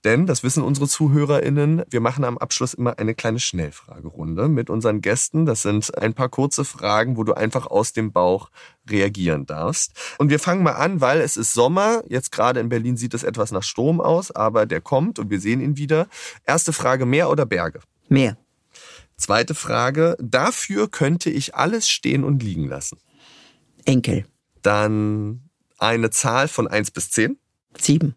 Denn, 0.05 0.27
das 0.27 0.45
wissen 0.45 0.63
unsere 0.63 0.87
ZuhörerInnen, 0.87 1.83
wir 1.91 2.01
machen 2.01 2.23
am 2.23 2.39
Abschluss 2.39 2.73
immer 2.73 3.01
eine 3.01 3.17
kleine 3.17 3.41
Schnellfragerunde 3.41 4.49
mit 4.49 4.71
unseren 4.71 5.01
Gästen. 5.01 5.45
Das 5.45 5.63
sind 5.63 5.97
ein 5.99 6.15
paar 6.15 6.29
kurze 6.29 6.65
Fragen, 6.65 7.17
wo 7.17 7.25
du 7.25 7.35
einfach 7.35 7.67
aus 7.67 7.93
dem 7.93 8.13
Bauch 8.13 8.51
reagieren 8.89 9.45
darfst. 9.45 9.93
Und 10.19 10.31
wir 10.31 10.39
fangen 10.39 10.63
mal 10.63 10.73
an, 10.73 11.01
weil 11.01 11.21
es 11.21 11.37
ist 11.37 11.53
Sommer. 11.53 12.05
Jetzt 12.07 12.31
gerade 12.31 12.61
in 12.61 12.69
Berlin 12.69 12.97
sieht 12.97 13.13
es 13.13 13.25
etwas 13.25 13.51
nach 13.51 13.65
Sturm 13.65 14.01
aus, 14.01 14.31
aber 14.31 14.67
der 14.67 14.81
kommt 14.81 15.19
und 15.19 15.31
wir 15.31 15.41
sehen 15.41 15.61
ihn 15.61 15.77
wieder. 15.77 16.07
Erste 16.45 16.73
Frage, 16.73 17.05
Meer 17.05 17.29
oder 17.29 17.45
Berge? 17.45 17.81
Meer. 18.09 18.39
Zweite 19.17 19.57
Frage, 19.57 20.17
dafür 20.21 20.89
könnte 20.89 21.29
ich 21.29 21.57
alles 21.57 21.89
stehen 21.89 22.23
und 22.23 22.41
liegen 22.41 22.69
lassen. 22.69 22.99
Enkel. 23.85 24.27
Dann 24.69 25.49
eine 25.79 26.11
Zahl 26.11 26.47
von 26.47 26.69
1 26.69 26.91
bis 26.91 27.11
10. 27.13 27.39
7. 27.81 28.15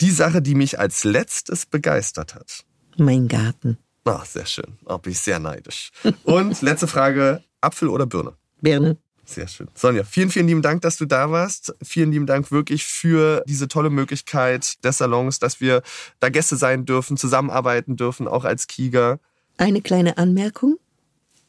Die 0.00 0.10
Sache, 0.10 0.40
die 0.40 0.54
mich 0.54 0.78
als 0.78 1.04
letztes 1.04 1.66
begeistert 1.66 2.34
hat. 2.34 2.64
Mein 2.96 3.28
Garten. 3.28 3.76
Ach, 4.06 4.24
sehr 4.24 4.46
schön. 4.46 4.78
Da 4.86 4.96
bin 4.96 5.12
ich 5.12 5.18
sehr 5.20 5.38
neidisch. 5.38 5.90
Und 6.24 6.62
letzte 6.62 6.86
Frage, 6.86 7.44
Apfel 7.60 7.88
oder 7.88 8.06
Birne? 8.06 8.32
Birne. 8.62 8.96
Sehr 9.26 9.46
schön. 9.46 9.68
Sonja, 9.74 10.04
vielen, 10.04 10.30
vielen 10.30 10.48
lieben 10.48 10.62
Dank, 10.62 10.80
dass 10.80 10.96
du 10.96 11.04
da 11.04 11.30
warst. 11.30 11.74
Vielen 11.82 12.12
lieben 12.12 12.24
Dank 12.24 12.50
wirklich 12.50 12.86
für 12.86 13.44
diese 13.46 13.68
tolle 13.68 13.90
Möglichkeit 13.90 14.82
des 14.82 14.96
Salons, 14.96 15.38
dass 15.38 15.60
wir 15.60 15.82
da 16.18 16.30
Gäste 16.30 16.56
sein 16.56 16.86
dürfen, 16.86 17.18
zusammenarbeiten 17.18 17.96
dürfen, 17.96 18.26
auch 18.26 18.46
als 18.46 18.68
Kieger. 18.68 19.20
Eine 19.58 19.82
kleine 19.82 20.16
Anmerkung, 20.16 20.78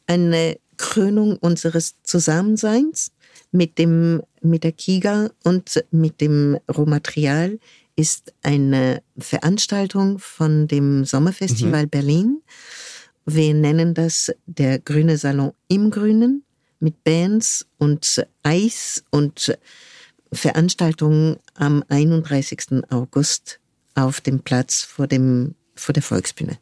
eine 0.06 0.58
Krönung 0.76 1.38
unseres 1.38 1.94
Zusammenseins 2.02 3.12
mit 3.50 3.78
dem, 3.78 4.22
mit 4.40 4.64
der 4.64 4.72
Kiga 4.72 5.30
und 5.44 5.84
mit 5.90 6.20
dem 6.20 6.58
Rohmaterial 6.74 7.58
ist 7.96 8.32
eine 8.42 9.02
Veranstaltung 9.18 10.18
von 10.18 10.66
dem 10.66 11.04
Sommerfestival 11.04 11.84
mhm. 11.84 11.90
Berlin. 11.90 12.42
Wir 13.26 13.54
nennen 13.54 13.94
das 13.94 14.32
der 14.46 14.78
Grüne 14.78 15.16
Salon 15.18 15.52
im 15.68 15.90
Grünen 15.90 16.44
mit 16.80 17.04
Bands 17.04 17.66
und 17.78 18.26
Eis 18.42 19.04
und 19.10 19.56
Veranstaltungen 20.32 21.36
am 21.54 21.84
31. 21.88 22.82
August 22.90 23.60
auf 23.94 24.20
dem 24.20 24.40
Platz 24.40 24.82
vor 24.82 25.06
dem, 25.06 25.54
vor 25.74 25.92
der 25.92 26.02
Volksbühne. 26.02 26.58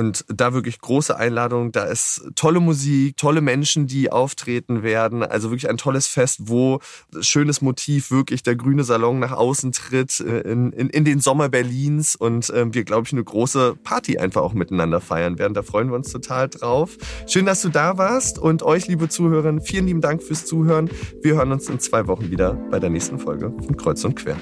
Und 0.00 0.24
da 0.28 0.54
wirklich 0.54 0.80
große 0.80 1.14
Einladung. 1.14 1.72
Da 1.72 1.84
ist 1.84 2.22
tolle 2.34 2.58
Musik, 2.58 3.18
tolle 3.18 3.42
Menschen, 3.42 3.86
die 3.86 4.10
auftreten 4.10 4.82
werden. 4.82 5.22
Also 5.22 5.50
wirklich 5.50 5.68
ein 5.68 5.76
tolles 5.76 6.06
Fest, 6.06 6.38
wo 6.44 6.80
schönes 7.20 7.60
Motiv 7.60 8.10
wirklich 8.10 8.42
der 8.42 8.56
grüne 8.56 8.82
Salon 8.82 9.18
nach 9.18 9.32
außen 9.32 9.72
tritt 9.72 10.20
äh, 10.20 10.40
in, 10.40 10.72
in, 10.72 10.88
in 10.88 11.04
den 11.04 11.20
Sommer 11.20 11.50
Berlins 11.50 12.16
und 12.16 12.48
äh, 12.48 12.72
wir, 12.72 12.84
glaube 12.84 13.08
ich, 13.08 13.12
eine 13.12 13.22
große 13.22 13.76
Party 13.84 14.16
einfach 14.16 14.40
auch 14.40 14.54
miteinander 14.54 15.02
feiern 15.02 15.38
werden. 15.38 15.52
Da 15.52 15.62
freuen 15.62 15.90
wir 15.90 15.96
uns 15.96 16.10
total 16.10 16.48
drauf. 16.48 16.96
Schön, 17.26 17.44
dass 17.44 17.60
du 17.60 17.68
da 17.68 17.98
warst 17.98 18.38
und 18.38 18.62
euch, 18.62 18.88
liebe 18.88 19.10
Zuhörer, 19.10 19.60
vielen 19.60 19.86
lieben 19.86 20.00
Dank 20.00 20.22
fürs 20.22 20.46
Zuhören. 20.46 20.88
Wir 21.20 21.34
hören 21.34 21.52
uns 21.52 21.68
in 21.68 21.78
zwei 21.78 22.06
Wochen 22.06 22.30
wieder 22.30 22.54
bei 22.70 22.78
der 22.78 22.88
nächsten 22.88 23.18
Folge 23.18 23.52
von 23.66 23.76
Kreuz 23.76 24.02
und 24.02 24.16
Quer. 24.16 24.38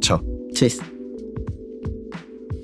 Ciao. 0.00 0.22
Tschüss. 0.54 0.80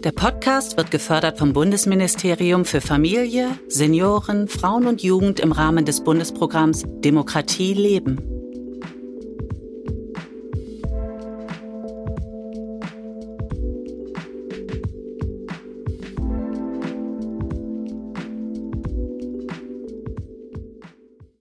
Der 0.05 0.13
Podcast 0.13 0.77
wird 0.77 0.93
gefördert 0.93 1.39
vom 1.39 1.53
Bundesministerium 1.53 2.65
für 2.65 2.81
Familie, 2.81 3.59
Senioren, 3.67 4.47
Frauen 4.47 4.87
und 4.87 5.03
Jugend 5.03 5.41
im 5.41 5.51
Rahmen 5.51 5.85
des 5.85 6.05
Bundesprogramms 6.05 6.85
Demokratie 6.87 7.75
leben. 7.75 8.38